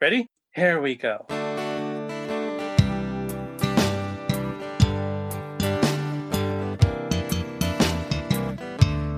[0.00, 0.28] Ready?
[0.54, 1.26] Here we go.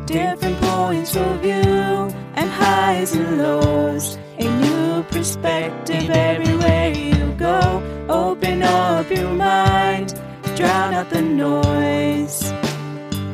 [0.06, 4.16] Different points of view and highs and lows.
[4.38, 7.82] A new perspective everywhere you go.
[8.08, 10.18] Open up your mind,
[10.56, 12.52] drown out the noise,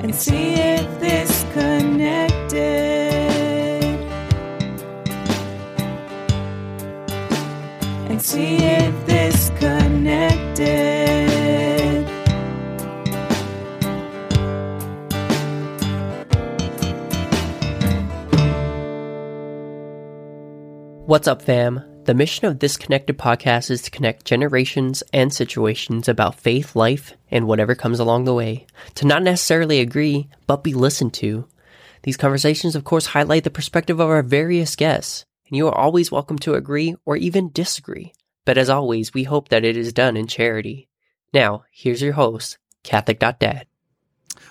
[0.03, 3.06] and see if this connected.
[8.37, 8.59] See
[9.07, 10.67] this connected.
[21.07, 21.81] What's up, fam?
[22.05, 27.15] The mission of this connected podcast is to connect generations and situations about faith, life,
[27.31, 28.67] and whatever comes along the way.
[28.97, 31.49] To not necessarily agree, but be listened to.
[32.03, 36.13] These conversations, of course, highlight the perspective of our various guests, and you are always
[36.13, 38.13] welcome to agree or even disagree.
[38.47, 40.89] But as always, we hope that it is done in charity.
[41.35, 43.67] Now, here's your host, Catholic.dad.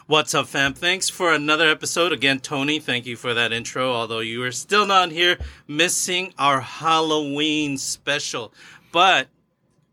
[0.06, 0.76] What's up, fam?
[0.76, 2.12] Thanks for another episode.
[2.12, 3.92] Again, Tony, thank you for that intro.
[3.92, 8.54] Although you are still not here, missing our Halloween special.
[8.92, 9.30] But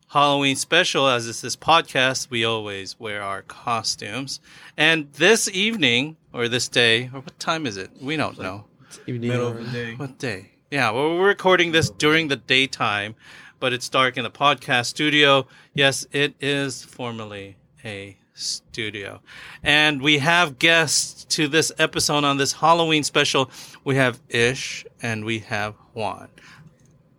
[0.09, 4.41] Halloween special, as it's this podcast, we always wear our costumes.
[4.77, 7.91] And this evening, or this day, or what time is it?
[8.01, 8.65] We don't know.
[9.07, 9.95] Middle of the day.
[9.95, 10.51] What day?
[10.71, 13.15] Yeah, well, we're recording this during the daytime,
[13.63, 15.47] but it's dark in the podcast studio.
[15.73, 19.21] Yes, it is formally a studio.
[19.63, 23.49] And we have guests to this episode on this Halloween special.
[23.85, 26.29] We have Ish and we have Juan.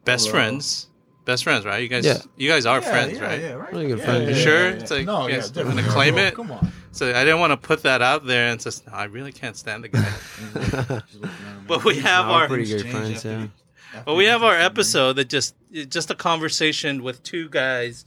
[0.04, 0.34] Best Hello.
[0.38, 0.90] friends.
[1.24, 1.82] Best friends, right?
[1.82, 2.18] You guys Yeah.
[2.36, 3.42] you guys are Yeah, friends, yeah, right?
[3.42, 3.72] Yeah, right.
[3.72, 4.30] Really good yeah, friends.
[4.30, 4.70] You yeah, sure?
[4.72, 5.84] yeah, It's like, no, you yeah, guys definitely.
[5.84, 6.36] gonna claim it?
[6.36, 6.70] Come on.
[6.92, 9.56] So I didn't want to put that out there and just no, I really can't
[9.56, 11.02] stand the guy.
[11.70, 13.48] But we have No, our pretty good friends, after yeah.
[14.06, 18.06] Well, we have our episode that just just a conversation with two guys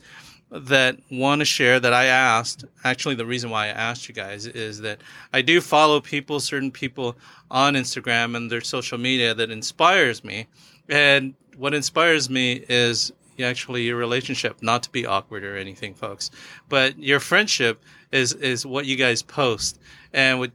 [0.51, 2.65] that want to share that I asked.
[2.84, 5.01] Actually, the reason why I asked you guys is that
[5.33, 7.16] I do follow people, certain people
[7.50, 10.47] on Instagram and their social media that inspires me.
[10.88, 16.31] And what inspires me is actually your relationship, not to be awkward or anything, folks,
[16.69, 17.82] but your friendship
[18.12, 19.78] is is what you guys post.
[20.12, 20.53] And with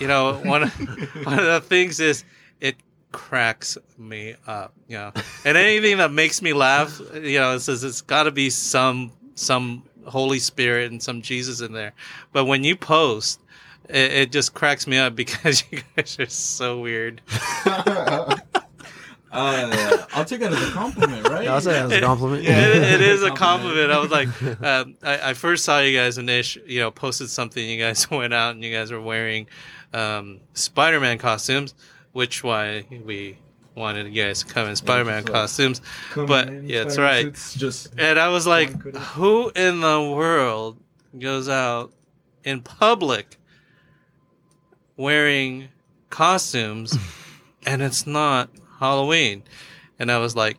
[0.00, 0.72] you know, one of,
[1.24, 2.24] one of the things is
[3.12, 5.12] cracks me up, you know.
[5.44, 9.12] And anything that makes me laugh, you know, it says it's got to be some
[9.34, 11.92] some Holy Spirit and some Jesus in there.
[12.32, 13.40] But when you post,
[13.88, 17.20] it, it just cracks me up because you guys are so weird.
[19.32, 21.44] Uh, I'll take that as a compliment, right?
[21.44, 22.44] Yeah, I'll say that was a compliment.
[22.44, 23.90] It, it is a compliment.
[23.90, 24.28] I was like,
[24.62, 27.66] um, I, I first saw you guys and Ish, you know, posted something.
[27.66, 29.46] You guys went out and you guys were wearing
[29.94, 31.74] um, Spider-Man costumes,
[32.12, 33.38] which why we
[33.74, 35.80] wanted you guys to come in Spider-Man so- costumes.
[36.10, 37.26] Come but in, yeah, that's right.
[37.26, 40.78] It's just And I was like, who in the world
[41.18, 41.92] goes out
[42.44, 43.38] in public
[44.96, 45.68] wearing
[46.10, 46.96] costumes
[47.66, 49.42] and it's not Halloween?
[49.98, 50.58] And I was like,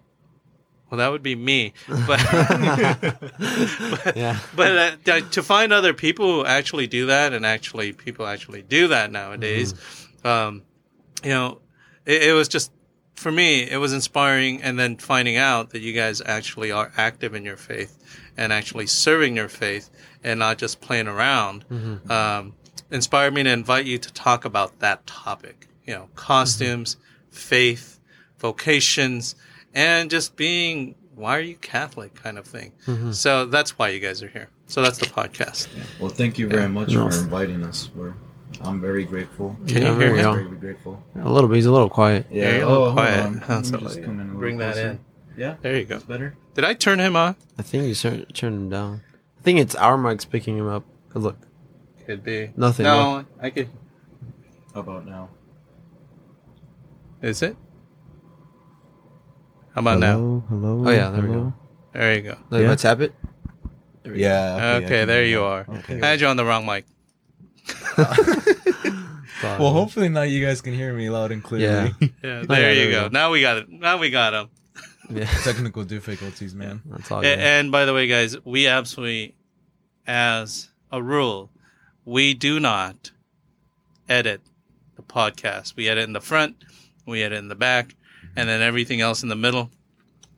[0.89, 1.73] well, that would be me.
[1.87, 3.17] But, but,
[4.15, 4.39] Yeah.
[4.55, 8.87] but uh, to find other people who actually do that and actually people actually do
[8.89, 9.73] that nowadays,
[10.23, 10.61] um,
[11.23, 11.59] you know,
[12.05, 12.71] it, it was just
[13.15, 14.61] for me, it was inspiring.
[14.61, 17.97] And then finding out that you guys actually are active in your faith
[18.37, 19.89] and actually serving your faith
[20.23, 22.11] and not just playing around, mm-hmm.
[22.11, 22.53] um,
[22.91, 25.67] inspired me to invite you to talk about that topic.
[25.85, 27.35] You know, costumes, mm-hmm.
[27.35, 27.99] faith,
[28.39, 29.35] vocations,
[29.73, 32.71] and just being why are you Catholic kind of thing.
[32.87, 33.11] Mm-hmm.
[33.11, 34.49] So that's why you guys are here.
[34.67, 35.67] So that's the podcast.
[35.99, 37.09] Well, thank you very much No.
[37.09, 37.91] for inviting us.
[37.93, 38.13] We're,
[38.61, 39.55] I'm very grateful.
[39.67, 40.49] Can Yeah, you there hear we him?
[40.49, 41.03] Very grateful.
[41.19, 41.55] A little bit.
[41.55, 42.27] He's a little quiet.
[42.31, 43.25] Yeah, you're a oh, little hold quiet.
[43.25, 43.37] on.
[43.39, 44.89] Huh, Let me just like, come in a little bring that closer.
[44.91, 44.99] in.
[45.35, 45.95] Yeah, There you go.
[45.95, 46.35] That's better.
[46.53, 47.35] Did I turn him on?
[47.57, 49.01] I think you turn turn him down.
[49.39, 50.83] I think it's our mics picking him up.
[51.09, 51.37] 'Cause look,
[52.05, 52.51] Could be.
[52.55, 53.69] Nothing, No, I could.
[54.73, 55.29] How about now?
[57.21, 57.55] Is it?
[59.73, 60.17] How about now?
[60.17, 60.83] hello, hello.
[60.87, 61.53] Oh yeah, there we go.
[61.93, 62.37] There you go.
[62.49, 62.69] Look, Yeah.
[62.69, 63.13] Let's tap it.
[64.03, 64.21] There we.
[64.21, 64.55] Yeah.
[64.55, 65.65] I Okay, can there hear you are.
[65.67, 65.99] Okay.
[66.01, 66.85] I had you on the wrong mic.
[67.65, 69.59] Sorry.
[69.59, 71.93] Well, hopefully now you guys can hear me loud and clearly.
[71.99, 72.07] Yeah.
[72.23, 73.03] Yeah, yeah, there you go.
[73.03, 73.09] go.
[73.09, 73.69] Now we got it.
[73.69, 74.49] Now we got him.
[75.09, 76.81] Yeah, Technical difficulties, man.
[76.85, 77.19] that's all.
[77.19, 77.39] A- good.
[77.39, 79.35] And by the way, guys, we absolutely,
[80.07, 81.49] as a rule,
[82.05, 83.11] we do not
[84.07, 84.41] edit
[84.95, 85.75] the podcast.
[85.75, 86.55] We edit in the front,
[87.05, 87.95] we edit in the back,
[88.35, 89.71] and then everything else in the middle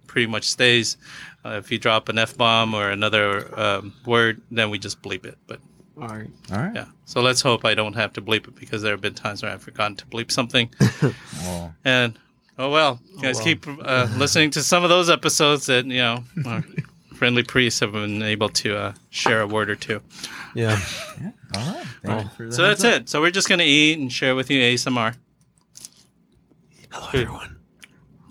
[0.08, 0.98] pretty much stays.
[1.44, 5.26] Uh, if you drop an F bomb or another um, word, then we just bleep
[5.26, 5.38] it.
[5.46, 5.60] But
[5.98, 6.30] all right.
[6.52, 6.76] All right.
[6.76, 9.44] yeah, so let's hope I don't have to bleep it because there have been times
[9.44, 10.70] where I've forgotten to bleep something.
[11.44, 12.18] Well, And
[12.58, 16.24] Oh well, you guys keep uh, listening to some of those episodes that you know
[16.46, 16.64] our
[17.14, 20.02] friendly priests have been able to uh, share a word or two.
[20.54, 20.80] Yeah.
[21.54, 21.86] All right.
[22.04, 22.54] Thank you that.
[22.54, 23.10] So that's it.
[23.10, 25.16] So we're just gonna eat and share with you ASMR
[26.92, 27.58] Hello, everyone.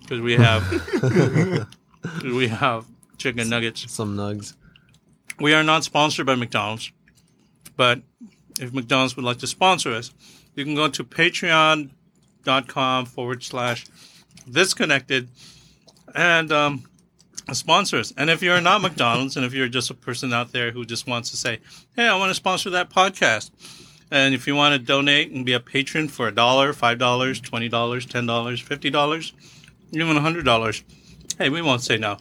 [0.00, 0.62] because we have
[2.24, 2.86] we have
[3.18, 3.92] chicken nuggets.
[3.92, 4.54] Some nugs.
[5.38, 6.92] We are not sponsored by McDonald's,
[7.76, 8.02] but
[8.60, 10.12] if McDonald's would like to sponsor us,
[10.54, 13.86] you can go to patreon.com forward slash
[14.50, 15.28] disconnected
[16.14, 16.84] and um,
[17.52, 18.12] sponsor us.
[18.16, 21.06] And if you're not McDonald's and if you're just a person out there who just
[21.06, 21.60] wants to say,
[21.96, 23.50] hey, I want to sponsor that podcast.
[24.10, 27.40] And if you want to donate and be a patron for a dollar, five dollars,
[27.40, 29.32] twenty dollars, ten dollars, fifty dollars,
[29.92, 30.84] even a hundred dollars,
[31.38, 32.18] hey, we won't say no.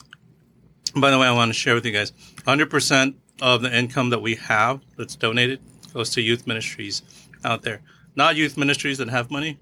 [0.96, 4.22] By the way, I want to share with you guys 100% of the income that
[4.22, 5.60] we have that's donated
[5.94, 7.02] goes to youth ministries
[7.44, 7.82] out there.
[8.16, 9.60] Not youth ministries that have money,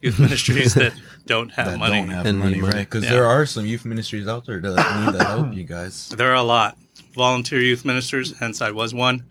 [0.00, 0.92] youth ministries that
[1.26, 1.98] don't have that money.
[2.00, 2.76] don't have And money, right?
[2.88, 3.10] Because Yeah.
[3.10, 6.08] there are some youth ministries out there that need the help, you guys.
[6.16, 6.78] there are a lot.
[7.14, 9.24] Volunteer youth ministers, hence I was one.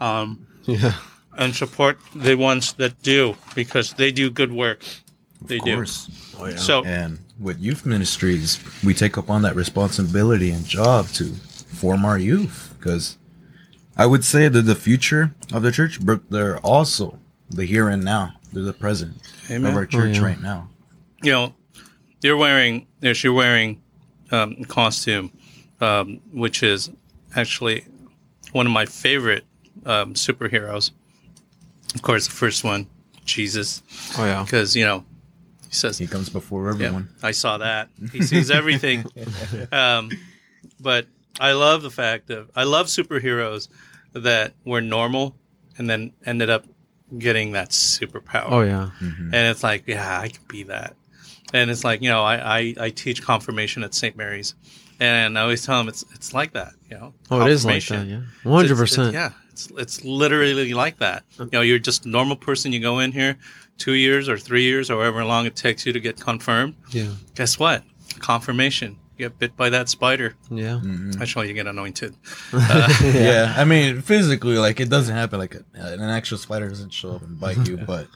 [0.00, 0.92] Um, Yeah.
[1.38, 4.84] and support the ones that do because they do good work.
[5.40, 5.84] They Of do.
[6.38, 6.56] Oh, yeah.
[6.56, 11.24] So, And with youth ministries, we take up on that responsibility and job to
[11.80, 12.74] form our youth.
[12.78, 13.16] Because
[13.96, 17.18] I would say that the future of the church, but they're also
[17.50, 18.34] the here and now.
[18.52, 19.16] They're the present
[19.50, 19.70] Amen.
[19.70, 20.24] of our church yeah.
[20.24, 20.68] right now.
[21.22, 21.54] you know,
[22.22, 23.82] you're wearing, yes, you're wearing
[24.32, 25.32] um, costume,
[25.80, 26.90] um, which is
[27.34, 27.86] actually
[28.52, 29.44] one of my favorite
[29.84, 30.90] um, superheroes.
[31.94, 32.86] Of course, the first one,
[33.24, 33.82] Jesus,
[34.18, 34.42] Oh yeah.
[34.42, 35.04] because you know
[35.68, 37.08] he says, He comes before "Yeah, everyone.
[37.22, 39.04] I saw that." He sees everything.
[39.72, 40.10] um,
[40.80, 41.06] but
[41.40, 43.68] I love the fact that I love superheroes
[44.22, 45.36] that were normal
[45.78, 46.64] and then ended up
[47.18, 48.90] getting that superpower Oh yeah.
[49.00, 49.34] Mm-hmm.
[49.34, 50.96] and it's like yeah i could be that
[51.54, 54.54] and it's like you know i i, I teach confirmation at st mary's
[54.98, 57.84] and i always tell them it's it's like that you know Oh, it is like
[57.86, 58.06] that.
[58.06, 58.22] Yeah.
[58.42, 59.12] One hundred It's- it's- percent.
[59.14, 62.80] yeah it's it's literally like that uh, you know you're just a normal person you
[62.80, 63.36] go in here
[63.78, 67.10] two years or three years or however long it takes you to get confirmed Yeah.
[67.34, 67.84] guess what
[68.18, 70.80] confirmation you get bit by that spider Yeah.
[71.20, 72.14] actually you get anointed
[72.52, 73.54] Yeah.
[73.56, 75.38] I mean, physically, like it doesn't happen.
[75.38, 78.06] Like a, an actual spider doesn't show up and bite you, but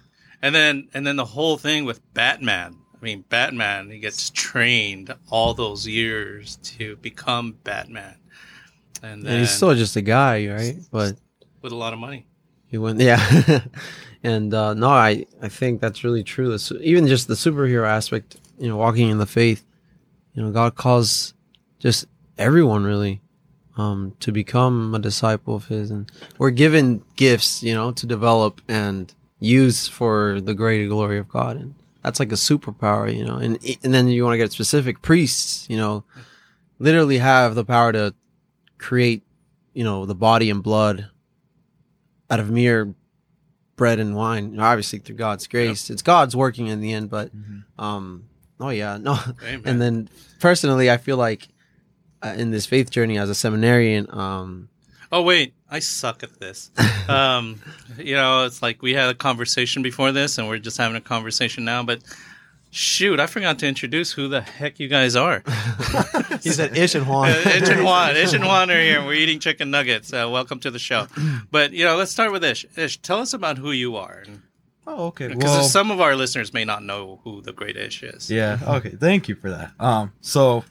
[0.42, 2.76] And then and then the whole thing with Batman.
[3.00, 8.16] I mean, Batman, he gets trained all those years to become Batman.
[9.02, 10.76] And then And he's still just a guy, right?
[10.90, 11.16] But
[11.62, 12.26] with a lot of money.
[12.68, 13.00] he went.
[13.10, 13.20] Yeah.
[14.22, 16.48] and uh, no, I I think that's really true.
[16.56, 19.64] The Even just the superhero aspect, you know, walking in the faith,
[20.34, 21.34] you know, God calls
[21.78, 22.06] just
[22.38, 23.20] everyone really
[23.76, 28.60] um, to become a disciple of His, and we're given gifts, you know, to develop
[28.68, 33.36] and use for the greater glory of God, and that's like a superpower, you know.
[33.36, 36.04] And and then you want to get specific priests, you know,
[36.78, 38.14] literally have the power to
[38.78, 39.22] create,
[39.74, 41.10] you know, the body and blood
[42.30, 42.94] out of mere
[43.76, 44.58] bread and wine.
[44.60, 47.30] Obviously through God's grace, it's God's working in the end, but
[47.78, 48.28] um,
[48.60, 49.18] oh yeah, no.
[49.42, 49.62] Amen.
[49.64, 50.08] And then
[50.40, 51.48] personally, I feel like
[52.22, 54.68] uh, in this faith journey as a seminarian, um,
[55.12, 56.70] Oh wait, I suck at this.
[57.08, 57.60] um,
[57.98, 61.00] you know, it's like we had a conversation before this, and we're just having a
[61.00, 61.82] conversation now.
[61.82, 62.00] But
[62.70, 65.42] shoot, I forgot to introduce who the heck you guys are.
[66.42, 67.30] he said Ish and Juan.
[67.30, 69.04] Uh, Ish and Juan, Ish and Juan are here.
[69.04, 70.12] We're eating chicken nuggets.
[70.12, 71.08] Uh, welcome to the show.
[71.50, 72.66] But you know, let's start with Ish.
[72.76, 74.24] Ish, tell us about who you are,
[74.90, 75.28] oh, okay.
[75.28, 78.30] because Well, some of our listeners may not know who the Great Ish is.
[78.30, 78.58] Yeah.
[78.66, 78.90] Okay.
[78.90, 79.72] Thank you for that.
[79.78, 80.12] Um.
[80.20, 80.64] So,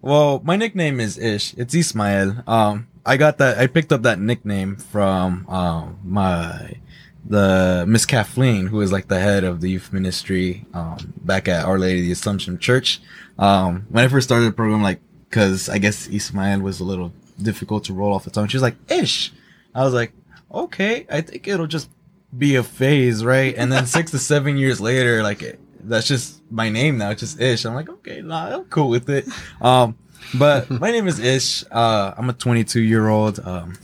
[0.00, 1.54] well, my nickname is Ish.
[1.54, 2.42] It's Ismael.
[2.46, 2.88] Um.
[3.04, 3.58] I got that.
[3.58, 6.76] I picked up that nickname from um my
[7.24, 11.64] the Miss Kathleen, who is like the head of the youth ministry um back at
[11.64, 13.00] Our Lady of the Assumption Church.
[13.38, 13.86] Um.
[13.88, 17.84] When I first started the program, like, cause I guess Ismael was a little difficult
[17.84, 18.48] to roll off the tongue.
[18.48, 19.32] She was like Ish.
[19.74, 20.12] I was like,
[20.52, 21.06] okay.
[21.08, 21.88] I think it'll just
[22.36, 23.54] be a phase, right?
[23.56, 27.10] And then six to seven years later, like that's just my name now.
[27.10, 27.64] It's just Ish.
[27.64, 29.26] I'm like, okay, nah, I'm cool with it.
[29.60, 29.96] Um,
[30.38, 31.64] but my name is Ish.
[31.70, 33.40] Uh, I'm a 22 year old.
[33.40, 33.74] Um,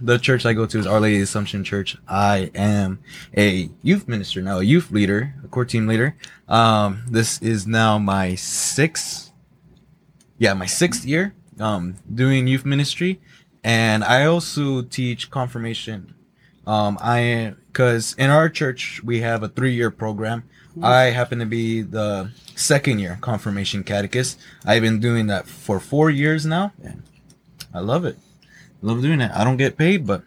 [0.00, 1.96] the church I go to is Our Lady Assumption Church.
[2.08, 3.00] I am
[3.36, 6.16] a youth minister now, a youth leader, a core team leader.
[6.48, 9.32] Um, this is now my sixth,
[10.38, 13.20] yeah, my sixth year, um, doing youth ministry.
[13.64, 16.14] And I also teach confirmation
[16.66, 20.44] um, I because in our church we have a three-year program.
[20.82, 24.38] I happen to be the second year confirmation catechist.
[24.64, 27.02] I've been doing that for four years now, and
[27.74, 28.16] I love it.
[28.82, 29.30] love doing it.
[29.34, 30.22] I don't get paid, but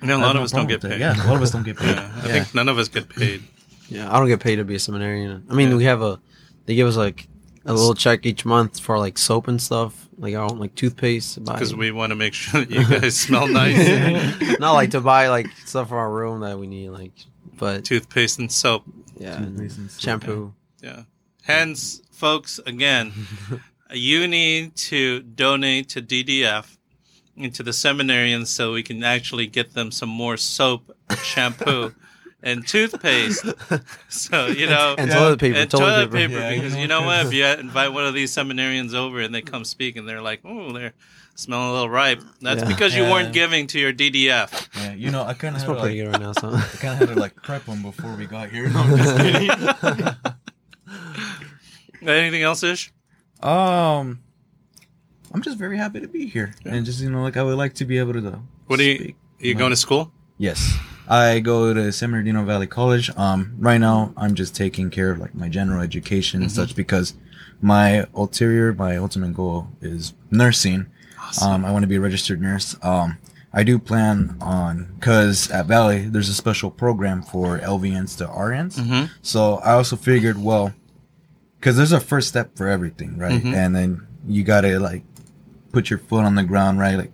[0.00, 1.00] You know, a I have lot no of us don't get paid.
[1.00, 1.96] Yeah, a lot of us don't get paid.
[1.96, 2.32] Yeah, I Yeah.
[2.34, 3.42] think none of us get paid.
[3.88, 5.44] Yeah, I don't get paid to be a seminarian.
[5.50, 6.20] I mean, we have a
[6.66, 7.26] they give us like
[7.66, 11.42] a little check each month for like soap and stuff, like our own like toothpaste.
[11.44, 14.58] Because we want to make sure that you guys smell nice.
[14.60, 17.12] not like to buy like stuff for our room that we need, like,
[17.56, 18.84] but Toothpaste and soap.
[19.16, 20.00] yeah, Toothpaste and soap.
[20.02, 20.54] shampoo.
[20.82, 21.02] Yeah.
[21.42, 23.12] Hence, folks, again,
[23.92, 26.76] you need to donate to DDF
[27.36, 31.94] into the seminarians so we can actually get them some more soap, shampoo,
[32.44, 33.44] and toothpaste.
[34.08, 36.28] So, you know, And toilet paper, and toilet toilet paper.
[36.34, 37.00] paper, Yeah, because you you know.
[37.00, 37.26] know what?
[37.26, 40.40] If you invite one of these seminarians over and they come speak and they're like,
[40.44, 40.92] oh, they're
[41.34, 42.68] smelling a little ripe, that's Yeah.
[42.68, 43.10] because you Yeah.
[43.12, 44.68] weren't giving to your DDF.
[44.76, 46.48] Yeah, you know, I kind of had to, pretty like, right now, so.
[46.54, 48.68] I kind of had to like prep them before we got here.
[48.72, 50.16] No, I'm just.
[52.02, 52.92] Anything else, Ish?
[53.42, 54.20] um,
[55.32, 57.74] I'm just very happy to be here, and just you know, like I would like
[57.74, 58.38] to be able to.
[58.66, 59.16] What are you, speak.
[59.40, 60.12] you going to school?
[60.38, 60.76] Yes.
[61.08, 63.10] I go to San Bernardino Valley College.
[63.16, 67.14] Um, right now I'm just taking care of like my general education and such because
[67.60, 70.86] my ulterior, my ultimate goal is nursing.
[71.42, 72.76] Um, I want to be a registered nurse.
[72.82, 73.18] Um,
[73.52, 78.76] I do plan on, cause at Valley, there's a special program for LVNs to RNs.
[78.80, 79.10] Mhm.
[79.22, 80.74] So I also figured, well,
[81.60, 83.42] cause there's a first step for everything, right?
[83.42, 83.54] Mhm.
[83.54, 85.04] And then you gotta like
[85.72, 86.96] put your foot on the ground, right?
[86.96, 87.12] Like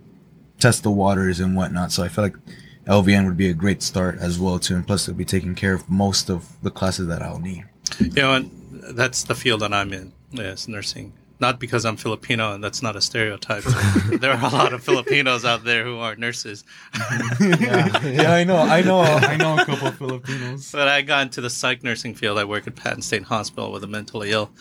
[0.59, 1.91] test the waters and whatnot.
[1.91, 2.35] So I feel like
[2.85, 5.73] LVN would be a great start as well too, and plus it'll be taking care
[5.73, 7.65] of most of the classes that I'll need.
[7.99, 8.51] You know, and
[8.95, 10.13] that's the field that I'm in.
[10.31, 11.13] Yes, nursing.
[11.39, 13.63] Not because I'm Filipino, and that's not a stereotype.
[14.19, 16.63] there are a lot of Filipinos out there who are nurses.
[17.39, 20.71] yeah, I know, I know, I know a couple of Filipinos.
[20.71, 22.37] But I got into the psych nursing field.
[22.37, 24.51] I work at Patton State Hospital with a mentally ill,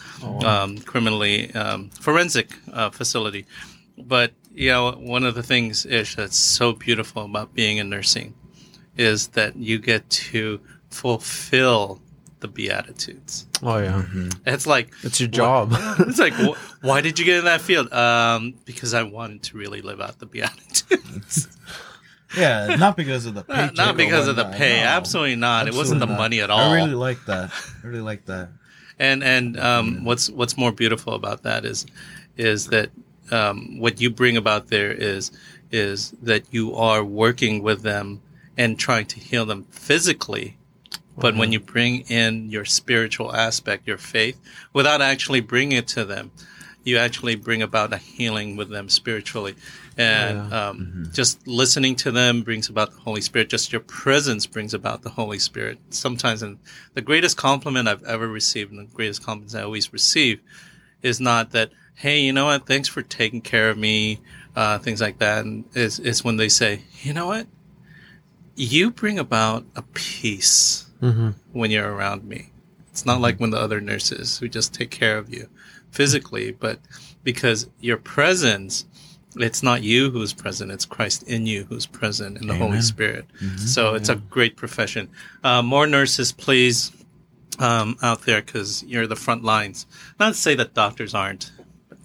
[0.43, 3.45] um, criminally um, forensic uh, facility.
[3.99, 8.35] But you know, one of the things, Ish, that's so beautiful about being in nursing
[8.97, 12.01] is that you get to fulfill
[12.41, 13.47] the beatitudes.
[13.63, 14.03] Oh yeah,
[14.47, 15.73] It's like it's your job.
[16.01, 17.93] it's like, wh- why did you get in that field?
[17.93, 21.49] Um, because I wanted to really live out the beatitudes.
[22.39, 23.55] Yeah, not because of the pay.
[23.57, 24.79] not, not because of the pay.
[24.83, 25.67] Absolutely not.
[25.67, 26.61] it wasn't the money at all.
[26.71, 27.51] I really like that.
[27.83, 28.51] I really like that.
[29.01, 31.87] and and um, what's what's more beautiful about that is
[32.37, 32.91] is that
[33.33, 35.31] um, what you bring about there is
[35.71, 38.21] is that you are working with them
[38.57, 40.57] and trying to heal them physically
[41.17, 44.41] but when you bring in your spiritual aspect your faith
[44.73, 46.31] without actually bringing it to them
[46.85, 49.55] you actually bring about a healing with them spiritually.
[49.99, 53.51] And um, just listening to them brings about the holy spirit.
[53.51, 55.79] Just your presence brings about the holy spirit.
[55.91, 56.59] Sometimes and
[56.95, 60.41] the greatest compliment i've ever received and the greatest compliments i always receive
[61.03, 64.19] is not that hey you know what thanks for taking care of me
[64.57, 67.47] uh, things like that and is, is when they say you know what
[68.57, 72.51] you bring about a peace hmm when you're around me.
[72.91, 75.49] It's not like when the other nurses who just take care of you
[75.91, 76.79] physically, but
[77.25, 78.85] because your presence,
[79.37, 82.83] it's not you who's present, it's Christ in you who's present in the Holy Amen.
[82.83, 83.27] Spirit.
[83.57, 85.09] So it's a great profession.
[85.43, 86.93] Uh, more nurses, please,
[87.59, 89.87] um, out there because you're the front lines.
[90.19, 91.51] Not to say that doctors aren't,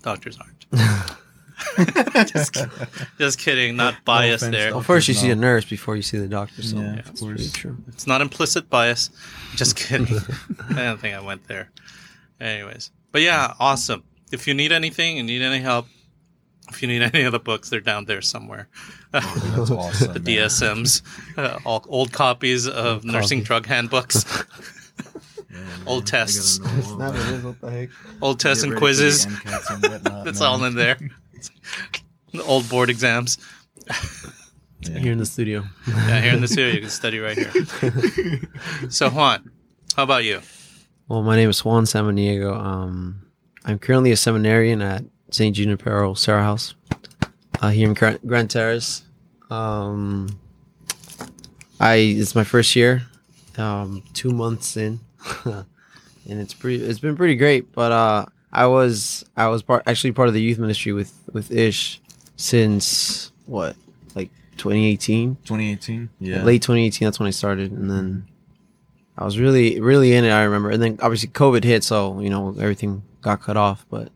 [0.05, 0.65] doctors aren't.
[2.29, 2.57] just,
[3.17, 4.71] just kidding, not biased offense, there.
[4.71, 6.61] Well, first you see a nurse before you see the doctor.
[6.63, 7.51] So Yeah, that's of pretty course.
[7.53, 7.77] true.
[7.87, 9.09] It's not implicit bias.
[9.55, 10.07] Just kidding.
[10.69, 11.69] I don't think I went there.
[12.39, 14.03] Anyways, but yeah, awesome.
[14.31, 15.87] If you need anything and need any help,
[16.69, 18.67] if you need any of the books, they're down there somewhere.
[19.11, 19.25] That's
[19.71, 20.13] awesome.
[20.13, 20.49] the man.
[20.49, 21.01] DSMs,
[21.37, 24.25] uh, all old copies of nursing drug handbooks,
[25.55, 26.57] Yeah, old I tests.
[26.59, 27.43] gotta know more about it.
[27.43, 27.89] What the heck?
[28.21, 29.25] old tests and ready for the quizzes.
[29.25, 29.33] And
[29.83, 30.49] whatnot, That's man.
[30.49, 30.97] all in there.
[32.33, 33.37] the old board exams.
[34.81, 34.99] Yeah.
[34.99, 35.63] Here in the studio.
[35.87, 37.51] Yeah, here in the studio, you can study right here.
[38.89, 39.49] So Juan,
[39.95, 40.41] how about you?
[41.07, 42.55] Well, my name is Juan Samaniego.
[42.55, 43.25] Um,
[43.63, 45.55] I'm currently a seminarian at St.
[45.55, 46.75] Junipero Serra House
[47.61, 49.03] uh, here in Gran, Grand Terrace.
[49.49, 50.39] Um,
[51.79, 53.03] I it's my first year,
[53.57, 54.99] um, two months in,
[55.45, 55.65] and
[56.39, 56.83] it's pretty.
[56.83, 57.71] It's been pretty great.
[57.73, 61.51] But uh, I was I was part actually part of the youth ministry with with
[61.51, 62.01] Ish
[62.35, 63.75] since what
[64.15, 66.09] like 2018 2018.
[66.19, 66.43] Yeah.
[66.43, 68.27] late 2018 that's when i started and then
[69.17, 72.29] i was really really in it i remember and then obviously covid hit so you
[72.29, 74.09] know everything got cut off but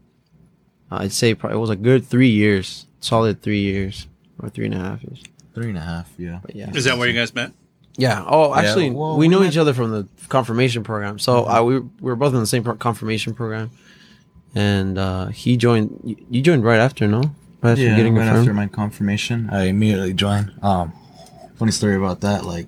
[0.92, 4.08] i'd say probably it was a good three years solid three years
[4.39, 5.22] or three and a half years
[5.56, 6.12] Three and a half.
[6.18, 6.39] Yeah.
[6.42, 7.51] but yeah Is that where you guys met?
[8.00, 11.46] Yeah oh Yeah, actually well, we we knew each other from the confirmation program so
[11.46, 13.72] I, we, we were both in the same confirmation program
[14.56, 17.22] and uh he joined you, joined right after no
[17.62, 20.51] right after yeah, getting right confirmed after my confirmation, I immediately joined.
[20.62, 20.94] Um,
[21.56, 22.46] funny story about that.
[22.46, 22.68] Like,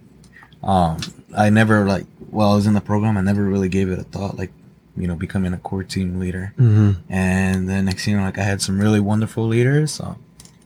[0.64, 1.00] um,
[1.36, 4.04] I never like while I was in the program, I never really gave it a
[4.04, 4.38] thought.
[4.38, 4.52] Like,
[4.98, 6.54] you know, becoming a core team leader.
[6.58, 7.12] Mm-hmm.
[7.12, 9.94] And then next thing like I had some really wonderful leaders.
[9.94, 10.18] So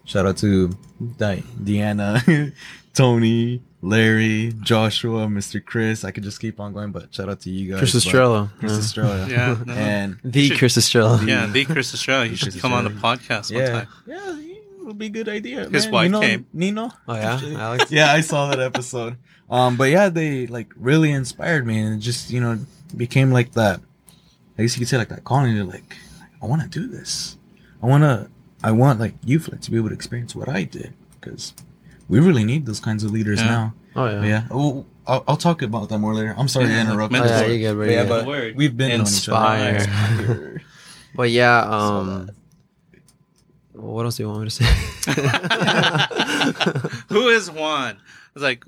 [0.05, 0.75] shout out to
[1.17, 2.53] Di- Deanna,
[2.95, 5.63] Tony, Larry, Joshua, Mr.
[5.63, 6.03] Chris.
[6.03, 7.79] I could just keep on going, but shout out to you guys.
[7.79, 8.51] Chris But- Estrella.
[8.59, 8.79] Chris Yeah.
[8.79, 9.27] Estrella.
[9.29, 9.73] Yeah, no.
[9.73, 11.23] And The should- Chris Estrella.
[11.25, 12.25] Yeah, the Chris Estrella.
[12.25, 13.17] You should Chris come on the Estrella.
[13.17, 13.87] podcast one yeah, time.
[14.07, 15.69] yeah, it would be a good idea.
[15.69, 15.91] His man.
[15.93, 16.45] wife you know, came.
[16.53, 16.91] Nino.
[17.07, 17.85] Oh yeah, Alex.
[17.91, 19.17] yeah, I saw that episode.
[19.49, 22.57] Um, but yeah, they like really inspired me, and it just you know
[22.95, 23.81] became like that.
[24.57, 25.53] I guess you could say like that calling.
[25.55, 25.95] You're like,
[26.41, 27.37] I want to do this.
[27.83, 28.29] I want to.
[28.63, 31.53] I want like you Flick, to be able to experience what I did because
[32.07, 33.47] we really need those kinds of leaders Yeah.
[33.47, 33.73] now.
[33.95, 34.19] Oh yeah.
[34.19, 34.43] But yeah.
[34.51, 36.33] Oh, I'll, I'll talk about that more later.
[36.37, 37.13] I'm sorry Yeah, to interrupt.
[37.13, 37.53] like Oh, yeah, mentor.
[37.53, 38.25] you good, bro, But yeah, you but.
[38.25, 38.55] Word.
[38.55, 39.75] we've been Inspire.
[39.75, 40.23] On each other.
[40.23, 40.61] Inspire.
[41.15, 42.29] But yeah, Saw um,
[43.71, 44.65] what else do you want me to say?
[47.09, 47.97] Who is Juan?
[48.35, 48.63] It's like,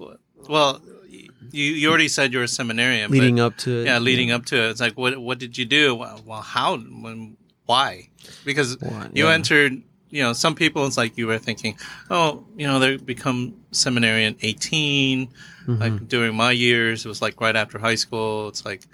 [0.47, 1.29] well, you
[1.73, 3.11] you already said you're a seminarian.
[3.11, 3.85] leading but, up to it.
[3.85, 4.69] yeah, leading up to it.
[4.71, 5.95] It's like, what what did you do?
[5.95, 6.77] Well, well, how?
[6.77, 7.37] When?
[7.65, 8.09] Why?
[8.45, 9.33] Because Why, you yeah.
[9.33, 9.81] entered.
[10.09, 11.77] You know, some people it's like you were thinking,
[12.09, 15.29] oh, you know, they become seminarian 18.
[15.67, 15.79] Mhm.
[15.79, 18.47] Like during my years, it was like right after high school.
[18.49, 18.87] It's like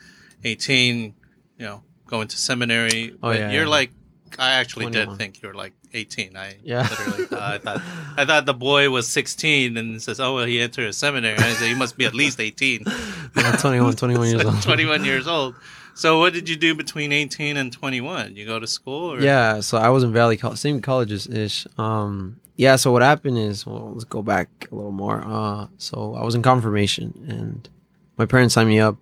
[0.43, 1.13] 18.
[1.59, 3.11] You know, going to seminary.
[3.15, 3.69] Oh, but yeah, you're yeah.
[3.69, 3.91] like,
[4.39, 5.09] I actually 21.
[5.09, 6.35] did think you were like 18.
[6.35, 6.87] I Yeah.
[6.89, 7.81] literally thought, I thought
[8.17, 11.37] I thought the boy was 16 and says, oh well, he entered a seminary.
[11.37, 12.85] I said he must be at least 18.
[13.35, 14.61] Yeah, 21, 21 years old.
[14.61, 15.55] 21 years old.
[15.95, 18.35] So what did you do between 18 and 21?
[18.35, 21.67] You go to school or Yeah, so I was in Valley College, same colleges ish.
[21.77, 25.23] Um, yeah, so what happened is, well, let's go back a little more.
[25.25, 27.69] Uh, so I was in confirmation, and
[28.17, 28.97] my parents signed me up,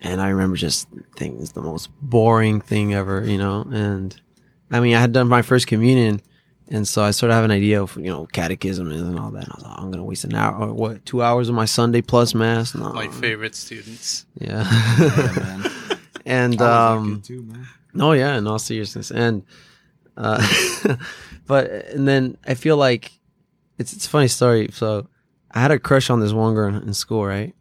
[0.00, 3.62] and I remember just thinking it's the most boring thing ever, you know.
[3.72, 4.18] And
[4.70, 6.20] I mean, I had done my first communion,
[6.68, 9.30] and so I sort of have an idea of you know catechism is and all
[9.30, 9.48] that.
[9.50, 12.02] I was like, I'm gonna waste an hour, or what, two hours of my Sunday
[12.02, 12.74] plus mass?
[12.74, 14.26] No, my favorite students.
[14.38, 14.68] yeah.
[14.98, 15.70] Yeah, man.
[16.26, 17.66] and I um, kid too, man.
[17.94, 19.42] no, yeah, in all seriousness, and
[20.16, 20.40] uh,
[21.46, 23.12] but and then I feel like
[23.78, 24.68] it's it's a funny story.
[24.72, 25.08] So
[25.50, 27.54] I had a crush on this one girl in, in school, right?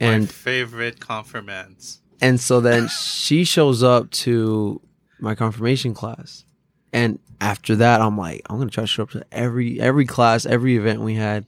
[0.00, 2.00] my And favorite confirmands.
[2.20, 4.80] and so then she shows up to
[5.18, 6.44] my confirmation class,
[6.92, 10.46] and after that, I'm like, I'm gonna try to show up to every every class,
[10.46, 11.44] every event we had,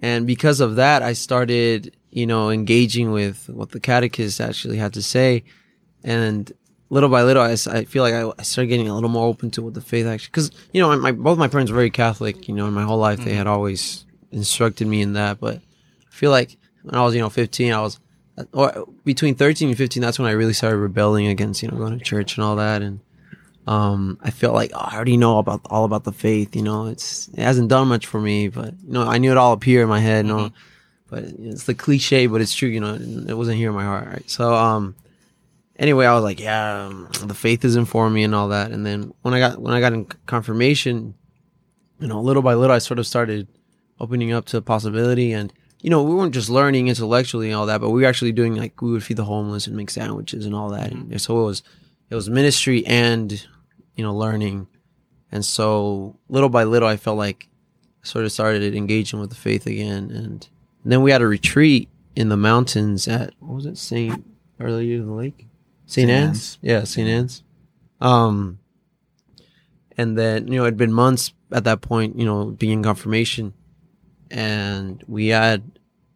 [0.00, 4.94] and because of that, I started, you know, engaging with what the catechist actually had
[4.94, 5.44] to say,
[6.06, 6.50] and
[6.88, 9.62] little by little, I feel like I, I started getting a little more open to
[9.62, 12.54] what the faith actually, because you know, my both my parents were very Catholic, you
[12.54, 16.30] know, in my whole life they had always instructed me in that, but I feel
[16.30, 17.98] like when I was, you know, 15, I was,
[18.52, 21.98] or between 13 and 15, that's when I really started rebelling against, you know, going
[21.98, 23.00] to church and all that, and
[23.66, 26.54] um, I felt like oh, I already know about all about the faith.
[26.54, 29.36] You know, it's it hasn't done much for me, but you know, I knew it
[29.36, 30.26] all up here in my head.
[30.26, 30.50] You know,
[31.10, 32.68] but it's the cliche, but it's true.
[32.68, 34.06] You know, it wasn't here in my heart.
[34.06, 34.30] Right.
[34.30, 34.94] So, um,
[35.78, 38.70] anyway, I was like, yeah, um, the faith is in for me and all that.
[38.70, 41.14] And then when I got when I got in confirmation,
[42.00, 43.48] you know, little by little, I sort of started
[44.00, 45.52] opening up to possibility and.
[45.82, 48.56] You know, we weren't just learning intellectually and all that, but we were actually doing
[48.56, 50.90] like we would feed the homeless and make sandwiches and all that.
[50.90, 51.62] And so it was,
[52.10, 53.46] it was ministry and
[53.96, 54.68] you know, learning.
[55.32, 57.48] And so little by little, I felt like
[58.04, 60.10] I sort of started engaging with the faith again.
[60.10, 60.48] And,
[60.84, 64.24] then we had a retreat in the mountains at, what was it, St.
[64.60, 65.45] earlier in the lake?
[65.86, 66.08] St.
[66.08, 66.10] St.
[66.10, 66.28] Anne's?
[66.28, 66.58] Anne's.
[66.62, 67.08] Yeah, St.
[67.08, 67.42] Anne's.
[68.00, 68.58] Um,
[69.96, 73.54] and then, you know, it'd been months at that point, you know, being in confirmation.
[74.30, 75.62] And we had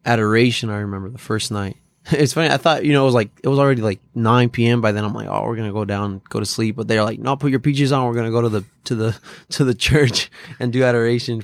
[0.05, 1.77] adoration, I remember the first night.
[2.11, 2.49] It's funny.
[2.49, 4.81] I thought, you know, it was like, it was already like 9 p.m.
[4.81, 5.03] by then.
[5.05, 6.75] I'm like, oh, we're going to go down, go to sleep.
[6.75, 8.05] But they're like, no, put your PJs on.
[8.07, 11.43] We're going to go to the, to the, to the church and do adoration.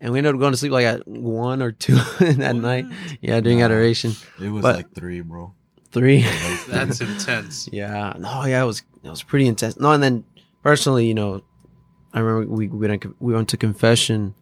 [0.00, 2.86] And we ended up going to sleep like at one or two at night.
[3.20, 3.66] Yeah, doing Nah.
[3.66, 4.12] adoration.
[4.40, 5.54] It was But- like three, bro.
[5.92, 6.22] Three.
[6.68, 7.68] That's intense.
[7.72, 8.14] Yeah.
[8.18, 9.78] No, yeah, it was it was pretty intense.
[9.78, 10.24] No, and then
[10.62, 11.42] personally, you know,
[12.14, 14.34] I remember we we went we went to confession,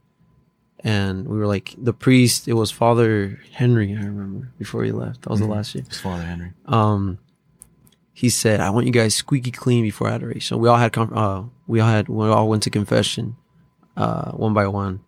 [0.85, 2.47] and we were like the priest.
[2.49, 3.93] It was Father Henry.
[3.97, 5.23] I remember before he left.
[5.23, 5.45] That was Mhm.
[5.45, 5.85] the last year.
[5.87, 6.53] It's Father Henry.
[6.67, 7.19] Um,
[8.13, 11.45] he said, "I want you guys squeaky clean before adoration." We all had conf- uh,
[11.67, 13.37] we all had we all went to confession,
[13.97, 15.01] uh, one by one.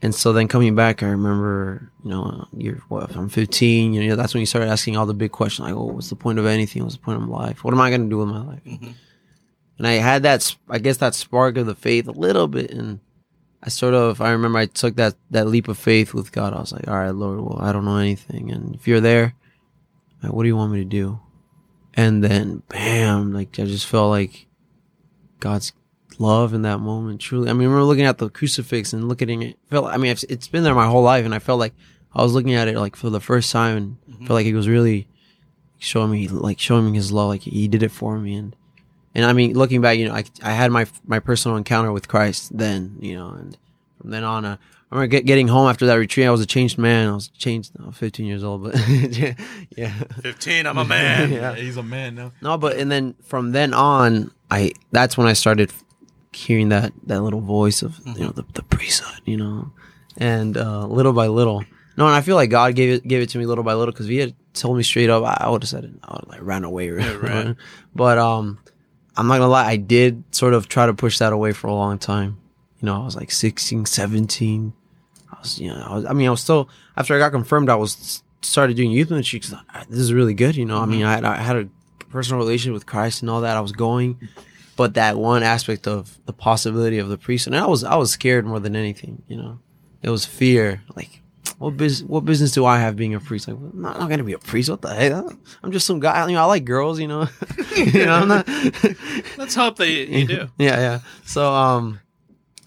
[0.00, 3.16] And so then coming back, I remember, you know, you're what?
[3.16, 3.94] I'm 15.
[3.94, 6.16] You know, that's when you started asking all the big questions, like, "Oh, what's the
[6.16, 6.84] point of anything?
[6.84, 7.64] What's the point of life?
[7.64, 8.94] What am I going to do with my life?" Mhm.
[9.76, 13.00] And I had that, I guess, that spark of the faith a little bit, and
[13.62, 16.52] I sort of, I remember I took that that leap of faith with God.
[16.52, 19.34] I was like, "All right, Lord, well, I don't know anything, and if you're there,
[20.22, 21.18] like, what do you want me to do?"
[21.94, 23.32] And then, bam!
[23.32, 24.46] Like I just felt like
[25.40, 25.72] God's
[26.18, 27.20] love in that moment.
[27.20, 29.58] Truly, I mean, I remember looking at the crucifix and looking at it.
[29.70, 31.74] Felt, I mean, it's- it's been there my whole life, and I felt like
[32.14, 34.68] I was looking at it like for the first time, and felt like it was
[34.68, 35.06] really
[35.78, 38.56] showing me like showing me his love, like he did it for me, and
[39.14, 42.08] and I mean, looking back, you know, I I had my my personal encounter with
[42.08, 43.56] Christ then, you know, and
[44.00, 44.56] from then on, uh,
[44.90, 46.26] I remember get, getting home after that retreat.
[46.26, 47.08] I was a changed man.
[47.08, 47.72] I was changed.
[47.82, 49.34] I was 15 years old, but yeah,
[49.76, 49.92] yeah.
[50.22, 51.30] 15, I'm a man.
[51.38, 51.54] Yeah.
[51.54, 52.32] he's a man now.
[52.40, 55.70] No, but and then from then on, I that's when I started
[56.38, 59.72] hearing that that little voice of you know the the priesthood, you know,
[60.16, 61.64] and uh, little by little.
[61.96, 63.92] No, and I feel like God gave it gave it to me little by little
[63.92, 65.90] because if He had told me straight up, I, I would have said it.
[66.04, 66.90] I would have like ran away.
[66.90, 67.56] right.
[67.94, 68.58] but um,
[69.16, 71.74] I'm not gonna lie, I did sort of try to push that away for a
[71.74, 72.38] long time.
[72.80, 74.72] You know, I was like 16, 17.
[75.32, 76.04] I was, you know, I was.
[76.06, 79.40] I mean, I was still after I got confirmed, I was started doing youth ministry
[79.40, 79.56] because
[79.88, 80.54] this is really good.
[80.54, 81.68] You know, I mean, I, had- I had a
[82.10, 83.56] personal relationship with Christ and all that.
[83.56, 84.16] I was going,
[84.78, 88.12] but that one aspect of the possibility of the priest, and I was I was
[88.12, 89.24] scared more than anything.
[89.26, 89.58] You know,
[90.02, 90.82] it was fear.
[90.94, 91.20] Like,
[91.58, 92.08] what business?
[92.08, 93.48] What business do I have being a priest?
[93.48, 94.70] Like, I'm not, not gonna be a priest.
[94.70, 95.12] What the heck?
[95.64, 96.24] I'm just some guy.
[96.28, 97.00] You know, I like girls.
[97.00, 97.26] You know,
[97.76, 98.46] you know, I'm not.
[99.36, 100.48] Let's hope that you, you do.
[100.58, 101.00] yeah, yeah.
[101.24, 101.98] So, um,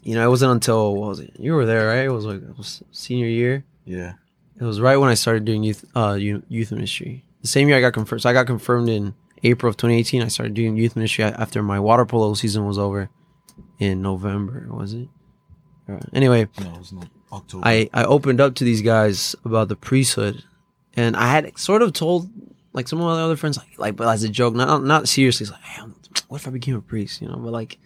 [0.03, 1.31] you know, it wasn't until what was it?
[1.39, 2.03] You were there, right?
[2.03, 3.63] It was like it was senior year.
[3.85, 4.15] Yeah.
[4.59, 7.23] It was right when I started doing youth, uh, youth youth ministry.
[7.41, 8.23] The same year I got confirmed.
[8.23, 10.21] So I got confirmed in April of 2018.
[10.21, 13.09] I started doing youth ministry after my water polo season was over
[13.79, 14.67] in November.
[14.69, 15.07] Was it?
[15.89, 17.67] Uh, Anyway, No, it was not October.
[17.67, 20.43] I, I opened up to these guys about the priesthood,
[20.95, 22.29] and I had sort of told
[22.73, 25.45] like some of my other friends like like but as a joke, not not seriously.
[25.45, 25.81] It's like, hey,
[26.27, 27.21] what if I became a priest?
[27.21, 27.77] You know, but like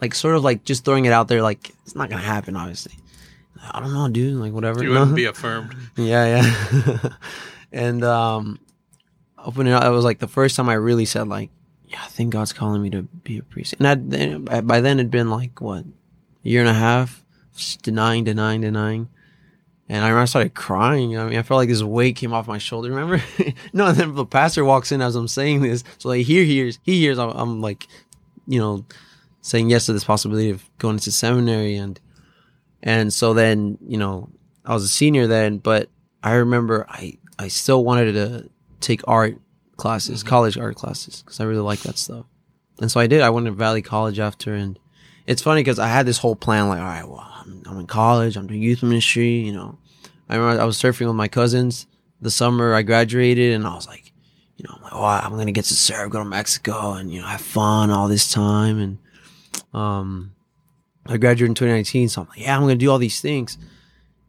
[0.00, 1.42] like sort of like just throwing it out there.
[1.42, 2.94] Like it's not gonna happen, obviously.
[3.70, 4.34] I don't know, dude.
[4.34, 4.82] Like whatever.
[4.82, 5.74] You wouldn't be affirmed.
[5.96, 7.08] Yeah, yeah.
[7.72, 8.58] and um
[9.38, 11.50] opening up, it was like the first time I really said like,
[11.86, 13.74] yeah, I think God's calling me to be a priest.
[13.78, 17.24] And I then uh, by then it'd been like what a year and a half,
[17.54, 19.08] just denying, denying, denying.
[19.88, 21.16] And I remember I started crying.
[21.16, 22.90] I mean, I felt like this weight came off my shoulder.
[22.90, 23.22] Remember?
[23.72, 25.84] no, and then the pastor walks in as I'm saying this.
[25.98, 27.18] So like he hears, he hears.
[27.18, 27.86] I'm, I'm like,
[28.48, 28.84] you know,
[29.42, 32.00] saying yes to this possibility of going into seminary, and
[32.82, 34.28] and so then you know
[34.64, 35.88] I was a senior then, but
[36.22, 39.38] I remember I I still wanted to take art
[39.76, 42.26] classes, college art classes, because I really like that stuff.
[42.80, 43.22] And so I did.
[43.22, 44.78] I went to Valley College after, and
[45.26, 47.86] it's funny because I had this whole plan like, all right, well, I'm, I'm in
[47.86, 49.78] college, I'm doing youth ministry, you know.
[50.28, 51.86] I remember I was surfing with my cousins
[52.20, 54.12] the summer I graduated, and I was like,
[54.56, 57.20] you know, I'm like, oh, I'm gonna get to surf, go to Mexico, and you
[57.20, 58.98] know, have fun all this time, and
[59.74, 60.34] um,
[61.06, 63.58] I graduated in 2019, so I'm like, yeah, I'm gonna do all these things.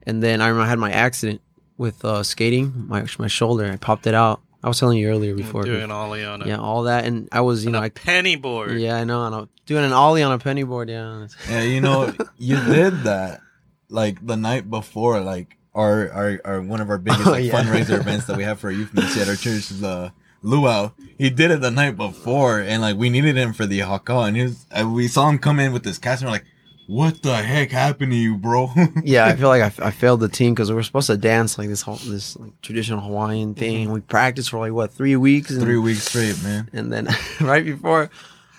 [0.04, 1.42] And then I remember I had my accident
[1.78, 3.66] with uh, skating, my my shoulder.
[3.72, 4.42] I popped it out.
[4.64, 5.64] I was telling you earlier before.
[5.64, 7.84] Doing an ollie on a, yeah, all that, and I was, you on know, a
[7.84, 8.80] I, penny board.
[8.80, 10.90] yeah, I know, I know, doing an ollie on a penny board.
[10.90, 13.42] Yeah, Yeah, you know, you did that
[13.90, 17.54] like the night before, like our our, our one of our biggest Oh, yeah.
[17.54, 20.12] fundraiser events that we have for our youth ministry at our church is the
[20.42, 20.92] luau.
[21.20, 24.36] He did it the night before, and like we needed him for the haka, and
[24.36, 26.46] he was, uh, we saw him come in with this cast, and we're like,
[26.88, 28.72] "What the heck happened to you, bro?"
[29.04, 29.26] yeah.
[29.26, 31.68] I feel like I, I failed the team because we were supposed to dance like
[31.68, 33.60] this whole this like traditional Hawaiian mm-hmm.
[33.60, 33.92] thing.
[33.92, 36.70] We practiced for like what three weeks, and, Three weeks straight, man.
[36.74, 37.08] and then
[37.42, 38.10] right before,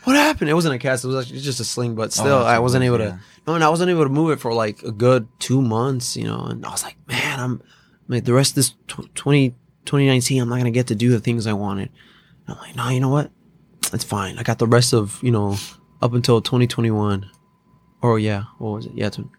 [0.05, 0.51] what happened?
[0.51, 1.05] It wasn't a cast.
[1.05, 3.11] It was actually just a sling, but oh, still, that's I wasn't was, able yeah.
[3.11, 3.21] to.
[3.47, 6.25] No, and I wasn't able to move it for like a good two months, you
[6.25, 6.45] know.
[6.45, 7.63] And I was like, man, I'm
[8.09, 9.51] like the rest of this tw 20,
[9.85, 11.91] 2019, I'm not gonna get to do the things I wanted.
[12.47, 13.31] And I'm like, no, you know what?
[13.93, 14.39] It's fine.
[14.39, 15.57] I got the rest of you know
[16.03, 17.31] up until 2021,
[18.03, 18.93] or yeah, what was it?
[18.95, 19.31] Yeah, tw-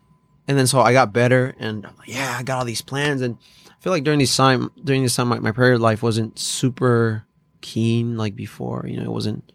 [0.47, 3.81] and then so I got better, and yeah, I got all these plans, and I
[3.81, 7.25] feel like during this time, during this time, my, my prayer life wasn't super
[7.61, 8.85] keen like before.
[8.87, 9.51] You know, it wasn't.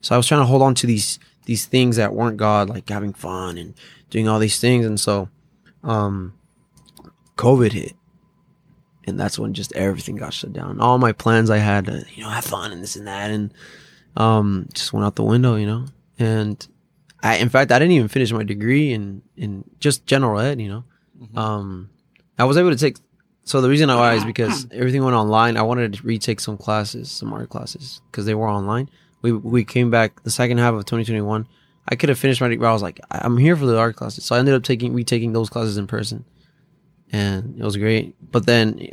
[0.00, 2.88] So I was trying to hold on to these these things that weren't God, like
[2.88, 3.74] having fun and
[4.10, 5.28] doing all these things, and so,
[5.82, 6.34] um,
[7.36, 7.94] COVID hit,
[9.06, 10.80] and that's when just everything got shut down.
[10.80, 13.52] All my plans I had, to, you know, have fun and this and that, and
[14.16, 15.86] um, just went out the window, you know.
[16.18, 16.66] And
[17.24, 20.68] I, in fact, I didn't even finish my degree in in just general ed, you
[20.68, 20.84] know.
[21.40, 21.90] Um,
[22.38, 22.98] I was able to take.
[23.44, 25.56] So the reason I why is because everything went online.
[25.56, 28.88] I wanted to retake some classes, some art classes, because they were online.
[29.22, 31.46] We we came back the second half of 2021.
[31.88, 32.66] I could have finished my degree.
[32.68, 35.32] I was like, I'm here for the art classes, so I ended up taking retaking
[35.32, 36.24] those classes in person,
[37.12, 38.14] and it was great.
[38.32, 38.88] But then,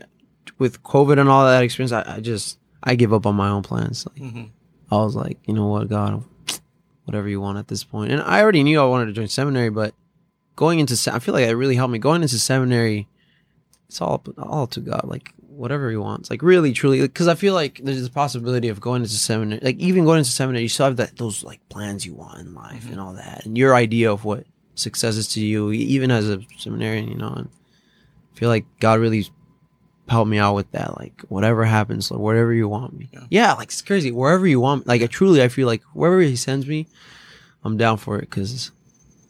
[0.57, 3.63] with COVID and all that experience, I, I just I give up on my own
[3.63, 4.05] plans.
[4.07, 4.49] Like, Mhm.
[4.91, 6.23] I was like, you know what, God,
[7.05, 8.11] whatever you want at this point.
[8.11, 9.93] And I already knew I wanted to join seminary, but
[10.55, 13.07] going into se- I feel like it really helped me going into seminary.
[13.87, 17.01] It's all all to God, like whatever He wants, like really, truly.
[17.01, 20.31] Because I feel like there's a possibility of going into seminary, like even going into
[20.31, 22.93] seminary, you still have that those like plans you want in life mm-hmm.
[22.93, 26.41] and all that, and your idea of what success is to you, even as a
[26.57, 27.33] seminarian, you know.
[27.35, 27.49] And
[28.33, 29.29] I feel like God really
[30.11, 30.97] help me out with that.
[30.99, 33.09] Like whatever happens, like whatever you want me.
[33.11, 33.25] Yeah.
[33.29, 34.11] Yeah, like it's crazy.
[34.11, 36.87] Wherever you want, like I truly, I feel like wherever he sends me,
[37.63, 38.71] I'm down for it because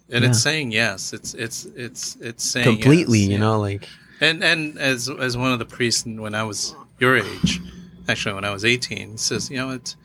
[0.09, 0.29] and Yeah.
[0.31, 1.13] it's saying yes.
[1.13, 3.39] It's it's it's it's saying completely, yes, you yeah.
[3.39, 3.87] know, like
[4.19, 7.61] And and as as one of the priests when I was your age,
[8.09, 9.95] actually when I was eighteen, says you know it's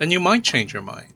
[0.00, 1.12] and you might change your mind,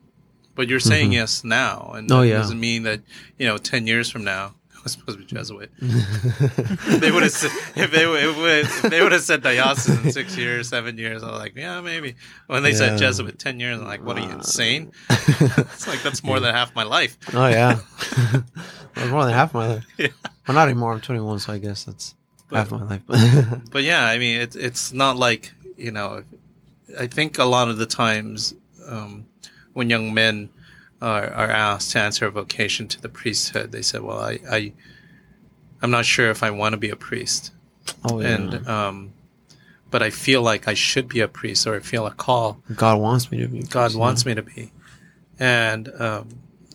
[0.57, 1.15] but you're saying Mhm.
[1.21, 2.39] yes now, and Oh, that yeah.
[2.39, 3.01] doesn't mean that
[3.39, 4.55] you know ten years from now.
[4.85, 5.71] Was supposed to be Jesuit.
[5.79, 10.69] they would have said if they if they would have said diocesan in six years,
[10.69, 11.23] seven years.
[11.23, 12.17] I was like, yeah, maybe.
[12.49, 14.91] When they said Jesuit ten years, I'm like, what are you insane?
[15.11, 17.17] it's like that's more than half my life.
[17.33, 17.79] oh yeah,
[18.97, 19.85] Well, more than half my life.
[19.99, 20.09] Yeah.
[20.47, 20.93] Well, not anymore.
[20.93, 22.15] I'm 21, so I guess that's
[22.49, 23.03] But- half my life.
[23.71, 26.25] but yeah, I mean, it's it's not like you know.
[26.99, 28.55] I think a lot of the times
[28.87, 29.27] um,
[29.73, 30.51] when young men
[31.03, 34.73] are, are asked to answer a vocation to the priesthood, they say, "Well, I, I
[35.83, 37.53] I'm not sure if I want to be a priest,"
[38.05, 39.13] oh yeah, and um,
[39.91, 42.63] but I feel like I should be a priest, or I feel a call.
[42.75, 43.63] God wants me to be.
[43.63, 44.73] God wants me to be,
[45.39, 46.29] and um,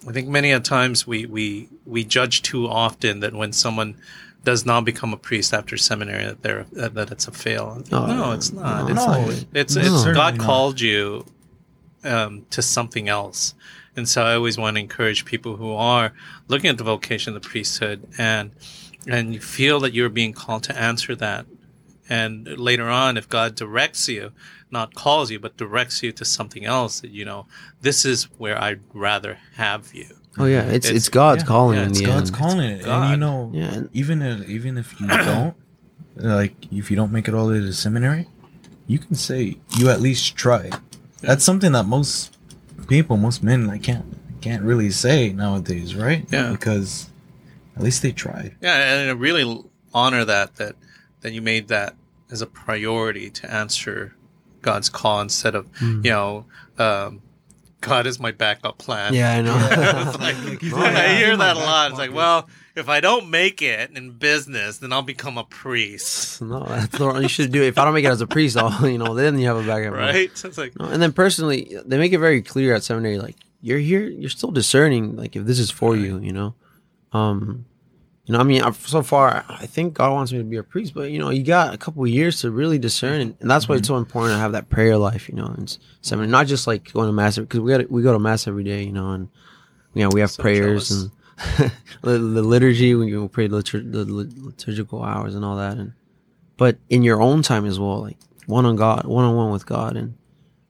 [0.08, 3.96] I think many a times we we we judge too often that when someone
[4.44, 7.84] does not become a priest after seminary that they're uh, that it's a fail.
[7.92, 8.88] Oh, no, it's not.
[8.88, 9.82] no, it's no, it's, no.
[9.82, 11.26] it's God called you
[12.06, 13.54] um, to something else,
[13.98, 16.14] and so I always want to encourage people who are
[16.48, 18.52] looking at the vocation of the priesthood and
[19.08, 21.46] and you feel that you're being called to answer that,
[22.10, 24.32] and later on, if God directs you,
[24.72, 27.46] not calls you, but directs you to something else, that you know
[27.82, 30.08] this is where I'd rather have you.
[30.38, 32.38] Oh yeah, it's it's, It's- God's yeah, calling yeah, in it's the God's end.
[32.38, 33.02] calling it, God.
[33.04, 35.56] and you know, Yeah, even if, even if you don't,
[36.16, 38.28] like, if you don't make it all the way to seminary,
[38.86, 40.76] you can say you at least tried.
[41.22, 42.37] That's something that most
[42.88, 44.06] people, most men, like can't
[44.42, 46.26] can't really say nowadays, right?
[46.32, 46.52] Yeah.
[46.52, 47.10] because
[47.76, 48.56] at least they tried.
[48.62, 50.76] Yeah, and I really honor that that
[51.22, 51.96] that you made that
[52.32, 54.14] as a priority to answer
[54.62, 56.02] God's call instead of Hmm.
[56.04, 56.46] you know
[56.78, 57.22] um,
[57.82, 59.14] God is my backup plan.
[59.14, 59.54] Yeah, I know.
[60.20, 61.90] Like- Oh, I hear that a back lot.
[61.92, 62.48] It's like, well,
[62.78, 67.20] if I don't make it in business, then I'll become a priest, no, that's the
[67.20, 67.68] you should do it.
[67.68, 69.64] If I don't make it as a priest, I'll you know then you have a
[69.64, 69.94] backup.
[69.94, 70.30] right?
[70.32, 73.80] It's like, No, and then personally, they make it very clear at seminary, like you're
[73.80, 76.54] here, you're still discerning, like if this is for you, you know.
[77.14, 77.66] Um,
[78.26, 80.64] you know, I mean, I've, so far, I think God wants me to be a
[80.64, 83.50] priest, but you know, you got a couple of years to really discern, and, and
[83.50, 86.46] that's why it's so important to have that prayer life, you know, and seminary, not
[86.46, 88.92] just like going to mass because we got we go to mass every day, you
[88.92, 89.30] know, and
[89.94, 90.92] you know we have So prayers jealous.
[91.04, 91.12] and
[92.02, 95.94] the, the liturgy, when you pray litur- the liturgical hours and all that, and
[96.58, 99.66] but in your own time as well, like one on God, one on one with
[99.66, 100.16] God, and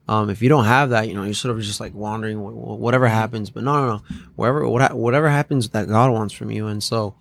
[0.10, 2.52] um, if you don't have that, you know, you're sort of just like wandering, wh-
[2.54, 3.50] wh- whatever happens.
[3.50, 4.02] But no, no, no,
[4.36, 7.16] whatever, what, whatever happens that God wants from you, and so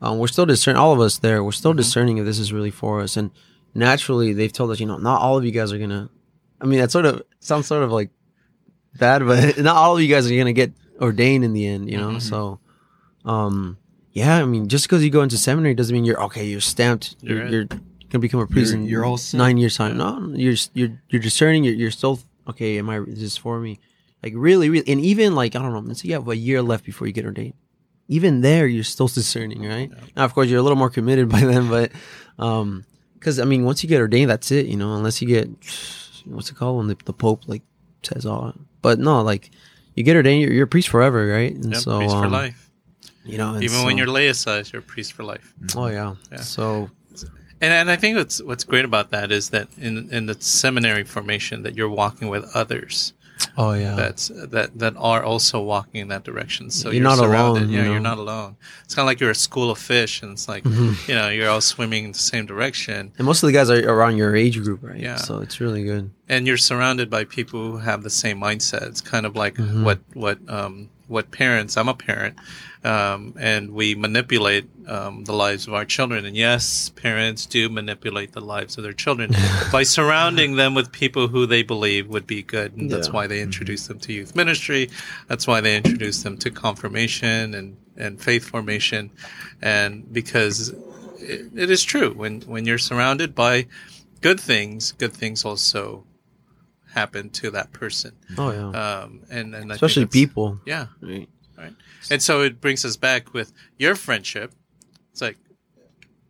[0.00, 0.78] um, we're still discerning.
[0.80, 3.16] All of us there, we're still discerning if this is really for us.
[3.16, 3.30] And
[3.74, 6.10] naturally, they've told us, you know, not all of you guys are gonna.
[6.60, 8.10] I mean, that sort of sounds sort of like
[8.98, 11.96] bad, but not all of you guys are gonna get ordained in the end, you
[11.98, 12.10] know.
[12.10, 12.22] Mhm.
[12.22, 12.60] So,
[13.24, 13.78] um,
[14.12, 16.44] yeah, I mean, just because you go into seminary doesn't mean you're okay.
[16.46, 17.16] You're stamped.
[17.20, 19.38] You're You're, you're gonna become a priest You're- in you're all set.
[19.38, 19.96] nine years time.
[19.96, 21.64] No, you're you're you're discerning.
[21.64, 22.78] You're, you're still okay.
[22.78, 22.98] Am I?
[23.00, 23.78] Is this for me?
[24.22, 25.80] Like really, really, and even like I don't know.
[25.80, 27.54] Let's say you have a year left before you get ordained.
[28.08, 29.90] Even there, you're still discerning, right?
[30.14, 31.90] Now, of course, you're a little more committed by then, but
[32.38, 34.66] um, because I mean, once you get ordained, that's it.
[34.66, 35.48] You know, unless you get
[36.26, 37.62] what's it called when the, the Pope like
[38.02, 38.52] says all.
[38.82, 39.50] But no, like
[39.94, 41.54] you get ordained, you're, you're a priest forever, right?
[41.54, 42.70] And yeah, so, priest for um, life.
[43.24, 45.54] You know, Even when you're laicized, you're a priest for life.
[45.76, 46.14] oh yeah.
[46.32, 46.40] Yeah.
[46.40, 46.90] So
[47.60, 51.04] And and I think what's what's great about that is that in in the seminary
[51.04, 53.12] formation that you're walking with others
[53.56, 53.94] oh yeah.
[54.02, 56.70] that's that that are also walking in that direction.
[56.70, 57.90] So You're not surrounded- alone, you Yeah, know?
[57.92, 58.50] you're not alone.
[58.84, 60.90] It's kind of like you're a school of fish, and it's like Mhm.
[61.08, 63.80] you know you're all swimming in the same direction, and most of the guys are
[63.94, 65.00] around your age group, right?
[65.08, 65.16] Yeah.
[65.28, 66.04] So it's really good.
[66.28, 68.82] and you're surrounded by people who have the same mindset.
[68.90, 69.82] It's kind of like Mhm.
[69.86, 70.74] what what um,
[71.14, 71.76] what parents.
[71.76, 72.34] I'm a parent,
[72.84, 76.24] um, and we manipulate um, the lives of our children.
[76.24, 79.30] And yes, parents do manipulate the lives of their children
[79.72, 82.76] by surrounding them with people who they believe would be good.
[82.76, 83.12] And that's Yeah.
[83.14, 84.90] why they introduce them to youth ministry.
[85.28, 89.10] That's why they introduce them to confirmation and and faith formation,
[89.60, 90.70] and because
[91.18, 93.66] it, it is true when when you're surrounded by
[94.22, 96.04] good things, good things also
[96.94, 98.12] happen to that person.
[98.38, 98.68] Oh yeah.
[98.70, 100.58] Um, and, and Especially people.
[100.66, 100.86] Yeah.
[101.02, 101.28] Right.
[102.10, 104.52] And so it brings us back with your friendship.
[105.12, 105.36] It's like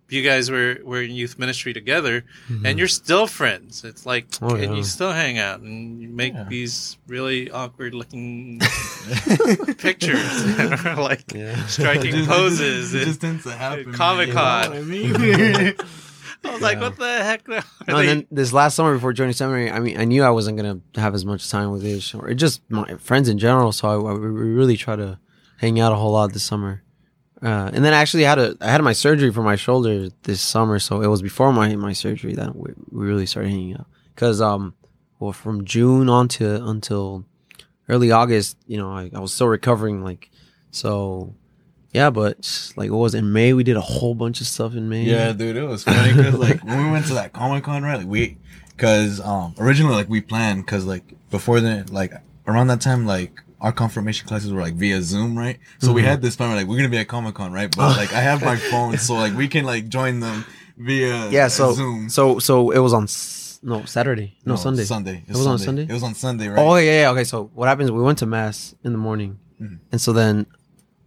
[0.09, 2.25] you guys were, were in youth ministry together
[2.65, 3.83] and you're still friends.
[3.83, 4.45] It's like, Mm-hmm.
[4.45, 4.75] Oh, and yeah.
[4.75, 6.45] you still hang out and you make Yeah.
[6.49, 8.61] these really awkward looking
[9.79, 11.65] pictures are like Yeah.
[11.67, 12.93] striking poses.
[12.95, 13.93] It and- just tends to happen.
[13.95, 14.73] Comic-Con.
[14.93, 15.75] You know I mean?
[16.49, 17.47] I was like, what the heck?
[17.49, 20.31] No, and they- then this last summer before joining seminary, I mean, I knew I
[20.31, 23.73] wasn't gonna have as much time with Ish or just my friends in general.
[23.73, 25.19] So I, I we really try to
[25.59, 26.83] hang out a whole lot this summer.
[27.43, 30.41] Uh, and then actually, I had a I had my surgery for my shoulder this
[30.41, 33.87] summer, so it was before my my surgery that we, we really started hanging out.
[34.15, 34.75] Cause um,
[35.19, 37.25] well, from June on to until
[37.89, 40.05] early August, you know, I, I was still recovering.
[40.05, 40.31] Like,
[40.71, 41.35] so
[41.93, 43.53] yeah, but like what was it, in May?
[43.53, 45.05] We did a whole bunch of stuff in May.
[45.05, 47.99] Yeah, dude, it was funny because like when we went to that Comic Con, right?
[47.99, 48.39] Like we,
[48.77, 52.13] because um originally like we planned because like before then like
[52.47, 55.59] around that time like our confirmation classes were like via Zoom, right?
[55.79, 57.75] So we had this plan like we're gonna be at Comic Con, right?
[57.75, 60.45] But like I have my phone, so like we can like join them
[60.79, 62.09] via yeah so Zoom.
[62.09, 65.23] so so it was on s- no saturday no, sunday Sunday.
[65.29, 65.83] It was on Sunday?
[65.83, 66.59] It was on Sunday, right?
[66.59, 69.79] oh yeah yeah okay so what happens we went to mass in the morning Mhm.
[69.93, 70.47] and so then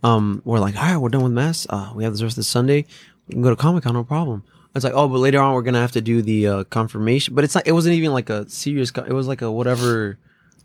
[0.05, 1.65] um we're like all right we're done with mass.
[1.69, 2.85] Uh we have the rest of the sunday.
[3.27, 4.43] We can go to comic-con no problem.
[4.75, 7.33] It's like oh but later on we're gonna have to do the uh confirmation.
[7.35, 10.17] But it's not it wasn't even like a serious co- it was like a whatever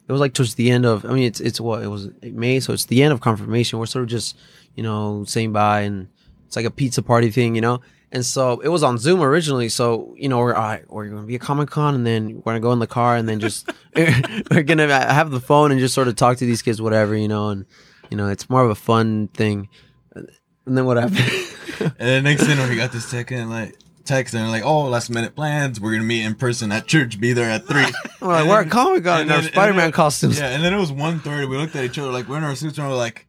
[0.08, 2.58] it was like towards the end of i mean it's it's what it was may
[2.58, 3.78] so it's the end of confirmation.
[3.78, 4.36] We're sort of just
[4.74, 6.08] you know saying bye and
[6.46, 7.80] it's like a pizza party thing you know?
[8.12, 9.68] And so it was on Zoom originally.
[9.68, 12.52] So you know, we're all right, we're gonna be at Comic Con, and then we're
[12.52, 15.94] gonna go in the car, and then just we're gonna have the phone and just
[15.94, 17.50] sort of talk to these kids, whatever, you know.
[17.50, 17.66] And
[18.10, 19.68] you know, it's more of a fun thing.
[20.14, 20.22] Uh,
[20.66, 21.18] and then what happened?
[21.80, 25.08] And then next thing we got this text and like text and like, oh, last
[25.08, 25.80] minute plans.
[25.80, 27.18] We're gonna meet in person at church.
[27.18, 27.86] Be there at three.
[28.20, 30.38] we're like, we're at Comic Con in our Spider Man costumes.
[30.38, 31.48] Yeah, and then it was 1.30.
[31.48, 33.26] We looked at each other like we're in our suits and we're like,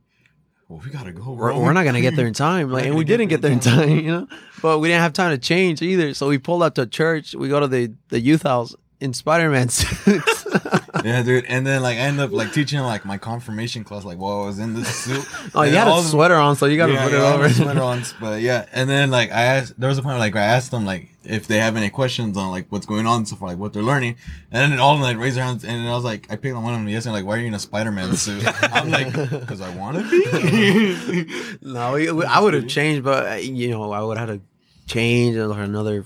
[0.67, 1.31] well, we gotta go.
[1.31, 3.51] We're, we're not gonna get there in time, like, and we gonna didn't get there
[3.51, 4.27] in time, you know.
[4.61, 7.35] But we didn't have time to change either, so we pulled up to church.
[7.35, 10.45] We go to the the youth house in Spider Man suits.
[11.03, 11.45] Yeah, dude.
[11.45, 14.45] And then like I end up like teaching like my confirmation class like while I
[14.45, 15.25] was in this suit.
[15.55, 17.49] oh, you had a sweater on, so you gotta yeah, put yeah, it over.
[17.49, 18.67] sweater on, but yeah.
[18.71, 21.47] And then like I asked, there was a point like I asked them like if
[21.47, 24.17] they have any questions on like what's going on so far, like what they're learning.
[24.51, 26.35] And then all of them like raised their hands, and then I was like, I
[26.35, 28.43] picked on one of them yesterday, like, why are you in a Spider Man suit?
[28.61, 31.57] I'm like, because I want to be.
[31.63, 31.95] No,
[32.27, 36.05] I would have changed, but you know, I would have had to change or another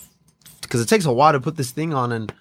[0.62, 2.34] because it takes a while to put this thing on, and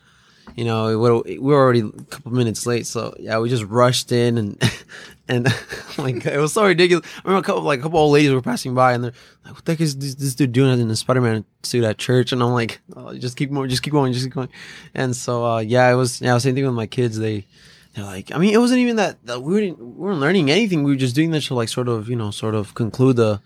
[0.55, 4.39] you know, we were already a couple minutes late, so yeah, we just rushed in
[4.39, 4.63] and
[5.29, 5.47] and
[5.99, 7.07] like it was so ridiculous.
[7.19, 9.13] I remember a couple like a couple old ladies were passing by, and they're
[9.45, 11.99] like, "What the heck is this, this dude doing in the Spider Man suit at
[11.99, 14.49] church?" And I'm like, oh, "Just keep going, just keep going, just keep going."
[14.95, 17.19] And so uh, yeah, it was yeah, same thing with my kids.
[17.19, 17.47] They
[17.95, 20.85] they're like, I mean, it wasn't even that, that we weren't we weren't learning anything.
[20.85, 23.41] We were just doing this to like sort of you know sort of conclude the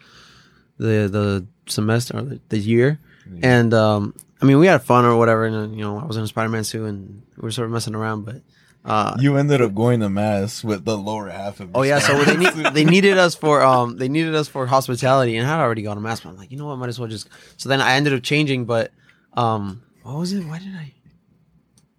[0.79, 2.99] the the semester or the, the year.
[3.43, 5.45] And um, I mean, we had fun or whatever.
[5.47, 7.73] And you know, I was in a Spider Man suit, and we were sort of
[7.73, 8.25] messing around.
[8.25, 8.43] But
[8.85, 11.71] uh, you ended up going to mass with the lower half of.
[11.75, 15.37] oh yeah, so they need, they needed us for um they needed us for hospitality,
[15.37, 16.21] and I had already gone to mass.
[16.21, 17.29] But I'm like, you know what, might as well just.
[17.57, 18.93] So then I ended up changing, but
[19.35, 20.45] um, what was it?
[20.47, 20.95] Why did I?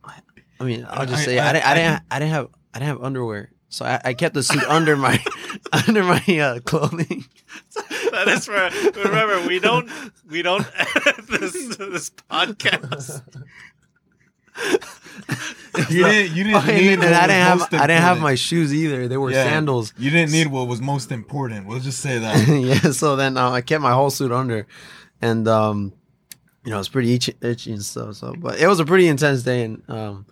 [0.04, 0.20] I,
[0.60, 2.48] I mean, I'll just I- say I, I- didn't, I, I- didn't I didn't have
[2.74, 3.52] I didn't have underwear.
[3.72, 5.24] So I, I kept the suit under my
[5.88, 7.26] under my uh, clothing.
[8.12, 9.90] that is for remember we don't
[10.30, 13.22] we don't edit this this podcast.
[15.90, 16.36] You didn't.
[16.36, 16.94] You didn't and, need.
[16.94, 19.08] and what I didn't have most I didn't have my shoes either.
[19.08, 19.94] They were Yeah, sandals.
[19.98, 21.68] You didn't need what was most important.
[21.68, 22.48] We'll just say that.
[22.48, 22.92] yeah.
[22.92, 24.68] So then uh, I kept my whole suit under,
[25.22, 25.94] and um,
[26.66, 28.16] you know, it's pretty itchy, itchy and stuff.
[28.16, 30.26] So, but it was a pretty intense day, and um,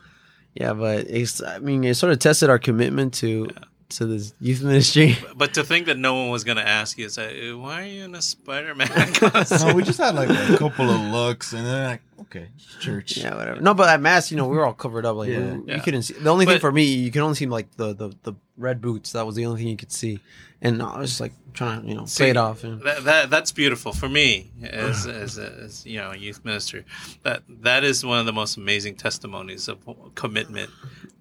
[0.53, 0.73] yeah.
[0.73, 3.47] But it's I mean, it sort of tested our commitment to
[3.89, 5.17] to the youth ministry.
[5.35, 7.81] But to think that no one was going to ask you is that "Uh, why
[7.83, 9.67] are you in a Spider-Man costume?
[9.69, 12.47] no, we just had like a couple of looks, and then like, okay,
[12.79, 13.17] church.
[13.17, 13.61] yeah, whatever.
[13.61, 15.15] No, but at mass, you know, we were all covered up.
[15.15, 15.53] Like Yeah.
[15.55, 15.75] we- Yeah.
[15.75, 16.13] you couldn't see.
[16.15, 19.11] The only thing for me, you could only see like the, the the red boots.
[19.13, 20.19] That was the only thing you could see,
[20.61, 22.63] and I was just like trying to you know See, play it off.
[22.63, 26.83] And, That, that that's beautiful for me as as, as you know a youth minister.
[27.23, 29.77] That that is one of the most amazing testimonies of
[30.15, 30.71] commitment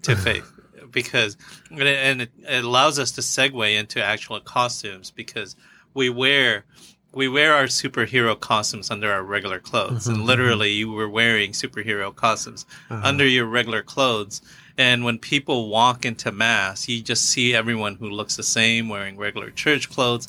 [0.03, 0.51] to faith
[0.97, 1.37] because
[1.69, 5.55] and it, and it, allows us to segue into actual costumes because
[5.93, 6.65] we wear
[7.13, 10.07] we wear our superhero costumes under our regular clothes.
[10.07, 10.27] And mm-hmm, mm-hmm.
[10.27, 13.07] literally you were wearing superhero costumes uh-huh.
[13.07, 14.41] under your regular clothes.
[14.75, 19.17] And when people walk into mass you just see everyone who looks the same wearing
[19.17, 20.27] regular church clothes.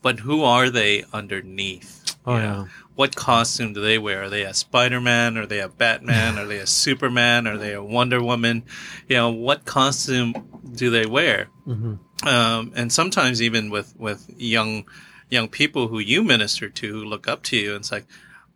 [0.00, 2.07] But who are they underneath?
[2.28, 2.42] Oh, yeah.
[2.42, 4.24] know, What costume do they wear?
[4.24, 5.38] Are they a Spider Man?
[5.38, 6.38] Are they a Batman?
[6.38, 7.46] are they a Superman?
[7.46, 8.64] Are they a Wonder Woman?
[9.08, 10.34] You know, what costume
[10.74, 11.48] do they wear?
[11.66, 11.98] Mhm.
[12.26, 14.84] Um, and sometimes even with, with young
[15.30, 18.06] young people who you minister to who look up to you, it's like,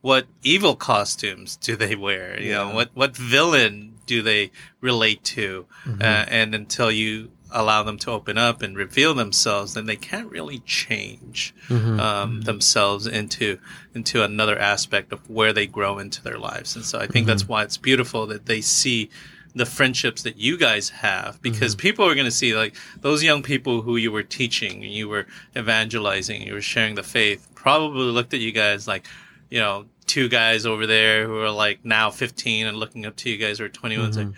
[0.00, 2.40] what evil costumes do they wear?
[2.40, 4.50] You know, what what villain do they
[4.80, 5.66] relate to?
[5.86, 10.30] Uh, and until you allow them to open up and reveal themselves, then they can't
[10.30, 12.00] really change mm-hmm.
[12.00, 13.58] um, themselves into
[13.94, 16.76] into another aspect of where they grow into their lives.
[16.76, 17.52] And so I think that's mm-hmm.
[17.52, 19.10] why it's beautiful that they see
[19.54, 21.82] the friendships that you guys have because mm-hmm.
[21.82, 25.08] people are going to see like those young people who you were teaching and you
[25.08, 29.06] were evangelizing you were sharing the faith probably looked at you guys like
[29.50, 33.30] you know two guys over there who are like now 15 and looking up to
[33.30, 34.28] you guys who are 21 It's like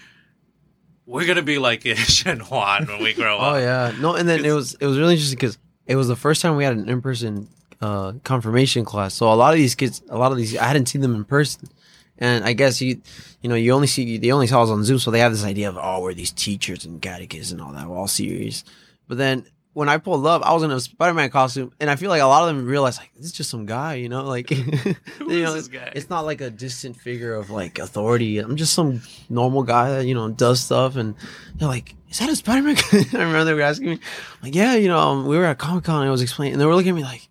[1.06, 3.54] we're going to be like Ish and Juan when we grow up.
[3.54, 6.16] Oh yeah, no, and then it was it was really interesting because it was the
[6.16, 7.48] first time we had an in person
[7.80, 9.14] uh, confirmation class.
[9.14, 11.24] So a lot of these kids, a lot of these, I hadn't seen them in
[11.24, 11.68] person,
[12.18, 13.00] and I guess you,
[13.42, 15.44] you know, you only see they only saw us on Zoom, so they have this
[15.44, 18.64] idea of oh, we're these teachers and catechists and all that, we're all serious.
[19.06, 19.44] But then
[19.74, 22.22] when I pulled up, I was in a Spider Man costume, and I feel like
[22.22, 24.64] a lot of them realized like this is just some guy, you know, like you
[24.84, 24.96] is
[25.28, 25.92] know, this guy?
[25.94, 28.38] it's not like a distant figure of like authority.
[28.38, 31.14] I'm just some normal guy that you know does stuff, and
[31.56, 33.98] they're like, "Is that a Spider Man?" I remember they were asking me,
[34.42, 36.60] like, "Yeah, you know, um, we were at Comic Con, and I was explaining, and
[36.60, 37.28] they were looking at me like."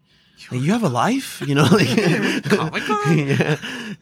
[0.51, 3.55] Like, you have a life, you know, like yeah.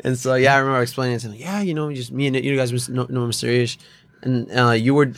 [0.03, 1.37] And so, yeah, I remember explaining it to them.
[1.37, 3.47] Yeah, you know, just me and you guys know, know Mr.
[3.47, 3.77] Ish,
[4.23, 5.13] and uh, you were,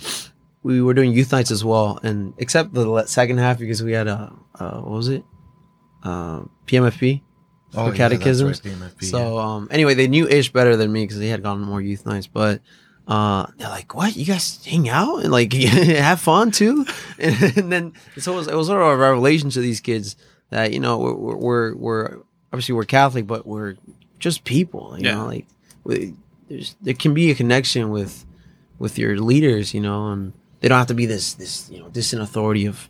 [0.64, 4.08] we were doing youth nights as well, and except the second half because we had
[4.08, 5.24] a, uh, what was it,
[6.04, 7.22] uh, PMFP
[7.76, 8.62] Oh, for yeah, that's catechisms.
[8.66, 11.60] right, PMFP, so, um, anyway, they knew Ish better than me because they had gone
[11.60, 12.62] to more youth nights, but.
[13.06, 14.16] Uh, they're like, what?
[14.16, 15.52] You guys hang out and like
[16.08, 16.86] have fun too,
[17.20, 20.16] and, then so it was, it was sort of a revelation to these kids
[20.52, 22.18] that you know we're we're, we're, we're
[22.54, 23.76] obviously we're Catholic, but we're
[24.20, 24.96] just people.
[24.98, 25.16] You Yeah.
[25.16, 25.48] know, like
[25.84, 26.14] we,
[26.48, 28.24] there's there can be a connection with
[28.80, 29.74] with your leaders.
[29.74, 30.32] You know, and
[30.64, 32.88] they don't have to be this this you know distant authority of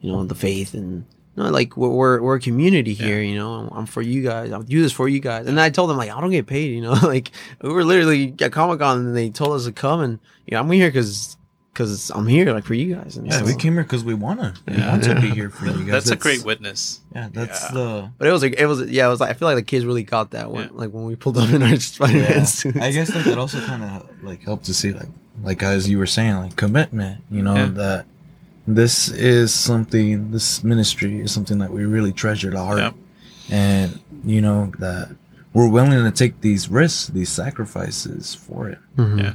[0.00, 1.06] you know the faith and.
[1.36, 3.68] No, like we're we're, we're a community here, you know.
[3.72, 4.52] I'm for you guys.
[4.52, 5.48] I'll do this for you guys.
[5.48, 6.92] And I told them like I don't get paid, you know.
[7.02, 10.52] like we were literally at Comic Con and they told us to come and you
[10.54, 11.36] know I'm here because
[11.72, 13.16] because I'm here like for you guys.
[13.16, 14.54] And Yeah, so- we came here because we wanna.
[14.68, 16.04] We want to be here for you guys.
[16.04, 17.70] that's, a great witness Yeah, that's Yeah.
[17.72, 18.10] the.
[18.16, 19.84] But it was like it was yeah, it was like I feel like the kids
[19.84, 20.62] really got that one.
[20.66, 20.70] Yeah.
[20.72, 22.44] Like when we pulled up in our Spider Man Yeah.
[22.44, 22.78] suits.
[22.78, 25.08] I guess like that also kind of like helped to see like
[25.42, 27.22] like as you were saying like commitment.
[27.30, 27.66] You know Yeah.
[27.66, 28.06] that
[28.66, 30.30] this is something.
[30.30, 32.92] This ministry is something that we really treasure to heart, Yeah.
[33.50, 35.14] and you know that
[35.52, 38.78] we're willing to take these risks, these sacrifices for it.
[38.96, 39.18] Mhm.
[39.20, 39.34] Yeah.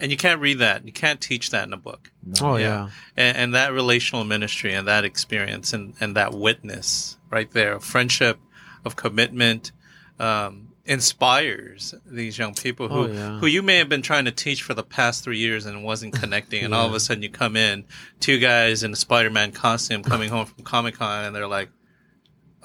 [0.00, 2.10] and you can't read that you can't teach that in a book
[2.42, 2.66] Oh Yeah.
[2.66, 2.88] yeah.
[3.16, 8.38] and, and that relational ministry and that experience and, and that witness right there friendship
[8.84, 9.70] of commitment
[10.18, 13.38] um, inspires these young people who, Oh, yeah.
[13.38, 16.14] who you may have been trying to teach for the past three years and wasn't
[16.20, 16.64] connecting.
[16.64, 17.84] And all of a sudden you come in
[18.20, 21.70] two guys in a spider-man costume coming home from comic-con and they're like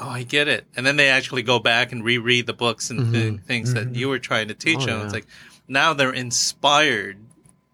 [0.01, 0.65] oh i get it.
[0.75, 4.07] And then they actually go back and reread the books and th- things that you
[4.09, 4.89] were trying to teach Mm-hmm.
[4.89, 5.05] Oh, them.
[5.05, 5.27] It's like
[5.67, 7.17] now they're inspired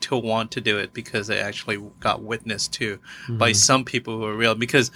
[0.02, 3.56] to want to do it because they actually got witnessed to by Mm-hmm.
[3.56, 4.54] some people who are real.
[4.56, 4.92] Because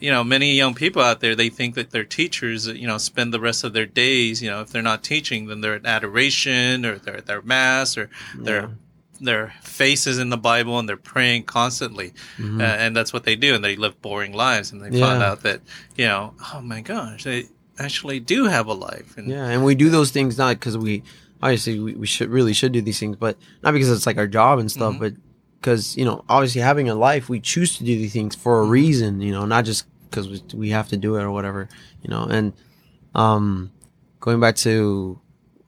[0.00, 3.32] you know many young people out there they think that their teachers you know spend
[3.32, 6.84] the rest of their days you know if they're not teaching then they're at adoration
[6.86, 8.70] or they're at their mass or their
[9.20, 12.12] their faces in the bible and they're praying constantly.
[12.40, 15.28] Uh, and that's what they do and they live boring lives and they found Yeah.
[15.30, 15.60] out that
[15.96, 17.46] you know oh my gosh they
[17.80, 21.02] actually do have a life and Yeah, and we do those things not because we
[21.42, 24.26] obviously we, we should really should do these things, but not because it's like our
[24.26, 25.14] job and stuff, but
[25.60, 28.64] because you know obviously having a life, we choose to do these things for a
[28.64, 31.68] reason, you know, not just because we, we have to do it or whatever,
[32.02, 32.24] you know.
[32.24, 32.52] And
[33.14, 33.70] um,
[34.20, 35.20] going back to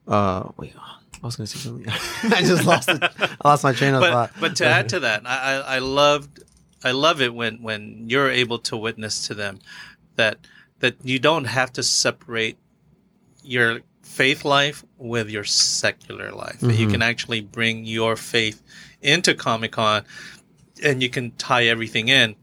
[0.07, 0.73] uh, wait,
[1.21, 1.85] I was gonna say something.
[2.23, 3.01] I just lost it.
[3.03, 4.31] I lost my train of but thought.
[4.39, 6.43] but to add to that, I, I loved
[6.83, 9.59] I love it when when you're able to witness to them
[10.15, 10.39] that
[10.79, 12.57] that you don't have to separate
[13.43, 16.59] your faith life with your secular life.
[16.59, 18.61] That you can actually bring your faith
[19.01, 20.03] into Comic Con
[20.83, 22.35] and you can tie everything in.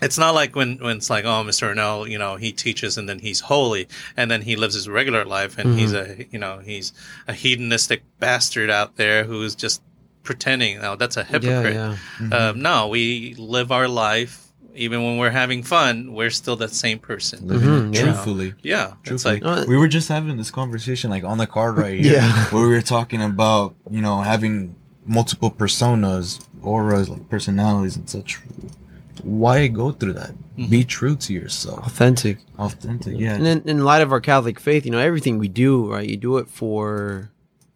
[0.00, 1.72] It's not like when, when it's like, oh, Mr.
[1.72, 3.86] Arnell, you know, he teaches and then he's holy
[4.16, 6.92] and then he lives his regular life and he's a, you know, he's
[7.28, 9.80] a hedonistic bastard out there who's just
[10.24, 10.80] pretending.
[10.80, 11.74] Now that's a hypocrite.
[11.74, 11.96] yeah.
[12.32, 14.40] Um, no, we live our life.
[14.74, 17.46] Even when we're having fun, we're still that same person.
[17.46, 18.02] Living it Mhm, yeah.
[18.02, 18.54] truthfully.
[18.62, 18.92] Yeah.
[19.04, 19.40] It's Truthfully.
[19.40, 22.44] like, we were just having this conversation like on the card right here Yeah.
[22.46, 24.74] where we were talking about you know having
[25.04, 28.38] multiple personas auras like personalities and such
[29.22, 30.66] why go through that mm-hmm.
[30.68, 32.38] be true to yourself Authentic.
[32.58, 35.90] authentic yeah And in, in light of our Catholic faith, you know, everything we do,
[35.92, 37.30] right, you do it for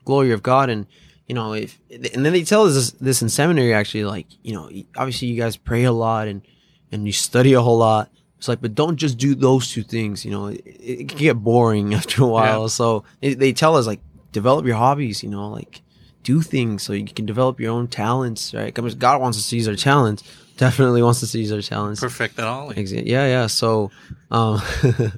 [0.05, 0.71] glory of God.
[0.71, 0.87] And,
[1.27, 4.55] you know, if, and then they tell us this, this in seminary, actually, like, you
[4.55, 6.43] know, obviously you guys pray a lot and,
[6.91, 8.11] and you study a whole lot.
[8.39, 10.25] It's like, but don't just do those two things.
[10.25, 12.63] You know, it, it can get boring after a while.
[12.63, 12.69] Yeah.
[12.69, 14.01] So they, they tell us like,
[14.33, 15.83] develop your hobbies, you know, like
[16.27, 18.75] do things so you can develop your own talents, right?
[18.99, 20.25] God wants to use our talents,
[20.57, 22.01] definitely wants to use our talents.
[22.01, 22.75] Perfect at all.
[22.75, 23.47] Yeah, yeah.
[23.47, 23.93] So,
[24.33, 24.61] um,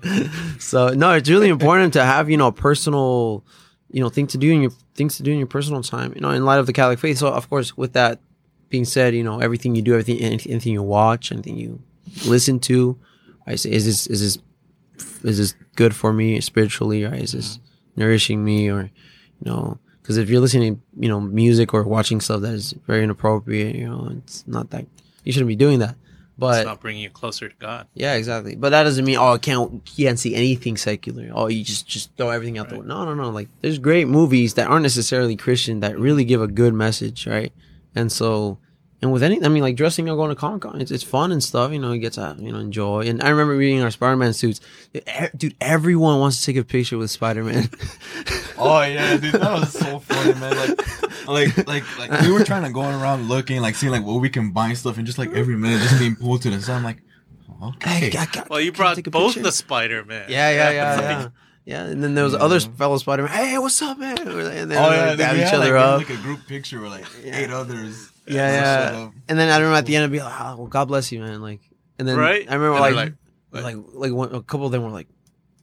[0.58, 3.42] so no, it's really important to have you know personal,
[3.90, 6.12] you know, thing to do in your things to do in your personal time.
[6.14, 7.16] You know, in light of the Catholic faith.
[7.16, 8.20] So, of course, with that
[8.68, 11.82] being said, you know, everything you do, everything, anything, anything you watch, anything you
[12.26, 12.98] listen to,
[13.46, 14.38] I say, is this is this
[15.24, 17.60] is this good for me spiritually, or is this
[17.96, 19.78] nourishing me, or you know,
[20.08, 23.76] because if you're listening, to, you know, music or watching stuff that is very inappropriate,
[23.76, 24.86] you know, it's not that
[25.22, 25.96] you shouldn't be doing that.
[26.38, 27.88] But it's not bringing you closer to God.
[27.92, 28.56] yeah, exactly.
[28.56, 31.28] But that doesn't mean oh, I can't can't see anything secular.
[31.34, 33.04] Oh, you just just throw everything out the window.
[33.04, 33.28] No, no, no.
[33.28, 37.52] Like there's great movies that aren't necessarily Christian that really give a good message, right?
[37.94, 38.56] And so,
[39.00, 41.30] and with any, I mean, like dressing or going to Comic Con, it's it's fun
[41.32, 41.72] and stuff.
[41.72, 43.06] You know, you get to you know enjoy.
[43.06, 44.60] And I remember reading our Spider Man suits.
[45.36, 47.68] Dude, everyone wants to take a picture with Spider Man.
[48.60, 50.56] Oh yeah, dude, that was so funny, man.
[50.56, 54.20] Like, like, like, like we were trying to go around looking, like seeing like what
[54.20, 56.60] we can buy and stuff, and just like every minute just being pulled to the
[56.60, 56.78] side.
[56.78, 56.98] I'm like,
[57.62, 58.10] okay,
[58.50, 60.26] Well, you brought both the Spider Man.
[60.28, 61.28] Yeah, yeah, yeah, yeah.
[61.68, 63.30] Yeah, and then there was other fellow Spider Man.
[63.32, 64.16] Hey, what's up, man?
[64.18, 65.98] And then oh they yeah, would dab each had, other like, up.
[65.98, 67.36] like a group picture with like Yeah.
[67.40, 68.10] eight others.
[68.30, 69.10] Yeah, Set yeah.
[69.28, 71.20] And then I remember at the end, I'd be like, oh, well, God bless you,
[71.20, 71.40] man.
[71.42, 71.60] Like,
[71.98, 72.46] and then Right?
[72.48, 73.14] I remember And like,
[73.52, 75.08] they're like, like, like, one, a couple of them were like,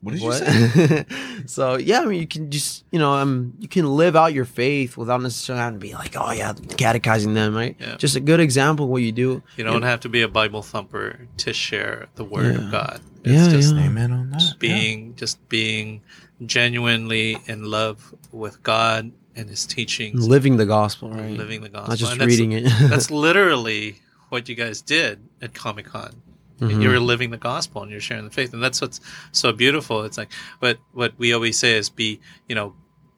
[0.01, 1.05] What did you say?
[1.45, 4.45] so yeah, I mean, you can just, you know, um, you can live out your
[4.45, 7.75] faith without necessarily having to be like, oh yeah, catechizing them, right?
[7.79, 7.95] Yeah.
[7.97, 9.41] Just a good example of what you do.
[9.57, 12.65] You don't have to be a Bible thumper to share the Word Yeah.
[12.65, 13.01] of God.
[13.23, 13.85] Yeah, It's just yeah.
[13.85, 14.39] Amen on that.
[14.39, 16.01] just being just being
[16.45, 21.31] genuinely in love with God and His teachings, Living the gospel, right?
[21.31, 21.89] living the gospel.
[21.89, 22.63] Not just And that's- reading it.
[22.89, 26.21] that's literally what you guys did at Comic Con.
[26.59, 26.81] Mhm.
[26.81, 29.01] You were living the gospel and you're sharing the faith, and that's what's
[29.33, 30.03] so beautiful.
[30.03, 30.31] It's like,
[30.61, 32.73] but what we always say is be, you know,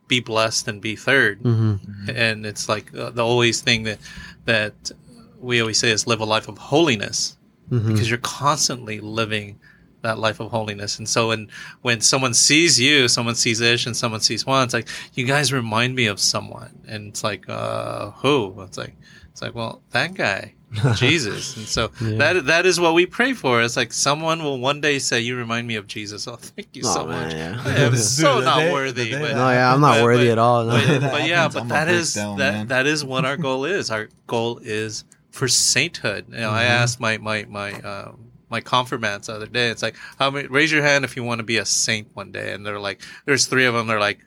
[0.07, 1.79] be blessed and be 3rd Mhm.
[2.15, 3.99] and it's like uh, the always thing that
[4.45, 4.91] that
[5.39, 7.37] we always say is live a life of holiness
[7.69, 7.87] Mhm.
[7.89, 9.59] because you're constantly living
[10.07, 10.97] that life of holiness.
[10.99, 11.49] And so when
[11.87, 14.87] when someone sees you, someone sees Ish and someone sees Juan, it's like
[15.17, 16.73] you guys remind me of someone.
[16.87, 18.35] And it's like, uh who?
[18.65, 18.95] It's like
[19.31, 20.53] it's like, well, that guy.
[20.95, 21.55] Jesus.
[21.55, 22.17] And so Yeah.
[22.21, 23.61] that that is what we pray for.
[23.63, 26.27] It's like someone will one day say, You remind me of Jesus.
[26.27, 27.33] Oh, thank you Oh, so man, much.
[27.39, 27.61] yeah.
[27.65, 29.11] I am so the not day- worthy.
[29.11, 30.65] but, No, yeah, I'm not but- worthy but- at all.
[30.65, 30.71] no.
[30.75, 32.67] but, but yeah, but I'm that gonna break is down, that man.
[32.67, 33.89] that is what our goal is.
[33.95, 36.25] Our goal is for sainthood.
[36.35, 36.81] You know, I Mm-hmm.
[36.83, 38.11] asked my my my uh,
[38.49, 39.69] my confirmants the other day.
[39.69, 40.47] It's like, how many?
[40.47, 42.53] Raise your hand if you want to be a saint one day.
[42.53, 43.87] And they're like, there's three of them.
[43.87, 44.19] They're like,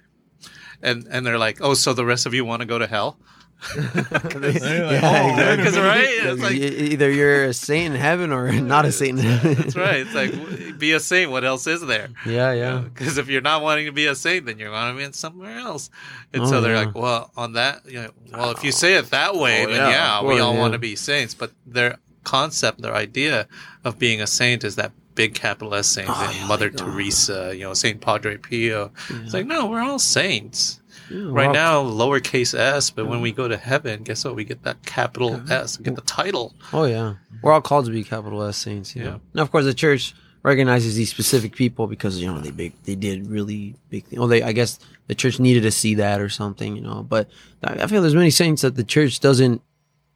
[0.83, 3.19] and and they're like, oh, so the rest of you want to go to hell?
[3.77, 5.57] yeah, oh, exactly.
[5.57, 9.25] Because right, it's like either you're a saint in heaven or not a saint in
[9.27, 9.55] heaven.
[9.55, 9.97] that's right.
[9.97, 11.31] It's like be a saint.
[11.31, 12.09] What else is there?
[12.25, 12.79] Yeah, yeah.
[12.79, 15.59] Because if you're not wanting to be a saint, then you're going to be somewhere
[15.59, 15.91] else.
[16.33, 16.87] And Oh, so they're yeah.
[16.87, 18.73] like, well, on that, you know, well, if you oh.
[18.73, 20.59] say it that way, Oh, then yeah, yeah, of we all yeah.
[20.59, 21.35] want to be saints.
[21.35, 23.47] But their concept, their idea
[23.85, 26.77] of being a saint is that big capital S saint, Oh, and yeah, Mother oh.
[26.77, 28.91] Teresa, you know, Saint Padre Pio.
[29.11, 30.81] It's like, no, we're all saints.
[31.11, 34.37] Yeah, Right now, lowercase s, but when we go to heaven, guess what?
[34.37, 36.55] We get that capital S, we get the title.
[36.73, 38.95] Oh yeah, we're all called to be capital S saints.
[38.95, 39.19] Yeah.
[39.35, 42.95] Now, of course, the church recognizes these specific people because you know they big they
[42.95, 44.07] did really big.
[44.07, 44.19] Thing.
[44.19, 46.77] Well, oh, they I guess the church needed to see that or something.
[46.77, 47.29] You know, but
[47.63, 49.63] I feel there's many saints that the church doesn't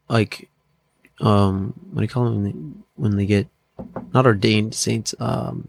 [0.08, 0.48] like.
[1.20, 2.54] Um, what do you call them when they,
[2.96, 3.48] when they get
[4.12, 5.14] not ordained saints?
[5.18, 5.68] Um,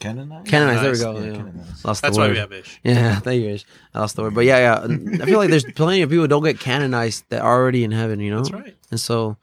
[0.00, 0.48] Canonized?
[0.48, 0.82] canonized.
[0.82, 1.20] There we go.
[1.20, 1.36] Yeah, yeah.
[1.36, 1.84] canonized.
[1.84, 2.32] Lost That's the why word.
[2.32, 2.80] we have Ish.
[2.82, 3.50] Yeah, thank you.
[3.50, 3.64] Ish.
[3.94, 4.96] I lost the word, but yeah, yeah.
[5.22, 7.92] I feel like there's plenty of people who don't get canonized that are already in
[7.92, 8.18] heaven.
[8.18, 8.76] You know, That's right.
[8.90, 9.36] and so,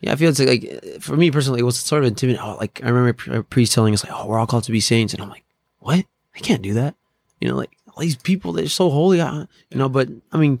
[0.00, 2.46] yeah, I feel it's like, like for me personally, it was sort of intimidating.
[2.46, 4.78] Oh, like I remember a priest telling us like, "Oh, we're all called to be
[4.78, 5.44] saints," and I'm like,
[5.80, 6.04] "What?
[6.36, 6.94] I can't do that."
[7.40, 9.20] You know, like all these people they're so holy.
[9.20, 10.60] uh, You know, but I mean,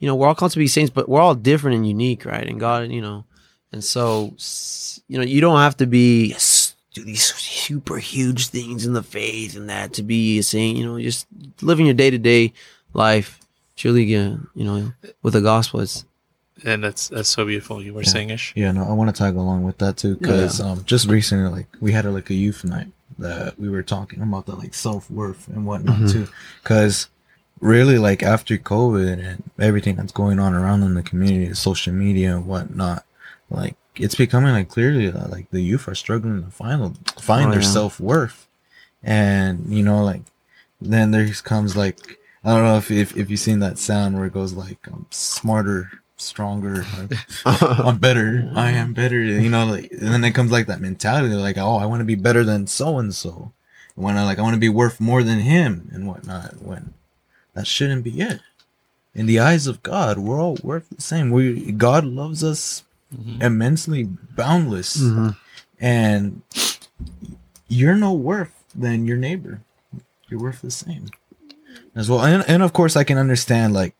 [0.00, 2.46] you know, we're all called to be saints, but we're all different and unique, right?
[2.48, 3.24] And God, you know,
[3.72, 4.34] and so,
[5.06, 9.02] you know, you don't have to be s- do these super huge things in the
[9.02, 10.76] faith and that to be a saint.
[10.76, 11.26] You know, just
[11.62, 12.52] living your day to day
[12.94, 13.38] life,
[13.76, 14.92] truly, yeah, you know,
[15.22, 15.80] with the gospel.
[15.80, 16.04] It's
[16.64, 17.80] And that's that's so beautiful.
[17.82, 18.54] You were saying Ish.
[18.56, 21.68] Yeah, no, I want to tag along with that too, because um, just recently, like
[21.80, 22.88] we had a, like a youth night
[23.18, 26.26] that we were talking about the like self worth and whatnot too,
[26.62, 27.08] because
[27.60, 32.34] really, like after COVID and everything that's going on around in the community, social media
[32.36, 33.04] and whatnot,
[33.50, 37.50] like it's becoming like clearly that like the youth are struggling to find find Oh,
[37.52, 37.66] their yeah.
[37.68, 38.46] self worth,
[39.02, 40.22] and you know, like
[40.80, 44.26] then there comes like I don't know if if, if you've seen that sound where
[44.26, 46.84] it goes like um, smarter, stronger.
[46.98, 47.12] Like,
[47.44, 48.50] I'm better.
[48.54, 49.20] I am better.
[49.22, 52.04] You know, like, and then it comes like that mentality, like, oh, I want to
[52.06, 53.52] be better than so and so.
[53.96, 56.62] When I like, I want to be worth more than him and whatnot.
[56.62, 56.94] When
[57.60, 58.40] that shouldn't be it.
[59.14, 61.30] In the eyes of God, we're all worth the same.
[61.30, 62.84] We God loves us
[63.40, 65.36] immensely boundless, Mhm.
[65.80, 66.42] and
[67.68, 69.60] you're no worth than your neighbor.
[70.28, 71.06] You're worth the same
[71.94, 72.20] as well.
[72.24, 73.94] And, and of course, I can understand like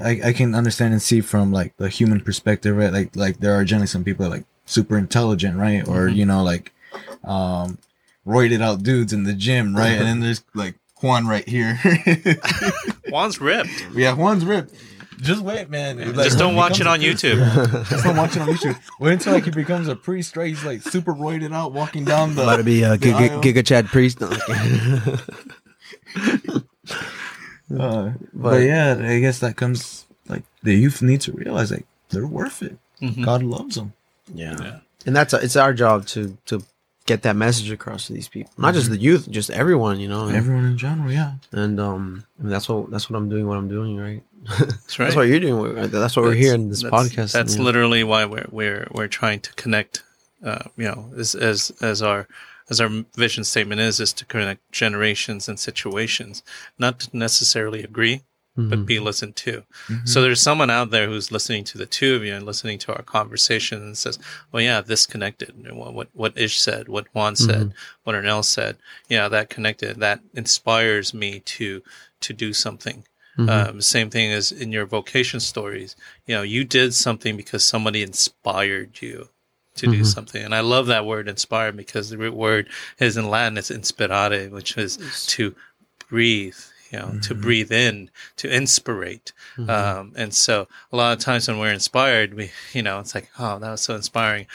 [0.00, 2.92] I, I can understand and see from like the human perspective, right?
[2.92, 5.86] Like like there are generally some people like super intelligent, right?
[5.86, 6.72] Or you know like
[7.24, 7.78] um
[8.26, 9.92] roided out dudes in the gym, right?
[9.98, 11.78] and then there's like Juan right here.
[13.08, 13.86] Juan's ripped.
[13.94, 14.74] yeah, Juan's ripped.
[15.20, 15.98] Just wait, man.
[15.98, 17.86] Like, Just don't watch it on becomes YouTube.
[17.90, 18.76] Just don't watch it on YouTube.
[18.98, 20.48] Wait until like he becomes a priest, right?
[20.48, 22.42] He's like super roided out, walking down the.
[22.42, 23.40] About to be a Giga, aisle.
[23.42, 24.20] Giga Chad priest.
[24.20, 24.28] No,
[27.78, 32.26] Uh, but yeah, I guess that comes like the youth need to realize like they're
[32.26, 32.76] worth it.
[33.00, 33.24] Mhm.
[33.24, 33.94] God loves them.
[34.34, 34.56] yeah.
[34.60, 34.78] Yeah.
[35.06, 36.62] and that's it's our job to to
[37.06, 40.00] get that message across to these people, not just the youth, just everyone.
[40.00, 41.34] You know, and, Everyone in general, yeah.
[41.52, 43.46] and um, I mean, that's what that's what I'm doing.
[43.46, 44.22] What I'm doing, right?
[44.58, 45.04] That's right.
[45.06, 45.74] That's what you're doing.
[45.74, 45.90] right?
[45.90, 47.32] That's what we're That's- here in this that's- podcast.
[47.32, 50.02] That's you literally why we're we're we're trying to connect.
[50.44, 52.26] Uh, you know, as as as our
[52.68, 56.42] as our vision statement is, is to connect generations and situations,
[56.78, 58.22] not to necessarily agree,
[58.54, 59.04] but be mm-hmm.
[59.04, 59.62] listened to.
[59.86, 60.22] So mm-hmm.
[60.22, 63.02] there's someone out there who's listening to the two of you and listening to our
[63.02, 64.18] conversation and says,
[64.50, 65.54] "Well, yeah, this connected.
[65.74, 68.00] What what, what Ish said, what Juan said, mm-hmm.
[68.04, 68.76] what Ernell said.
[69.08, 70.00] Yeah, that connected.
[70.00, 71.82] That inspires me to
[72.20, 73.04] to do something."
[73.38, 75.96] Um, same thing as in your vocation stories.
[76.26, 79.30] You know, you did something because somebody inspired you
[79.76, 80.44] to do something.
[80.44, 84.50] And I love that word inspired because the root word is in Latin, it's inspirare,
[84.50, 84.98] which is
[85.28, 85.54] to
[86.08, 86.58] breathe,
[86.92, 89.32] you know, to breathe in, to inspirate.
[89.56, 93.30] Um, and so a lot of times when we're inspired, we, you know, it's like,
[93.38, 94.46] oh, that was so inspiring.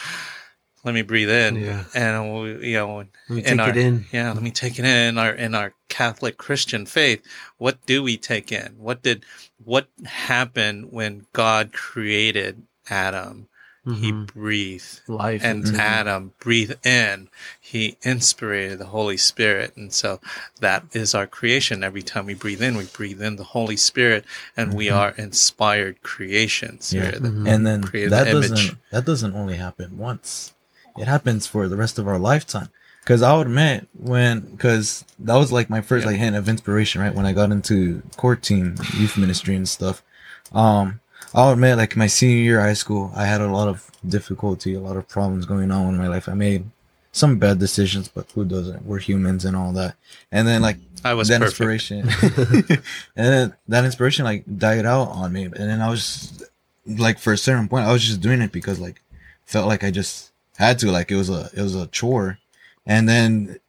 [0.83, 1.55] Let me breathe in.
[1.57, 1.83] Yeah.
[1.93, 4.05] And, we, you know, Let me in take our, it in.
[4.11, 7.21] yeah, let me take it in our in our Catholic Christian faith.
[7.57, 8.75] What do we take in?
[8.77, 9.25] What did
[9.63, 13.49] what happened when God created Adam?
[13.95, 14.25] He mm-hmm.
[14.25, 17.29] breathed life and into- Adam breathed in.
[17.59, 20.19] He inspirated the Holy Spirit, and so
[20.59, 21.85] that is our creation.
[21.85, 24.25] Every time we breathe in, we breathe in the Holy Spirit,
[24.57, 24.97] and we mm-hmm.
[24.97, 26.91] are inspired creations.
[26.91, 27.03] Yeah.
[27.03, 27.47] We're the- mm-hmm.
[27.47, 27.91] And then that
[28.25, 28.75] the doesn't image.
[28.91, 30.53] that doesn't only happen once.
[30.97, 32.69] It happens for the rest of our lifetime.
[33.03, 36.11] Because I'll admit when because that was like my first Yeah.
[36.11, 37.15] like hint of inspiration, right?
[37.15, 40.03] When I got into core team, youth ministry and stuff.
[40.51, 40.99] Um,
[41.33, 44.73] I'll admit like my senior year of high school, I had a lot of difficulty,
[44.73, 46.29] a lot of problems going on in my life.
[46.29, 46.65] I made
[47.11, 48.85] some bad decisions, but who doesn't?
[48.85, 49.95] We're humans and all that.
[50.31, 51.59] And then like I was that perfect.
[51.61, 52.09] inspiration
[53.15, 56.43] and then that inspiration like died out on me and then i was
[56.85, 59.01] like for a certain point i was just doing it because like
[59.45, 62.39] felt like i just had to like it was a it was a chore
[62.85, 63.59] and then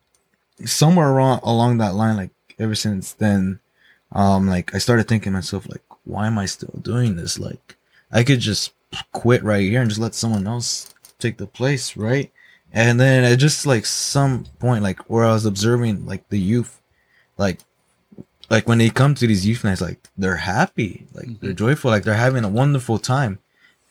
[0.64, 3.60] somewhere along along that line like ever since then
[4.12, 7.38] um like i started thinking to myself like why am i still doing this?
[7.38, 7.76] Like
[8.10, 8.72] i could just
[9.12, 12.30] quit right here and just let someone else take the place right?
[12.72, 16.80] And then at just like some point like where i was observing like the youth
[17.36, 17.60] like
[18.50, 22.02] like when they come to these youth nights like they're happy like they're joyful like
[22.04, 23.38] they're having a wonderful time.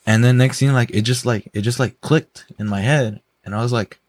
[0.06, 3.22] And then next thing like it just like it just like clicked in my head.
[3.46, 4.00] And i was like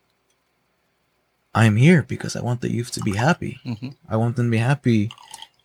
[1.55, 3.59] i'm here because i want the youth to be happy.
[3.65, 3.95] Mhm.
[4.09, 5.11] i want them to be happy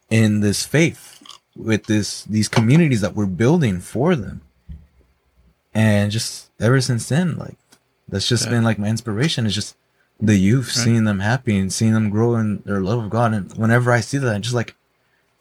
[0.10, 1.23] in this faith
[1.56, 4.42] with this these communities that we're building for them
[5.74, 7.58] and just ever since then like
[8.08, 8.52] that's just Yeah.
[8.52, 9.76] been like my inspiration is just
[10.20, 10.84] the youth Right.
[10.86, 14.00] seeing them happy and seeing them grow in their love of god and whenever i
[14.00, 14.76] see that i just like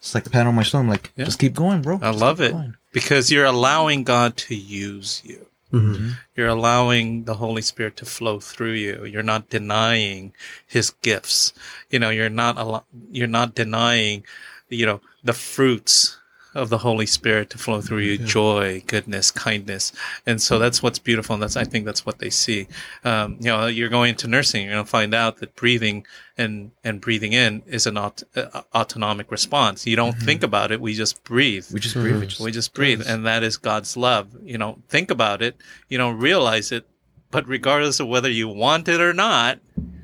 [0.00, 1.24] just like a pat on my shoulder i'm like Yeah.
[1.24, 2.74] just keep going bro I Just love it going.
[2.92, 5.46] because you're allowing God to use you.
[5.72, 6.16] Mhm.
[6.36, 9.06] You're allowing the Holy Spirit to flow through you.
[9.06, 10.34] You're not denying
[10.66, 11.54] His gifts.
[11.88, 14.24] You know, you're not al- you're not denying,
[14.72, 16.18] you know, the fruits
[16.54, 19.90] of the Holy Spirit to flow through you: joy, goodness, kindness.
[20.26, 22.68] And so that's what's beautiful, and that's I think that's what they see.
[23.04, 26.04] Um, you know, you're going into nursing, you're going to find out that breathing
[26.36, 29.86] and and breathing in is an aut- uh, autonomic response.
[29.86, 31.66] You don't think about it; we just breathe.
[31.72, 34.28] we just breathe we just, We just breathe, and that is God's love.
[34.42, 35.56] You know, think about it.
[35.88, 36.84] You don't realize it,
[37.30, 39.58] but regardless of whether you want it or not,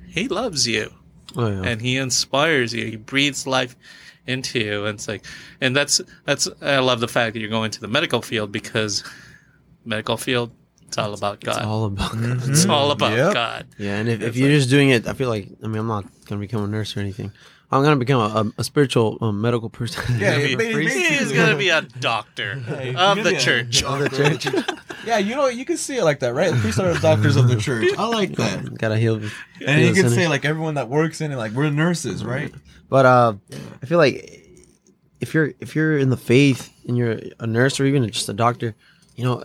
[0.06, 0.94] He loves you
[1.36, 1.60] Oh, yeah.
[1.62, 2.86] and He inspires you.
[2.86, 3.76] He breathes life
[4.28, 5.24] into you, and it's like,
[5.60, 6.48] and that's that's.
[6.62, 9.02] I love the fact that you're going to the medical field because
[9.84, 10.50] medical field,
[10.86, 11.56] it's all about God.
[11.56, 12.10] it's all about
[12.48, 13.34] It's all about Yep.
[13.34, 13.66] God.
[13.78, 15.86] Yeah, and if, if you're like- just doing it, I feel like I mean I'm
[15.88, 17.32] not gonna become a nurse or anything.
[17.70, 20.18] I'm gonna become a, a, a spiritual um, medical person.
[20.18, 23.82] Yeah, He- He's going to be a doctor Hey, of the gonna- church.
[23.82, 24.46] Of the church.
[25.08, 27.36] Yeah you know you can see it like that right the priests are the doctors
[27.36, 29.16] of the church i like that Gotta heal.
[29.66, 30.14] and you can sinners.
[30.14, 32.52] say like everyone that works in it like we're nurses right
[32.88, 33.34] But uh,
[33.82, 34.16] I feel like
[35.20, 38.32] if you're if you're in the faith and you're a nurse or even just a
[38.32, 38.74] doctor,
[39.14, 39.44] you know,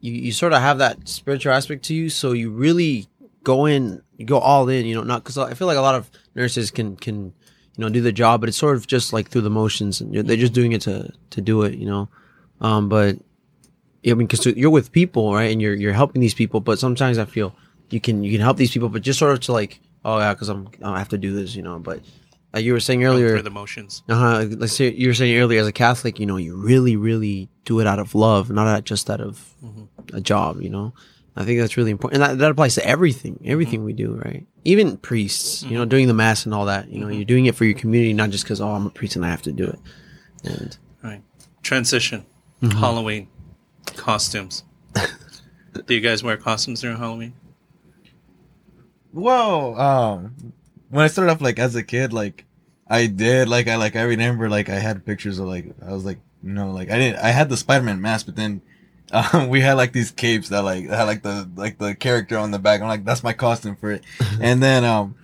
[0.00, 3.06] you, you sort of have that spiritual aspect to you, so you really
[3.44, 4.86] go in, you go all in.
[4.86, 7.34] You know, not because I feel like a lot of nurses can can
[7.76, 10.14] you know do the job, but it's sort of just like through the motions, and
[10.14, 11.74] you're, they're just doing it to to do it.
[11.74, 12.08] You know,
[12.62, 13.18] um, but
[14.06, 17.18] I mean, because you're with people, right, and you're you're helping these people, but sometimes
[17.18, 17.54] I feel
[17.90, 20.32] you can you can help these people, but just sort of to like, oh yeah,
[20.32, 21.78] because I'm I have to do this, you know.
[21.78, 22.00] But
[22.52, 24.02] like you were saying earlier, for the motions.
[24.08, 24.46] uh-huh.
[24.56, 27.78] Let's say you were saying earlier, as a Catholic, you know, you really, really do
[27.80, 29.54] it out of love, not out just out of
[30.14, 30.62] a job.
[30.62, 30.94] You know,
[31.36, 34.46] I think that's really important, and that, that applies to everything, everything we do, right?
[34.64, 36.88] Even priests, you know, doing the mass and all that.
[36.88, 39.16] You know, you're doing it for your community, not just because oh, I'm a priest
[39.16, 39.78] and I have to do it.
[40.44, 41.22] And Right.
[41.62, 42.26] Transition.
[42.62, 42.78] Mm-hmm.
[42.78, 43.28] Halloween.
[43.86, 44.64] Costumes.
[45.86, 47.34] Do you guys wear costumes during Halloween?
[49.12, 49.74] Whoa.
[49.76, 50.52] Um,
[50.88, 52.44] when I started off like as a kid, like
[52.88, 56.04] I did, like I like I remember like I had pictures of like I was
[56.04, 58.62] like you know like I didn't I had the Spider Man mask, but then
[59.12, 62.50] um, we had like these capes that like had like the like the character on
[62.50, 62.80] the back.
[62.80, 64.04] I'm like that's my costume for it.
[64.40, 65.14] and then um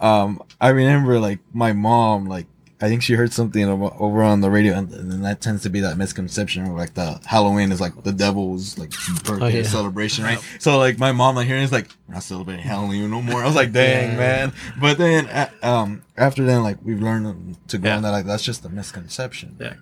[0.00, 2.46] um I remember like my mom like.
[2.82, 5.80] I think she heard something over on the radio, and, and that tends to be
[5.80, 8.90] that misconception where like the Halloween is like the devil's like
[9.24, 9.62] birthday yeah.
[9.62, 10.40] celebration, right?
[10.58, 13.40] So like my mom like hearing is like we're not celebrating Halloween no more.
[13.42, 14.16] I was like, dang Yeah.
[14.18, 14.52] man.
[14.80, 17.96] But then uh, um after then like we've learned to go Yeah.
[17.96, 19.56] on that like that's just a misconception.
[19.60, 19.74] Yeah.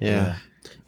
[0.00, 0.36] yeah,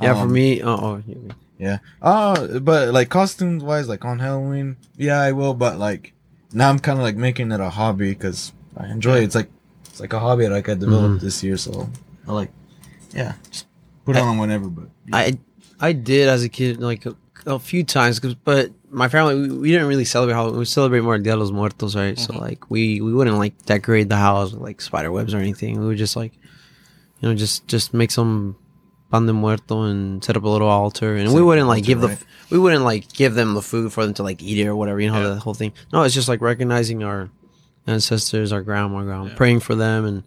[0.01, 0.15] yeah.
[0.15, 1.33] for Um, me, oh, oh yeah.
[1.59, 1.79] Yeah.
[2.03, 5.55] Uh but like costumes wise, like on Halloween, yeah, I will.
[5.55, 6.13] But like
[6.53, 9.25] now I'm kind of like making it a hobby because I enjoy it.
[9.25, 9.49] It's like
[9.97, 11.21] it's like a hobby that like I developed Mhm.
[11.23, 11.57] this year.
[11.57, 11.89] So
[12.29, 12.51] I like,
[13.15, 13.65] yeah, just
[14.05, 14.69] put it on whenever.
[14.69, 15.39] But I
[15.81, 17.17] I did as a kid like a,
[17.47, 20.59] a few times, 'cause- but my family we, we didn't really celebrate Halloween.
[20.59, 22.19] We celebrate more Dia de los Muertos, right?
[22.19, 25.81] So like we we wouldn't like decorate the house with like spider webs or anything.
[25.81, 26.33] We would just like
[27.21, 28.57] you know just just make some
[29.11, 32.01] pan de muerto and set up a little altar, and we wouldn't like altar, give
[32.03, 34.67] the f we wouldn't like give them the food for them to like eat it
[34.69, 35.01] or whatever.
[35.01, 35.35] You know Yeah.
[35.37, 35.73] the whole thing.
[35.91, 37.31] No, it's just like recognizing our
[37.87, 39.35] ancestors, our grandma, grandma, Yeah.
[39.35, 40.23] praying for them, and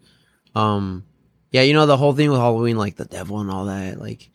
[0.56, 1.04] um
[1.52, 4.30] yeah, you know the whole thing with Halloween, like the devil and all that, like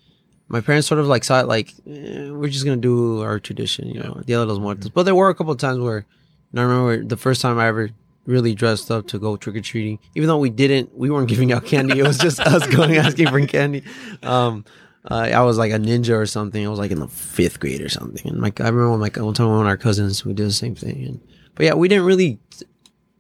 [0.49, 3.89] my parents sort of like saw it like eh, we're just gonna do our tradition,
[3.89, 4.89] you know, Dia de los Muertos.
[4.91, 6.05] But there were a couple of times where,
[6.53, 7.91] and I remember the first time I ever
[8.27, 11.53] really dressed up to go trick or treating, even though we didn't, we weren't giving
[11.53, 11.99] out candy.
[11.99, 13.83] It was just us going asking for candy.
[14.23, 14.65] Um,
[15.11, 16.65] uh, I was like a ninja or something.
[16.65, 18.27] I was like in the fifth grade or something.
[18.31, 20.75] And like I remember like one time one of our cousins, we did the same
[20.75, 21.05] thing.
[21.05, 21.21] And
[21.55, 22.39] but yeah, we didn't really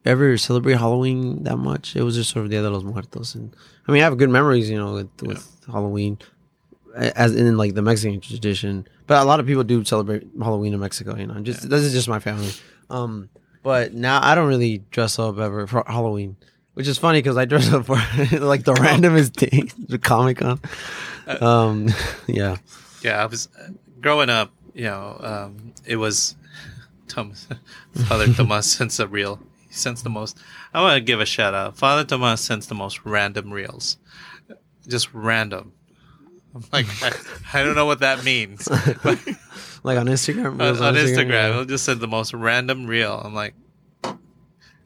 [0.04, 1.96] ever celebrate Halloween that much.
[1.96, 3.54] It was just sort of the Dia de los Muertos, and
[3.88, 6.18] I mean, I have good memories, you know, with, with Halloween,
[6.94, 8.86] as in like the Mexican tradition.
[9.06, 11.16] But a lot of people do celebrate Halloween in Mexico.
[11.16, 12.50] You know, just this is just my family.
[12.90, 13.28] Um,
[13.62, 16.36] but now I don't really dress up ever for Halloween,
[16.74, 17.94] which is funny because I dress up for
[18.38, 20.60] like the randomest thing, the Comic Con.
[21.26, 21.88] Um,
[22.26, 22.58] yeah,
[23.02, 23.68] Yeah, I was uh,
[24.00, 24.52] growing up.
[24.74, 26.34] You know, um, it was
[27.08, 27.46] Thomas,
[28.08, 29.38] Father Tomas sends a reel.
[29.38, 29.44] He
[29.76, 30.38] sends the most.
[30.72, 31.76] I want to give a shout out.
[31.76, 33.98] Father Tomas sends the most random reels,
[34.86, 35.72] just random.
[36.54, 37.12] I'm like, I,
[37.52, 38.68] I don't know what that means.
[38.68, 39.18] But
[39.82, 40.60] like on Instagram.
[40.60, 41.50] on, on Instagram, yeah.
[41.50, 43.20] it'll just send the most random reel.
[43.24, 43.54] I'm like,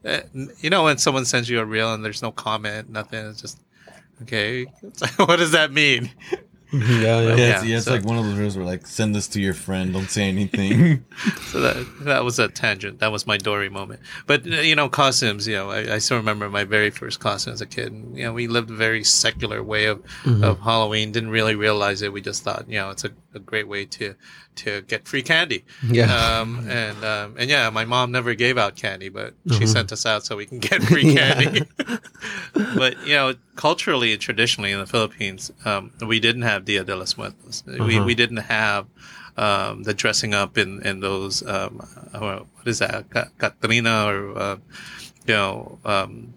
[0.03, 0.21] eh,
[0.59, 3.59] you know, when someone sends you a reel and there's no comment, nothing, it's just
[4.23, 4.65] okay.
[5.17, 6.11] What does that mean?
[6.73, 7.21] yeah, yeah.
[7.21, 9.27] yeah, Yeah, it's, yeah, it's so- like one of those rules where like send this
[9.29, 11.03] to your friend, don't say anything.
[11.51, 12.99] So that that was a tangent.
[12.99, 13.99] That was my Dory moment.
[14.27, 15.47] But uh, you know, costumes.
[15.47, 17.91] You know, I, I still remember my very first costume as a kid.
[17.91, 20.01] And, you know, we lived a very secular way of
[20.43, 21.11] of Halloween.
[21.11, 22.13] Didn't really realize it.
[22.13, 24.15] We just thought, you know, it's a, a great way to
[24.55, 25.63] to get free candy.
[25.87, 26.09] Yeah.
[26.39, 29.67] Um, and um, and yeah, my mom never gave out candy, but she Mhm.
[29.67, 31.61] sent us out so we can get free candy.
[32.75, 36.95] but you know, culturally and traditionally in the Philippines, um, we didn't have Dia de
[36.95, 37.63] los Muertos.
[37.67, 38.05] We Uh-huh.
[38.05, 38.87] we didn't have
[39.37, 41.81] um, the dressing up in in those um,
[42.13, 44.57] uh, what is that Catrina or uh,
[45.27, 46.33] you know um,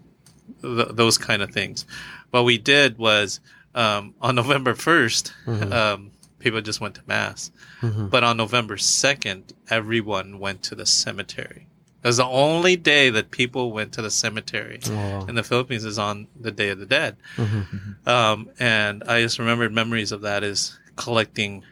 [0.62, 1.86] th- those kind of things.
[2.30, 3.40] What we did was
[3.74, 5.72] um, on November 1st Mhm.
[5.72, 6.11] um,
[6.43, 8.11] people just went to mass, Mhm.
[8.11, 11.66] but on November second, everyone went to the cemetery.
[12.03, 15.84] It was the only day that people went to the cemetery Oh, in the Philippines
[15.84, 17.16] is on the Day of the Dead.
[17.36, 18.07] mhm.
[18.07, 21.62] Um, and I just remembered memories of that is collecting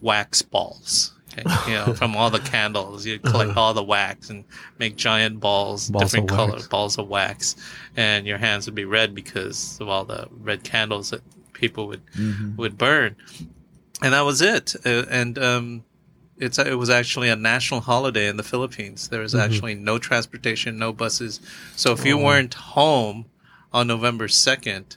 [0.00, 1.12] wax balls.
[1.32, 1.42] Okay?
[1.68, 4.44] You know, from all the candles, you collect all the wax and
[4.78, 6.66] make giant balls, Balls different color wax.
[6.68, 7.54] balls of wax,
[7.96, 11.22] and your hands would be red because of all the red candles that
[11.52, 12.56] people would Mhm.
[12.56, 13.14] would burn,
[14.02, 14.74] and that was it.
[14.84, 15.84] Uh, and um,
[16.38, 19.08] it's it was actually a national holiday in the Philippines.
[19.08, 21.40] There was actually no transportation, no buses.
[21.76, 23.26] So if you weren't home
[23.72, 24.96] on November second,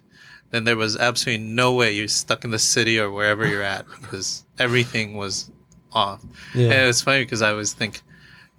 [0.51, 3.85] then there was absolutely no way you're stuck in the city or wherever you're at
[4.01, 5.51] because everything was
[5.91, 6.23] off.
[6.55, 6.71] Yeah.
[6.71, 8.01] And it's funny because I always think,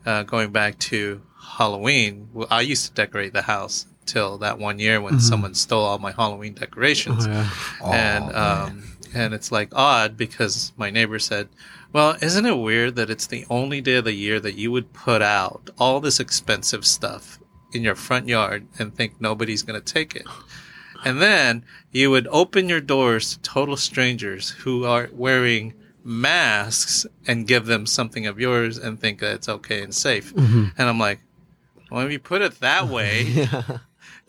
[0.05, 5.01] uh, going back to Halloween, I used to decorate the house till that one year
[5.01, 7.27] when someone stole all my Halloween decorations.
[7.27, 7.85] Mm-hmm.
[7.85, 8.83] Oh, and um,
[9.15, 11.49] and it's like odd because my neighbor said,
[11.93, 14.93] "Well, isn't it weird that it's the only day of the year that you would
[14.93, 17.39] put out all this expensive stuff
[17.73, 20.27] in your front yard and think nobody's going to take it?"
[21.05, 27.47] And then you would open your doors to total strangers who are wearing masks and
[27.47, 30.35] give them something of yours and think that it's okay and safe.
[30.35, 30.67] Mm-hmm.
[30.77, 31.21] And I'm like,
[31.91, 33.81] well, if you put it that way, then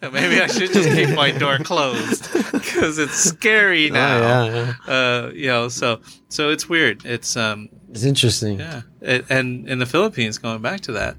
[0.13, 4.17] maybe I should just keep my door closed because it's scary now.
[4.17, 4.93] Oh, yeah, yeah.
[4.93, 5.99] Uh, you know, so
[6.29, 7.05] so it's weird.
[7.05, 8.59] It's um, It's interesting.
[8.59, 11.17] yeah, it, and in the Philippines, going back to that,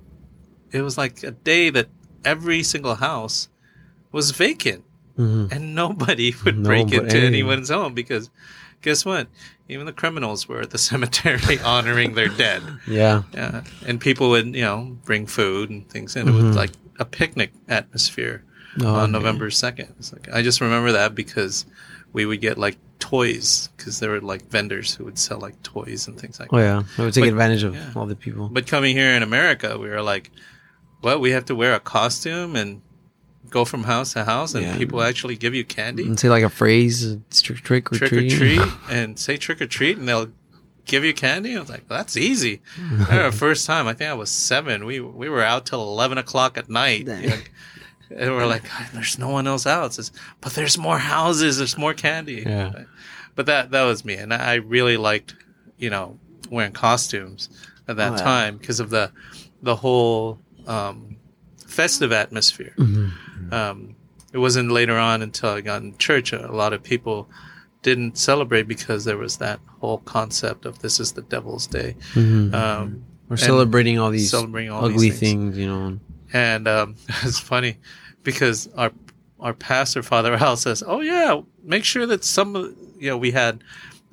[0.72, 1.88] it was like a day that
[2.24, 3.48] every single house
[4.12, 4.84] was vacant,
[5.18, 5.50] Mhm.
[5.52, 8.30] and nobody would break into anyone's home because,
[8.82, 9.28] guess what?
[9.68, 12.62] Even the criminals were at the cemetery honoring their dead.
[12.86, 13.22] Yeah.
[13.34, 17.04] Yeah, and people would you know bring food and things, and it was like a
[17.04, 18.42] picnic atmosphere
[18.82, 19.12] Oh, on.
[19.12, 19.94] November second.
[19.98, 21.66] It's like I just remember that because
[22.12, 26.08] we would get like toys because there were like vendors who would sell like toys
[26.08, 26.62] and things like Oh that.
[26.64, 26.82] yeah.
[26.98, 27.90] I would take But- advantage of yeah.
[27.94, 28.48] all the people.
[28.48, 30.30] But coming here in America, we were like,
[31.00, 31.20] "What?
[31.20, 32.80] We have to wear a costume and
[33.50, 34.76] go from house to house, and Yeah.
[34.76, 38.32] people actually give you candy, and say like a phrase, trick, trick or trick treat.
[38.32, 38.60] or treat,
[38.90, 40.28] and say trick or treat, and they'll."
[40.88, 41.56] Give you candy?
[41.56, 42.62] I was like, that's easy.
[42.78, 44.84] I remember the first time, I think I was seven.
[44.86, 47.06] We we were out till eleven o'clock at night.
[47.06, 47.42] Dang.
[48.10, 49.86] You know, and we're like, there's no one else out.
[49.90, 51.58] It says, but there's more houses.
[51.58, 52.44] There's more candy.
[52.46, 52.84] Yeah.
[53.34, 55.34] But that that was me, and I really liked,
[55.76, 56.18] you know,
[56.50, 57.48] wearing costumes
[57.88, 58.22] at that Oh, yeah.
[58.22, 59.10] time because of the
[59.62, 61.16] the whole um,
[61.66, 62.72] festive atmosphere.
[62.78, 63.52] Mm-hmm.
[63.52, 63.94] Um,
[64.32, 66.32] it wasn't later on until I got in church.
[66.32, 67.28] A lot of people
[67.82, 71.94] didn't celebrate because there was that whole concept of this is the devil's day.
[72.14, 72.52] Mhm.
[72.54, 75.54] Um, We're celebrating all these celebrating all ugly these things.
[75.54, 75.58] things.
[75.58, 76.00] you know.
[76.32, 77.78] And um, it's funny
[78.22, 78.92] because our
[79.40, 83.30] our pastor Father Al says, "Oh yeah, make sure that some of you know we
[83.32, 83.62] had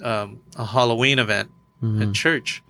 [0.02, 1.50] um, a Halloween event
[2.02, 2.62] at church."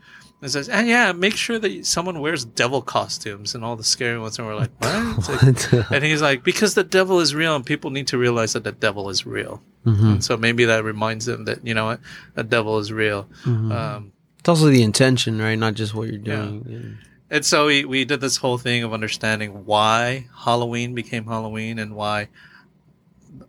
[0.41, 4.19] And says, and yeah, make sure that someone wears devil costumes and all the scary
[4.19, 4.37] ones.
[4.37, 5.29] And we're like, what?
[5.29, 5.71] What?
[5.93, 8.73] and he's like, because the devil is real, and people need to realize that the
[8.73, 9.63] devil is real.
[9.85, 10.11] Mhm.
[10.15, 12.01] And so maybe that reminds them that you know what,
[12.35, 13.23] the devil is real.
[13.45, 13.71] Mm-hmm.
[13.71, 15.57] Um, It's also the intention, right?
[15.57, 16.35] Not just what you're Yeah.
[16.35, 16.65] doing.
[16.67, 17.07] Yeah.
[17.34, 21.95] And so we, we did this whole thing of understanding why Halloween became Halloween and
[21.95, 22.27] why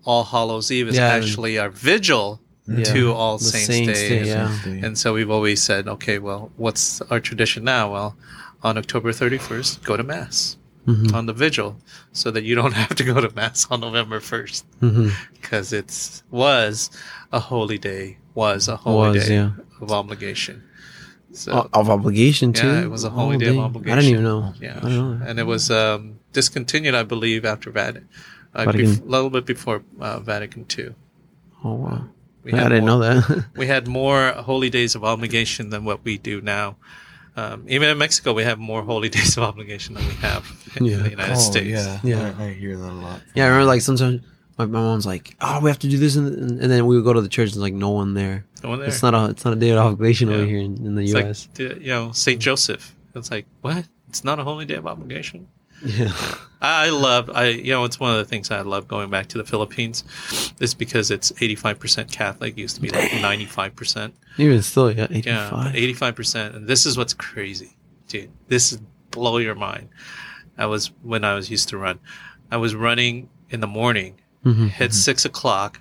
[0.05, 1.09] All Hallows Eve is Yeah.
[1.09, 2.85] actually our vigil Yeah.
[2.95, 4.09] to All Saints, Saints Day.
[4.22, 4.49] Day, yeah.
[4.87, 7.93] And so we've always said, okay, well, what's our tradition now?
[7.93, 8.16] Well,
[8.62, 10.57] on October 31st, go to Mass
[10.87, 11.12] Mhm.
[11.12, 11.76] on the vigil
[12.12, 15.12] so that you don't have to go to Mass on November 1st Mhm.
[15.35, 16.89] because it's was
[17.32, 19.37] a holy day, was a holy Was, day
[19.82, 20.62] of obligation.
[21.35, 22.66] So, O- Of obligation too.
[22.68, 23.61] Yeah, it was a holy Oh, day of dang.
[23.61, 23.99] I obligation.
[23.99, 24.55] didn't even know.
[24.61, 25.26] Yeah, I don't know.
[25.26, 28.09] and it was um, discontinued, I believe, after Vatican,
[28.55, 28.87] uh, Vatican.
[28.87, 30.95] bef- a little bit before uh, Vatican II.
[31.64, 32.05] Oh wow.
[32.45, 33.47] We I didn't more, know that.
[33.57, 36.76] We had more holy days of obligation than what we do now.
[37.37, 40.45] Um, even in Mexico, we have more holy days of obligation than we have
[40.76, 40.99] in Yeah.
[40.99, 41.66] the United Oh, States.
[41.66, 42.35] yeah, Yeah.
[42.39, 43.20] I, I hear that a lot.
[43.35, 44.20] yeah, I remember like sometimes
[44.59, 46.95] my, my mom's like, "Oh, we have to do this," and, and, and then we
[46.95, 48.45] would go to the church and there's like no one there.
[48.73, 48.87] There.
[48.89, 51.12] It's not a it's not a day of obligation over here in, in the It's
[51.12, 51.49] U.S.
[51.59, 52.95] like you know Saint Joseph.
[53.15, 53.85] It's like what?
[54.09, 55.49] It's not a holy day of obligation.
[55.85, 56.12] yeah.
[56.62, 59.39] I love I you know it's one of the things I love going back to
[59.39, 60.03] the Philippines
[60.61, 66.15] is because it's 85% Catholic used to be like 95% Even still, yeah, eighty five
[66.15, 66.55] percent.
[66.55, 67.77] and this is what's crazy
[68.09, 68.79] dude this is
[69.11, 69.89] blow your mind
[70.57, 71.99] I was when I was used to run
[72.51, 74.69] I was running in the morning Mhm.
[74.69, 75.81] hit six o'clock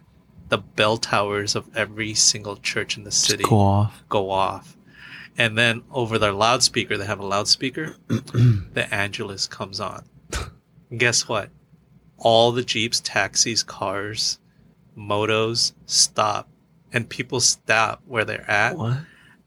[0.53, 4.03] the bell towers of every single church in the city Go off.
[4.07, 4.77] go off.
[5.35, 10.03] And then over their loudspeaker, they have a loudspeaker, the Angelus comes on.
[10.91, 11.49] And guess what?
[12.19, 14.37] All the Jeeps, taxis, cars,
[14.95, 16.47] motos stop.
[16.91, 18.97] And people stop where they're at What?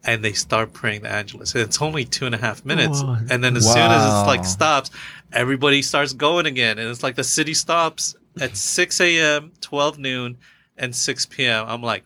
[0.04, 1.54] and they start praying the Angelus.
[1.54, 3.00] And it's only two and a half minutes.
[3.00, 3.18] Wow.
[3.30, 4.90] And then as soon as it's like stops,
[5.32, 6.80] everybody starts going again.
[6.80, 10.38] And it's like the city stops at 6 a.m., 12 noon,
[10.78, 11.64] and 6 p.m.
[11.68, 12.04] I'm like,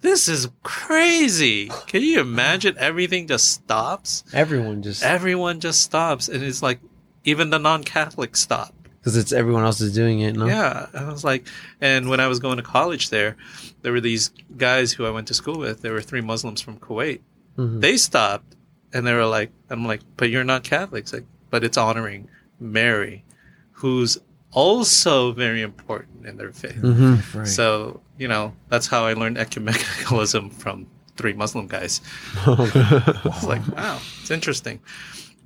[0.00, 1.70] this is crazy.
[1.86, 4.24] Can you imagine everything just stops?
[4.32, 6.28] Everyone just Everyone just stops.
[6.28, 6.80] And it's like,
[7.24, 8.72] even the non Catholic stop.
[9.00, 10.36] because it's everyone else is doing it.
[10.36, 10.46] No.
[10.46, 11.46] Yeah, I was like,
[11.80, 13.36] and when I was going to college there,
[13.82, 15.82] there were these guys who I went to school with.
[15.82, 17.20] There were three Muslims from Kuwait.
[17.58, 17.80] Mhm.
[17.80, 18.54] They stopped,
[18.92, 22.28] and they were like, "I'm like, but you're not Catholics, like, but it's honoring
[22.60, 23.24] Mary,
[23.72, 24.18] who's
[24.62, 26.82] also very important in their faith.
[26.82, 27.34] Mhm.
[27.34, 27.46] Right.
[27.58, 30.86] So you know, that's how I learned ecumenicalism from
[31.16, 32.00] three Muslim guys.
[32.46, 34.80] It's like, wow, it's interesting.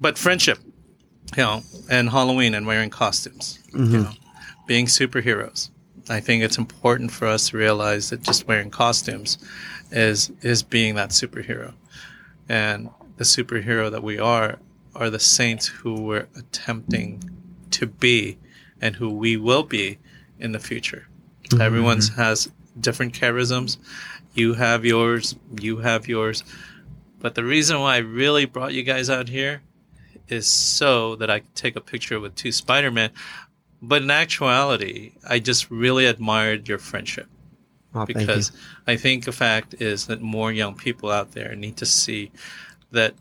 [0.01, 0.59] But friendship,
[1.37, 4.13] you know, and Halloween and wearing costumes, you know,
[4.67, 5.71] being superheroes.
[6.09, 9.39] I think it's important for us to realize that just wearing costumes
[9.91, 11.69] is is being that superhero.
[12.49, 12.89] And
[13.19, 14.59] the superhero that we are
[14.95, 17.23] are the saints who we're attempting
[17.79, 18.39] to be
[18.83, 19.99] and who we will be
[20.39, 21.07] in the future.
[21.59, 23.79] Everyone has different charisms.
[24.35, 26.45] You have yours, you have yours.
[27.21, 29.63] But the reason why I really brought you guys out here
[30.29, 33.11] is so that I could take a picture with two Spider-Man.
[33.81, 37.29] But in actuality, I just really admired your friendship
[37.95, 38.53] Oh, because
[38.87, 42.33] I think the fact is that more young people out there need to see
[42.91, 43.15] that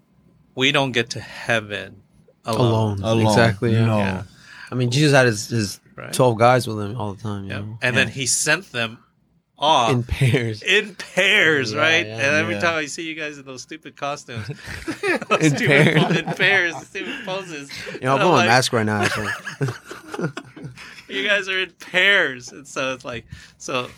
[0.56, 2.02] we don't get to heaven
[2.46, 3.00] alone.
[3.00, 3.04] alone.
[3.04, 3.28] Alone.
[3.28, 3.74] Exactly.
[3.74, 3.98] No.
[3.98, 4.24] Yeah.
[4.72, 6.14] I mean, Jesus had his, his Right.
[6.14, 7.44] 12 guys with him all the time.
[7.44, 7.60] You Yeah.
[7.60, 7.78] know?
[7.82, 8.98] And then he sent them
[9.60, 10.64] off In pairs.
[10.78, 11.74] in, pairs.
[11.74, 12.06] Yeah, right?
[12.08, 12.62] yeah, and every yeah.
[12.62, 14.48] time I see you guys in those stupid costumes,
[15.30, 16.04] those In stupid pairs.
[16.04, 17.70] po- in pairs, stupid poses.
[17.94, 19.32] You know, I'm putting my mask right now, actually.
[21.10, 23.26] you guys are in pairs, and so it's like,
[23.58, 23.90] so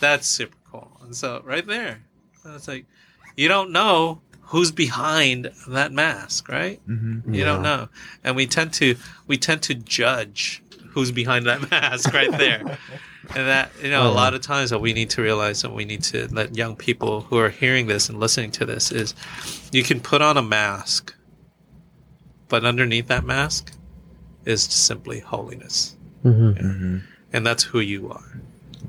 [0.00, 0.96] that's super cool.
[1.02, 2.00] And so right there,
[2.46, 2.86] it's like,
[3.36, 4.20] you don't know
[4.52, 6.78] who's behind that mask, right?
[6.86, 7.32] Mm-hmm.
[7.34, 7.88] You don't know,
[8.22, 8.96] and we tend to
[9.26, 12.60] we tend to judge who's behind that mask right there,
[13.34, 15.72] and that you know Oh, a lot of times that we need to realize that
[15.72, 19.14] we need to let young people who are hearing this and listening to this is,
[19.72, 21.14] you can put on a mask,
[22.48, 23.72] but underneath that mask
[24.44, 26.98] is simply holiness, hmm Mm-hmm.
[27.32, 28.38] and that's who you are,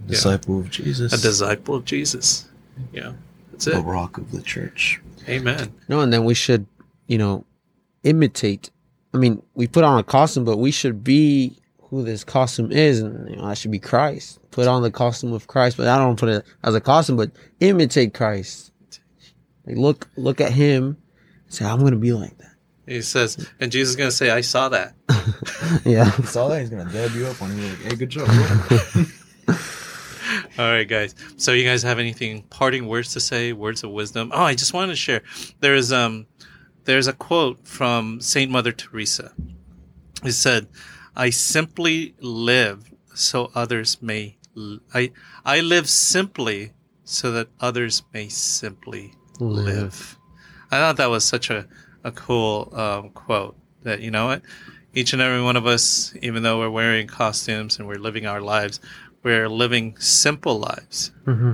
[0.07, 1.14] Disciple of Jesus.
[1.14, 2.49] a disciple of Jesus.
[2.91, 3.14] Yeah,
[3.51, 4.99] that's it the rock of the church.
[5.28, 5.74] Amen.
[5.88, 6.65] No, and then we should,
[7.07, 7.45] you know,
[8.03, 8.69] imitate.
[9.13, 12.99] I mean, we put on a costume, but we should be who this costume is,
[12.99, 14.39] and you know, that should be Christ.
[14.51, 17.32] Put on the costume of Christ, but I don't put it as a costume, but
[17.59, 18.71] imitate Christ.
[19.65, 20.97] Like look, look at him.
[21.47, 22.53] Say, I'm gonna be like that.
[22.86, 24.95] He says, and Jesus is going to say, "I saw that."
[25.86, 26.11] Yeah.
[26.11, 28.28] He saw that he's gonna dab you up when he's like, "Hey, good job."
[30.41, 31.15] bro." All right, guys.
[31.38, 33.53] So you guys have anything parting words to say?
[33.53, 34.31] Words of wisdom?
[34.34, 35.21] Oh, I just wanted to share.
[35.59, 36.25] There is um,
[36.86, 39.31] there's a quote from Saint Mother Teresa.
[40.23, 40.67] It said,
[41.15, 44.38] "I simply live so others may.
[44.57, 45.11] L- I
[45.45, 46.73] I live simply
[47.03, 50.17] so that others may simply live." Live.
[50.71, 51.67] I thought that was such a
[52.03, 53.55] a cool um, quote.
[53.84, 54.41] That you know what,
[54.93, 58.39] each and every one of us, even though we're wearing costumes and we're living our
[58.39, 58.79] lives,
[59.24, 61.11] we're living simple lives.
[61.26, 61.53] Hmm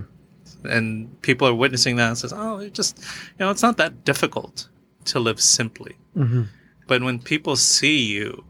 [0.66, 4.04] and people are witnessing that and says oh it just you know it's not that
[4.04, 4.68] difficult
[5.06, 5.96] to live simply.
[6.14, 6.44] Hmm
[6.86, 8.44] but when people see you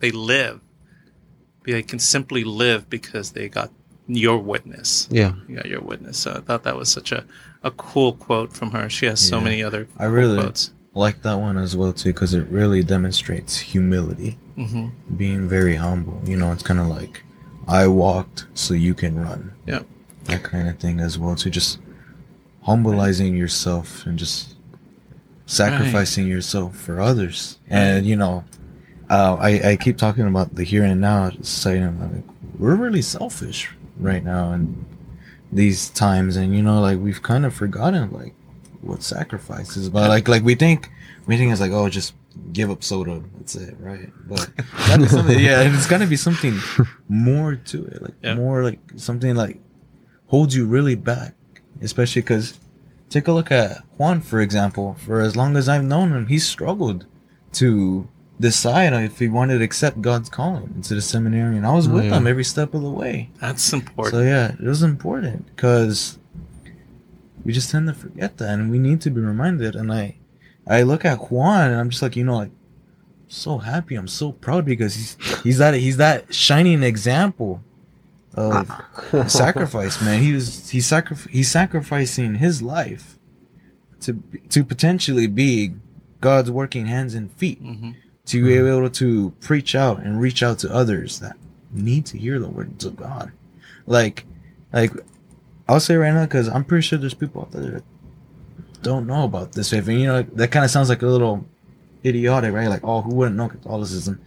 [0.00, 0.60] they live.
[1.64, 3.72] They can simply live because they got
[4.06, 5.08] your witness.
[5.10, 5.32] Yeah.
[5.48, 6.16] you got your witness.
[6.18, 7.24] So i thought that was such a,
[7.62, 8.88] a cool quote from her.
[8.88, 10.72] She has so many other I really quotes.
[10.94, 16.20] like that one as well too because it really demonstrates humility, hmm being very humble.
[16.24, 17.22] You know, it's kind of like,
[17.66, 19.80] "I walked so you can run." yeah
[20.26, 21.34] that kind of thing as well.
[21.36, 21.78] To just
[22.62, 24.56] humbling yourself and just
[25.46, 27.58] sacrificing yourself for others.
[27.68, 28.44] And you know,
[29.08, 32.24] uh, I I keep talking about the here and now, just saying like
[32.58, 34.84] we're really selfish right now in
[35.52, 38.34] these times, and you know, like we've kind of forgotten like
[38.80, 40.08] what sacrifice is about.
[40.08, 40.90] Like like we think
[41.26, 42.14] we think it's like oh just
[42.52, 44.48] give up soda that's it right but
[44.88, 46.58] gotta be something yeah and it's gotta be something
[47.08, 48.34] more to it like Yeah.
[48.34, 49.60] more like something like
[50.28, 51.34] holds you really back
[51.82, 52.58] especially because
[53.10, 56.38] take a look at juan for example for as long as i've known him he
[56.38, 57.06] struggled
[57.52, 58.08] to
[58.38, 61.92] decide if he wanted to accept god's calling into the seminary and i was Oh,
[61.94, 62.16] with yeah.
[62.18, 66.18] him every step of the way that's important so yeah, it was important because
[67.44, 69.76] we just tend to forget that, and we need to be reminded.
[69.76, 70.16] And I,
[70.66, 72.50] I look at Juan, and I'm just like, you know, like,
[73.28, 73.94] so happy.
[73.96, 77.62] I'm so proud because he's he's that he's that shining example
[78.34, 78.70] of
[79.28, 80.22] sacrifice, man.
[80.22, 83.18] He was he sacri- he's sacrificing his life
[84.00, 85.74] to to potentially be
[86.20, 87.92] God's working hands and feet hmm
[88.26, 91.36] to be able to preach out and reach out to others that
[91.70, 93.30] need to hear the words of God.
[93.86, 94.24] Like,
[94.72, 94.90] like
[95.68, 97.84] I'll say right now because I'm pretty sure there's people out there that
[98.86, 101.44] don't know about this faith, and you know that kind of sounds like a little
[102.04, 102.68] idiotic, right?
[102.68, 104.20] Like, oh, who wouldn't know Catholicism?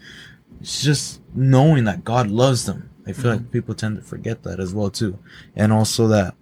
[0.61, 2.89] It's just knowing that God loves them.
[3.07, 5.17] I feel like people tend to forget that as well too,
[5.55, 6.35] and also that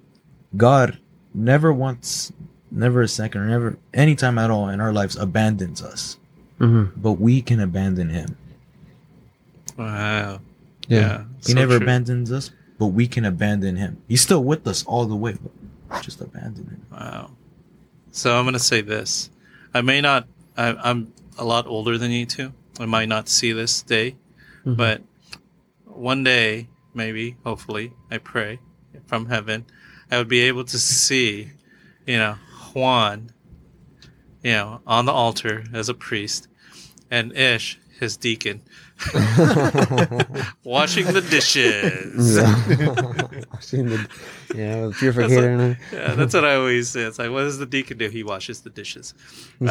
[0.57, 0.97] God
[1.33, 2.31] never once,
[2.71, 6.17] never a second, or never any time at all in our lives abandons us
[6.57, 8.35] hmm but we can abandon him.
[9.77, 10.39] wow
[10.87, 10.99] Yeah.
[10.99, 11.85] yeah He so never true.
[11.85, 12.49] abandons us,
[12.79, 14.01] but we can abandon him.
[14.07, 15.35] He's still with us all the way.
[15.89, 16.93] But just abandon it.
[16.93, 17.29] Wow.
[18.17, 19.29] So I'm going to say this.
[19.75, 22.51] I may not, I, I'm a lot older than you two.
[22.79, 24.15] I might not see this day,
[24.61, 24.73] mm-hmm.
[24.73, 25.03] but
[25.85, 28.57] one day, maybe, hopefully, I pray
[29.05, 29.67] from heaven,
[30.09, 31.51] I would be able to see,
[32.07, 32.37] you know,
[32.73, 33.29] Juan,
[34.43, 36.47] you know, on the altar as a priest,
[37.11, 38.63] and Ish, his deacon,
[40.63, 42.37] washing the dishes.
[42.37, 44.07] I've the
[44.55, 45.53] yeah the purificator.
[45.53, 45.77] and everything.
[45.93, 47.01] Yeah, that's what I always say.
[47.01, 48.09] It's like, what does the deacon do?
[48.09, 49.13] He washes the dishes.
[49.59, 49.67] He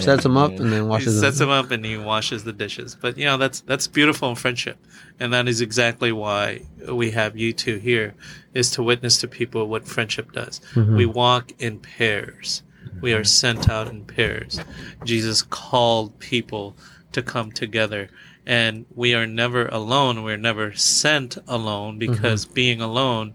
[0.00, 1.48] sets- them up and then he washes sets them.
[1.50, 2.96] them up and he washes the dishes.
[3.00, 4.78] But you know, that's that's beautiful in friendship,
[5.20, 8.14] and that is exactly why we have you two here,
[8.54, 10.60] is to witness to people what friendship does.
[10.74, 10.96] Mm-hmm.
[10.96, 12.62] We walk in pairs.
[13.00, 14.58] We are sent out in pairs.
[15.04, 16.76] Jesus called people
[17.16, 18.08] to come together.
[18.44, 20.22] And we are never alone.
[20.22, 22.12] We're never sent alone mm-hmm.
[22.12, 23.32] because being alone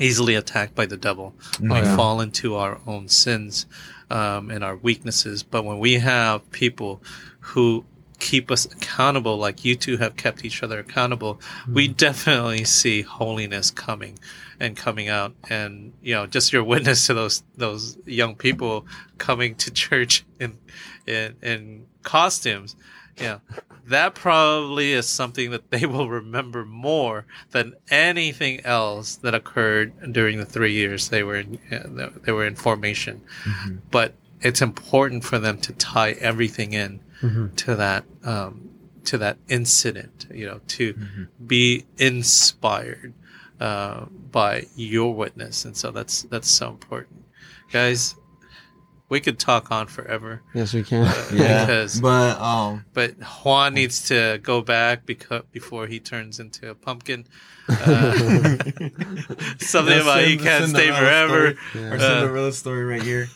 [0.00, 1.34] easily attacked by the devil.
[1.38, 1.72] Mm-hmm.
[1.72, 1.96] We oh, yeah.
[1.96, 3.66] fall into our own sins
[4.10, 5.42] um, and our weaknesses.
[5.42, 7.02] But when we have people
[7.40, 7.84] who
[8.18, 11.40] keep us accountable, like you two have kept each other accountable,
[11.70, 11.92] we mm-hmm.
[11.92, 14.18] definitely see holiness coming
[14.58, 15.34] and coming out.
[15.50, 18.86] And you know, just your witness to those those young people
[19.18, 20.56] coming to church in
[21.06, 22.76] in, in costumes.
[23.20, 23.38] Yeah,
[23.86, 30.38] that probably is something that they will remember more than anything else that occurred during
[30.38, 33.20] the three years they were in, uh, they were in formation.
[33.90, 37.00] But it's important for them to tie everything in
[37.56, 38.68] to that um,
[39.04, 40.26] to that incident.
[40.32, 40.94] You know, to
[41.46, 43.14] be inspired
[43.60, 47.24] uh, by your witness, and so that's that's so important,
[47.72, 48.16] guys.
[49.10, 50.42] We could talk on forever.
[50.54, 51.04] Yes, we can.
[51.32, 53.12] Yeah, Because- but um, but
[53.44, 57.26] Juan needs to go back because before he turns into a pumpkin.
[57.68, 58.56] Uh,
[59.58, 61.54] something about he can't stay forever.
[61.74, 63.28] Our Uh, Cinderella story right here.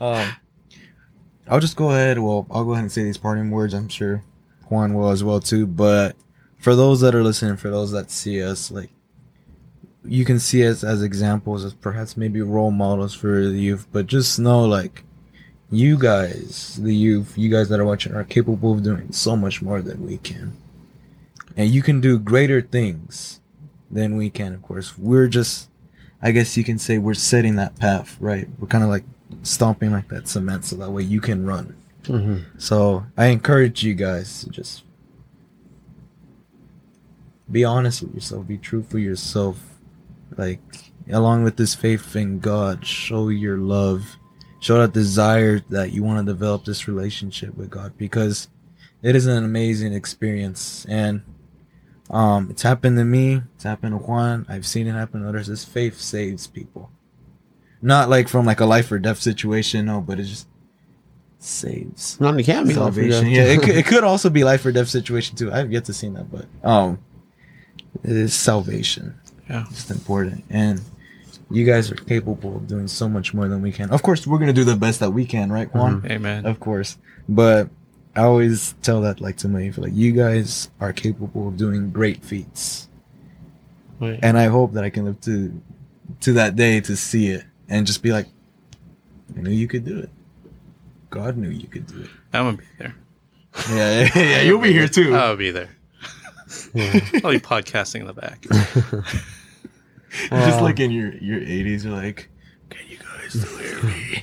[0.00, 0.28] um,
[1.48, 2.18] I'll just go ahead.
[2.18, 3.74] Well, I'll go ahead and say these parting words.
[3.74, 4.24] I'm sure
[4.68, 5.66] Juan will as well too.
[5.66, 6.16] But
[6.58, 8.90] for those that are listening, for those that see us, like
[10.04, 13.86] you can see us as examples, as perhaps maybe role models for the youth.
[13.92, 15.04] But just know, like
[15.70, 19.62] you guys, the youth, you guys that are watching, are capable of doing so much
[19.62, 20.56] more than we can,
[21.56, 23.40] and you can do greater things
[23.90, 24.52] than we can.
[24.52, 25.68] Of course, we're just
[26.22, 28.48] I guess you can say we're setting that path, right?
[28.58, 29.04] We're kind of like
[29.42, 31.76] stomping like that cement so that way you can run.
[32.06, 34.84] hmm So I encourage you guys to just
[37.50, 39.73] be honest with yourself, be true for yourself.
[40.36, 40.60] Like,
[41.10, 44.16] along with this faith in God, show your love,
[44.60, 48.48] show that desire that you want to develop this relationship with God because
[49.02, 50.86] it is an amazing experience.
[50.88, 51.22] And
[52.10, 55.46] um, it's happened to me, it's happened to Juan, I've seen it happen to others.
[55.46, 56.90] This faith saves people.
[57.82, 60.48] Not like from like a life or death situation, no, but it just
[61.38, 63.26] saves Not it can be salvation.
[63.28, 65.52] Yeah, it it could also be life or death situation too.
[65.52, 66.98] I've yet to see that, but um,
[68.02, 69.20] it is salvation.
[69.48, 69.64] Yeah.
[69.70, 70.80] It's important, and
[71.50, 73.90] you guys are capable of doing so much more than we can.
[73.90, 76.00] Of course, we're gonna do the best that we can, right, Juan?
[76.00, 76.12] Mm-hmm.
[76.12, 76.46] Amen.
[76.46, 76.96] Of course,
[77.28, 77.68] but
[78.16, 81.90] I always tell that like to my youth, like you guys are capable of doing
[81.90, 82.88] great feats,
[84.00, 84.18] Right.
[84.22, 85.60] and I hope that I can live to
[86.20, 88.26] to that day to see it and just be like,
[89.36, 90.10] I knew you could do it.
[91.10, 92.10] God knew you could do it.
[92.32, 92.94] I'm gonna be there.
[93.70, 94.40] Yeah, yeah, yeah.
[94.42, 95.14] You'll be here too.
[95.14, 95.68] I'll be there.
[97.24, 98.46] I'll be podcasting in the back.
[100.30, 102.28] Just like in your your eighties, you're like,
[102.70, 104.22] can you guys still hear me?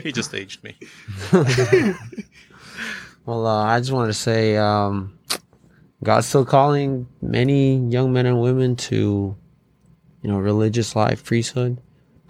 [0.02, 0.76] he just aged me.
[3.28, 5.18] Well, uh, I just wanted to say, um,
[6.02, 9.36] God's still calling many young men and women to,
[10.22, 11.76] you know, religious life, priesthood.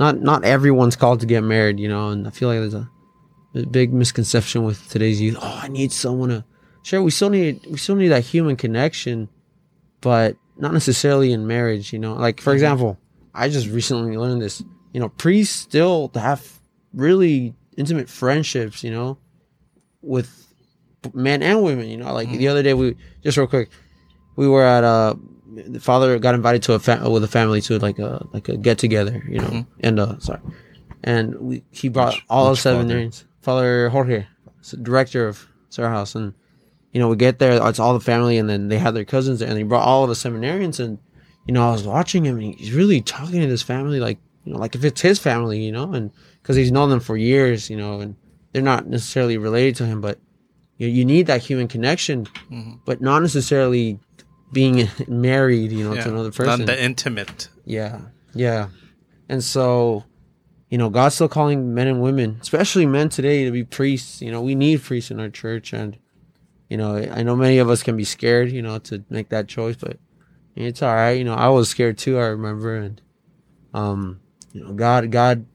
[0.00, 2.90] Not not everyone's called to get married, you know, and I feel like there's a,
[3.52, 5.36] there's a big misconception with today's youth.
[5.40, 6.44] Oh, I need someone to.
[6.88, 9.28] Sure, we still need we still need that human connection,
[10.00, 11.92] but not necessarily in marriage.
[11.92, 12.96] You know, like for example,
[13.34, 14.62] I just recently learned this.
[14.94, 16.50] You know, priests still have
[16.94, 18.82] really intimate friendships.
[18.82, 19.18] You know,
[20.00, 20.46] with
[21.12, 21.90] men and women.
[21.90, 23.68] You know, like the other day we just real quick,
[24.36, 25.14] we were at uh
[25.46, 28.56] the father got invited to a fa- with a family to like a like a
[28.56, 29.22] get together.
[29.28, 30.40] You know, and uh sorry,
[31.04, 33.24] and we he brought Which- all which of seminarians.
[33.42, 34.26] Father Jorge,
[34.80, 36.32] director of Serra House, and
[36.92, 39.40] you know we get there, it's all the family, and then they had their cousins
[39.40, 40.98] there, and he brought all of the seminarians, and
[41.46, 44.52] you know I was watching him, and he's really talking to this family like you
[44.52, 46.10] know like if it's his family, you know, and
[46.42, 48.16] because he's known them for years, you know, and
[48.52, 50.18] they're not necessarily related to him, but
[50.78, 52.74] you, you need that human connection, mm-hmm.
[52.86, 54.00] but not necessarily
[54.52, 56.04] being married, you know, Yeah.
[56.04, 56.64] to another Not person.
[56.66, 57.48] the intimate.
[57.66, 58.00] yeah,
[58.34, 58.68] yeah,
[59.28, 60.04] And so,
[60.70, 64.22] you know, God's still calling men and women, especially men today, to be priests.
[64.22, 65.72] You know, we need priests in our church.
[65.74, 65.98] And,
[66.68, 69.48] you know, I know many of us can be scared, you know, to make that
[69.48, 69.98] choice, but
[70.54, 71.12] it's all right.
[71.12, 72.76] You know, I was scared too, I remember.
[72.76, 73.00] And,
[73.72, 74.20] um,
[74.52, 75.46] you know, God, God,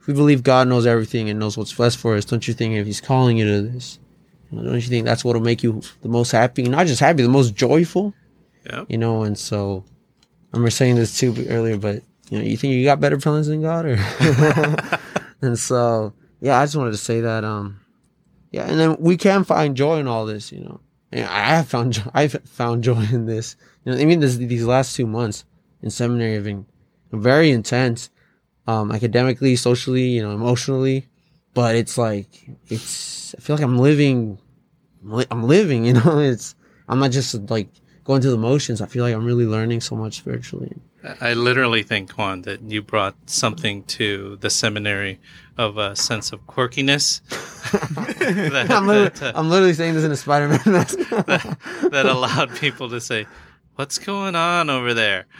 [0.00, 2.74] if we believe God knows everything and knows what's best for us, don't you think
[2.74, 3.98] if He's calling you to this,
[4.50, 6.62] you know, don't you think that's what'll make you the most happy?
[6.62, 8.14] Not just happy, the most joyful?
[8.66, 8.84] Yeah.
[8.88, 9.84] You know, and so
[10.52, 13.48] I remember saying this too earlier, but you know, you think you got better plans
[13.48, 13.98] than God, or
[15.42, 17.44] and so yeah, I just wanted to say that.
[17.44, 17.80] Um,
[18.54, 20.52] yeah, and then we can find joy in all this.
[20.52, 23.56] You know, and I have found jo- I've found joy in this.
[23.84, 25.44] You know, I mean, this, these last two months
[25.82, 26.64] in seminary have been
[27.10, 28.10] very intense,
[28.68, 31.08] um, academically, socially, you know, emotionally.
[31.52, 32.28] But it's like
[32.68, 33.34] it's.
[33.34, 34.38] I feel like I'm living.
[35.30, 35.84] I'm living.
[35.88, 36.54] You know, it's.
[36.88, 37.68] I'm not just like
[38.04, 38.80] going through the motions.
[38.80, 40.76] I feel like I'm really learning so much spiritually.
[41.20, 45.20] I literally think, Juan, that you brought something to the seminary
[45.58, 47.20] of a sense of quirkiness
[48.50, 50.98] that, I'm, literally, that, uh, I'm literally saying this in a Spider-Man mask.
[51.08, 53.26] that allowed people to say,
[53.76, 55.26] "What's going on over there?"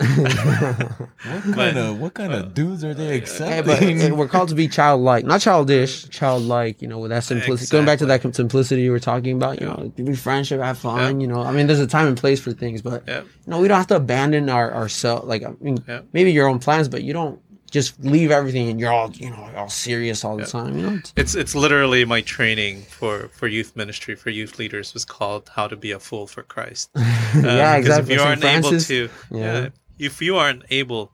[1.25, 3.67] What kind of what kind of uh, dudes are they Hey, accepting?
[3.67, 6.83] but hey, we're called to be childlike, not childish, childlike.
[6.83, 7.71] You know, with that simplicity.
[7.71, 9.61] Going back to that simplicity you were talking about.
[9.61, 11.21] You know, be friendship, have fun.
[11.21, 13.21] You know, I mean, there's a time and place for things, but Yeah.
[13.23, 15.27] you know, we don't have to abandon our ourselves.
[15.27, 16.01] Like, I mean, Yeah.
[16.13, 17.41] maybe your own plans, but you don't
[17.79, 20.73] just leave everything and you're all you know all serious all the time.
[20.79, 25.05] You know, It's- It's literally my training for for youth ministry for youth leaders was
[25.17, 26.85] called how to be a fool for Christ.
[26.95, 28.15] Um, Yeah, because exactly.
[28.15, 29.41] If you aren't able to, Yeah.
[29.63, 29.69] yeah.
[30.09, 31.05] if you aren't able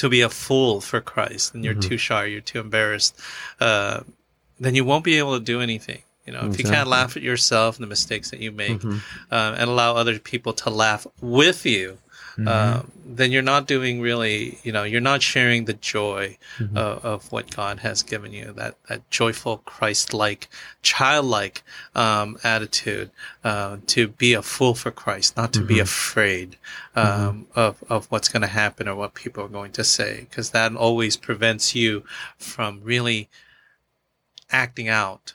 [0.00, 1.64] to be a fool for Christ, and Mm-hmm.
[1.80, 3.12] you're too shy, you're too embarrassed,
[3.60, 3.96] uh,
[4.64, 6.02] then you won't be able to do anything.
[6.26, 8.98] You know, if you can't laugh at yourself and the mistakes that you make, Mhm.
[9.36, 11.98] uh, and allow other people to laugh with you,
[12.38, 14.58] uh, then you're not doing really.
[14.62, 16.76] You know, you're not sharing the joy Mm-hmm.
[16.76, 18.52] uh, of what God has given you.
[18.52, 20.48] That that joyful, Christ-like,
[20.82, 21.64] childlike
[21.96, 23.10] um, attitude
[23.42, 26.56] uh, to be a fool for Christ, not to be afraid
[26.94, 30.50] um, of of what's going to happen or what people are going to say, because
[30.50, 32.04] that always prevents you
[32.38, 33.28] from really
[34.50, 35.34] acting out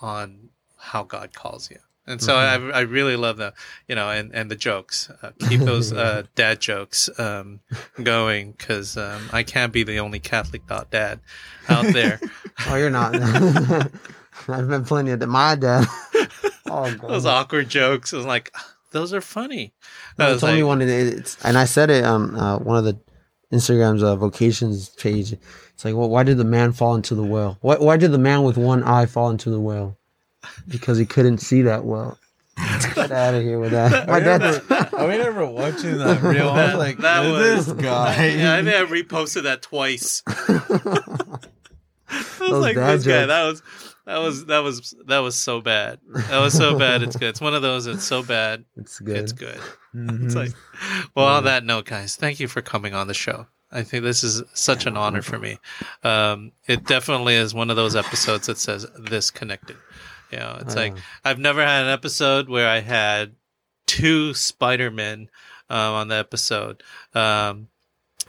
[0.00, 1.78] on how God calls you.
[2.06, 3.54] And so I, I really love the,
[3.86, 5.08] you know, and, and the jokes.
[5.22, 7.60] Uh, keep those uh, dad jokes um,
[8.02, 11.20] going because um, I can't be the only Catholic dot dad
[11.68, 12.20] out there.
[12.66, 13.14] oh, you're not.
[14.48, 15.28] I've been plenty of that.
[15.28, 15.86] My dad.
[16.66, 18.12] oh those awkward jokes.
[18.12, 18.52] I was like,
[18.90, 19.72] those are funny.
[20.18, 20.82] No, I he was told me like, one.
[20.82, 22.98] It's and I said it on uh, one of the
[23.52, 25.32] Instagram's uh, vocations page.
[25.32, 27.58] It's like, well, why did the man fall into the well?
[27.60, 29.98] Why, why did the man with one eye fall into the well?
[30.68, 32.18] Because he couldn't see that well.
[32.94, 34.06] Get out of here with that.
[34.08, 34.42] My dad.
[34.92, 36.50] Are we ever watching that reel?
[36.50, 38.26] I was like, That was- this guy.
[38.36, 40.22] yeah, I think I reposted that twice.
[40.26, 43.62] I was Those like, dad this guy, that was,
[44.04, 45.98] that was, that was, that was so bad.
[46.28, 47.02] That was so bad.
[47.02, 47.28] It's good.
[47.30, 47.86] It's one of those.
[47.86, 48.64] It's so bad.
[48.76, 49.16] It's good.
[49.16, 49.58] It's good.
[49.94, 50.24] Mhm.
[50.24, 50.52] It's like,
[51.14, 53.46] well, on that note, guys, thank you for coming on the show.
[53.74, 55.58] I think this is such an honor for me.
[56.04, 59.76] Um, it definitely is one of those episodes that says this connected.
[60.32, 60.94] You know, it's like
[61.24, 63.32] I've never had an episode where I had
[63.86, 65.28] two Spider Men
[65.68, 66.82] um, on the episode.
[67.14, 67.68] Um,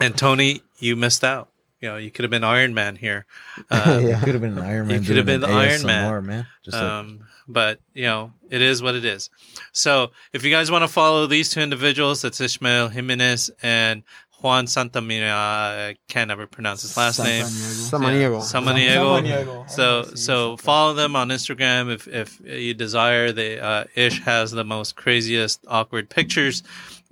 [0.00, 1.48] and Tony, you missed out.
[1.80, 3.26] You know, you could have been Iron Man here.
[3.70, 4.20] Um, Yeah.
[4.20, 5.00] Could have been an Iron Man.
[5.00, 6.12] You could have been the Iron Man.
[6.12, 6.46] ASMR, man.
[6.64, 9.30] Just like, um, but you know, it is what it is.
[9.72, 14.02] So if you guys want to follow these two individuals, that's Ishmael Jimenez and
[14.44, 15.32] Juan Santamina.
[15.32, 17.46] I can't ever pronounce his last name.
[17.46, 18.40] Samaniego.
[18.42, 19.22] Samaniego.
[19.22, 19.70] Samaniego.
[19.70, 23.32] So so follow them on Instagram if if you desire.
[23.32, 26.62] They uh, Ish has the most craziest awkward pictures.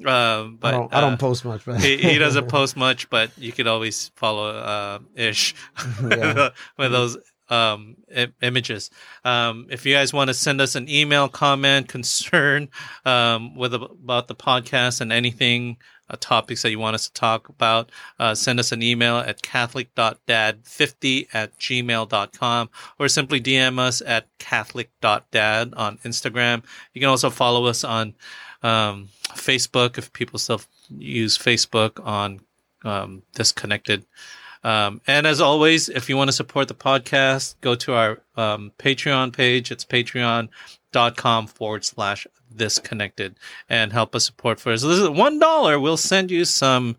[0.04, 0.94] Um, but I don't.
[0.94, 4.10] I don't uh, post much, but he, he doesn't post much, but you could always
[4.14, 5.54] follow uh, Ish
[6.02, 6.50] Yeah.
[6.76, 7.16] with those
[7.48, 8.90] um, I- images.
[9.24, 12.68] Um, if you guys want to send us an email, comment, concern
[13.06, 15.78] um, with about the podcast and anything.
[16.12, 19.40] Uh, topics that you want us to talk about, uh, send us an email at
[19.43, 26.62] catholic.dad50 at gmail.com or simply DM us at catholic.dad on Instagram.
[26.93, 28.14] You can also follow us on
[28.62, 30.60] um, Facebook if people still
[30.90, 32.40] use Facebook on
[32.84, 34.05] um, Disconnected.
[34.64, 38.72] Um, and as always, if you want to support the podcast, go to our um,
[38.78, 39.70] Patreon page.
[39.70, 42.26] It's patreon.com forward slash
[42.57, 43.37] disconnected
[43.69, 44.83] and help us support for us.
[44.83, 45.79] This is one dollar.
[45.79, 46.97] We'll send you some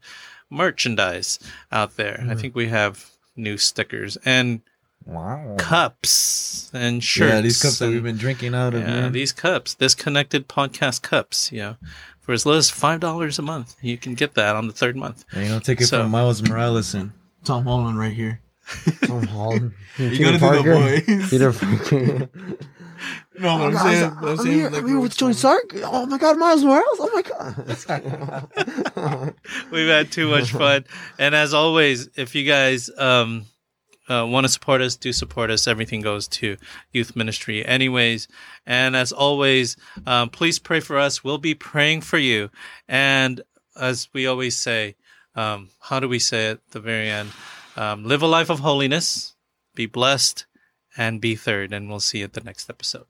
[0.49, 1.39] merchandise
[1.71, 2.19] out there.
[2.19, 2.39] I mm-hmm.
[2.39, 4.61] think we have new stickers and
[5.05, 5.55] wow.
[5.57, 7.33] cups and shirts.
[7.33, 9.11] Yeah, these cups that we've been drinking out of, yeah, man.
[9.11, 11.75] these cups, this connected podcast cups, you know,
[12.19, 14.95] for as low as five dollars a month, you can get that on the third
[14.95, 15.25] month.
[15.31, 17.11] And, you know, take it So- from Miles Morales and
[17.43, 18.39] Tom Holland right here.
[19.05, 19.73] Tom Holland.
[19.97, 21.29] You Peter gotta do the voice.
[21.29, 22.29] Peter Parker.
[23.39, 25.71] No, Oh, I'm guys, saying, I'm, I'm saying here, like I'm here with Joey Sark.
[25.75, 26.99] Oh my God, Miles Morales.
[26.99, 29.33] Oh my God.
[29.71, 30.85] We've had too much fun.
[31.17, 33.45] And as always, if you guys um,
[34.07, 35.67] uh, want to support us, do support us.
[35.67, 36.57] Everything goes to
[36.91, 38.27] youth ministry, anyways.
[38.65, 41.23] And as always, um, please pray for us.
[41.23, 42.51] We'll be praying for you.
[42.87, 43.41] And
[43.79, 44.95] as we always say,
[45.35, 47.31] um, how do we say it at the very end?
[47.75, 49.33] Um, live a life of holiness,
[49.73, 50.45] be blessed,
[50.95, 51.73] and be third.
[51.73, 53.05] And we'll see you at the next episode.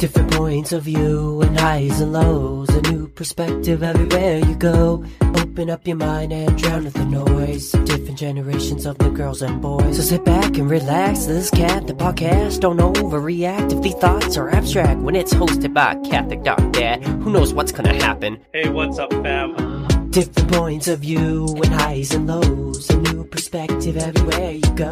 [0.00, 2.70] Different points of view and highs and lows.
[2.70, 5.04] A new perspective everywhere you go.
[5.20, 7.70] Open up your mind and drown out the noise.
[7.72, 9.96] Different generations of the girls and boys.
[9.96, 11.26] So sit back and relax.
[11.26, 12.60] This cat, the podcast.
[12.60, 15.00] Don't overreact if the thoughts are abstract.
[15.00, 18.40] When it's hosted by Catholic Dot Dad, who knows what's gonna happen?
[18.54, 19.89] Hey, what's up, fam?
[20.10, 22.90] Different points of view and highs and lows.
[22.90, 24.90] A new perspective everywhere you go.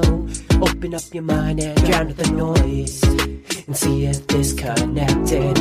[0.63, 3.03] Open up your mind and drown out the noise.
[3.67, 5.59] And see if disconnected.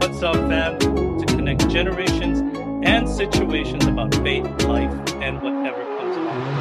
[0.00, 0.78] What's up, fam?
[0.78, 2.40] To connect generations
[2.82, 5.93] and situations about faith, life, and whatever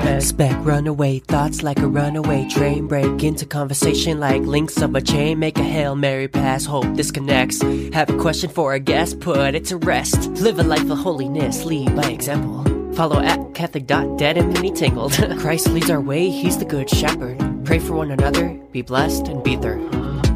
[0.07, 2.87] Expect runaway thoughts like a runaway train.
[2.87, 5.39] Break into conversation like links of a chain.
[5.39, 7.61] Make a Hail Mary pass, hope disconnects.
[7.93, 10.29] Have a question for a guest, put it to rest.
[10.31, 12.63] Live a life of holiness, lead by example.
[12.93, 15.13] Follow at Catholic.dad and many tangled.
[15.39, 17.65] Christ leads our way, he's the good shepherd.
[17.65, 19.79] Pray for one another, be blessed, and be there.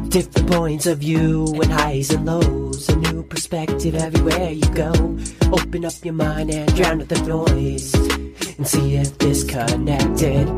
[0.08, 2.88] Different points of view and highs and lows.
[2.88, 4.90] A new perspective everywhere you go.
[5.52, 7.92] Open up your mind and drown out the noise.
[8.56, 10.48] And see if disconnected.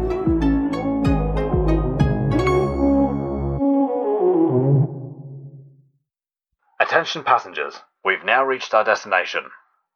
[6.79, 7.75] Attention passengers,
[8.05, 9.43] we've now reached our destination.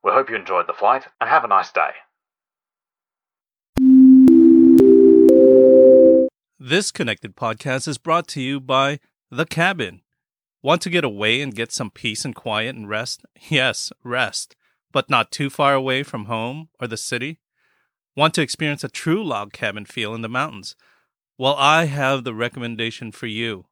[0.02, 1.90] We hope you enjoyed the flight and have a nice day.
[6.58, 8.98] This Connected podcast is brought to you by
[9.36, 10.02] The Cabin.
[10.62, 13.26] Want to get away and get some peace and quiet and rest?
[13.48, 14.54] Yes, rest,
[14.92, 17.40] but not too far away from home or the city?
[18.14, 20.76] Want to experience a true log cabin feel in the mountains?
[21.36, 23.66] Well, I have the recommendation for you.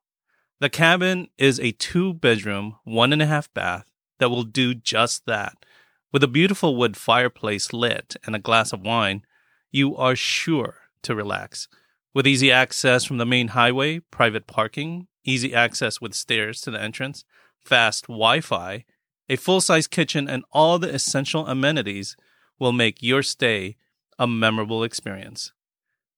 [0.59, 3.87] The cabin is a two bedroom, one and a half bath
[4.19, 5.65] that will do just that.
[6.13, 9.23] With a beautiful wood fireplace lit and a glass of wine,
[9.71, 11.69] you are sure to relax.
[12.13, 16.81] With easy access from the main highway, private parking, easy access with stairs to the
[16.81, 17.25] entrance,
[17.65, 18.85] fast Wi Fi,
[19.29, 22.17] a full size kitchen, and all the essential amenities
[22.59, 23.77] will make your stay
[24.19, 25.53] a memorable experience.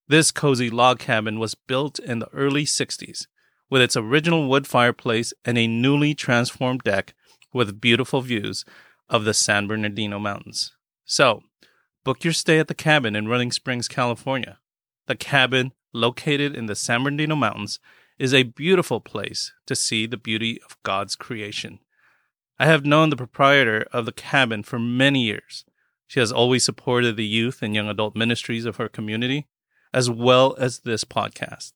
[0.08, 3.26] This cozy log cabin was built in the early 60s
[3.70, 7.14] with its original wood fireplace and a newly transformed deck
[7.52, 8.64] with beautiful views
[9.08, 10.72] of the San Bernardino Mountains.
[11.04, 11.42] So,
[12.04, 14.58] book your stay at the cabin in Running Springs, California.
[15.06, 17.78] The cabin, located in the San Bernardino Mountains,
[18.18, 21.80] is a beautiful place to see the beauty of God's creation.
[22.58, 25.64] I have known the proprietor of the cabin for many years.
[26.06, 29.48] She has always supported the youth and young adult ministries of her community,
[29.92, 31.72] as well as this podcast.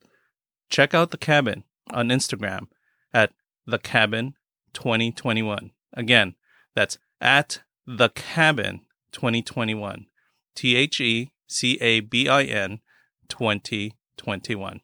[0.70, 2.68] Check out the cabin on Instagram
[3.12, 3.32] at
[3.66, 4.34] the cabin
[4.74, 5.72] 2021.
[5.94, 6.34] Again,
[6.74, 8.82] that's at the cabin
[9.12, 10.06] 2021.
[10.54, 12.80] T H E C A B I N
[13.28, 14.80] 2021.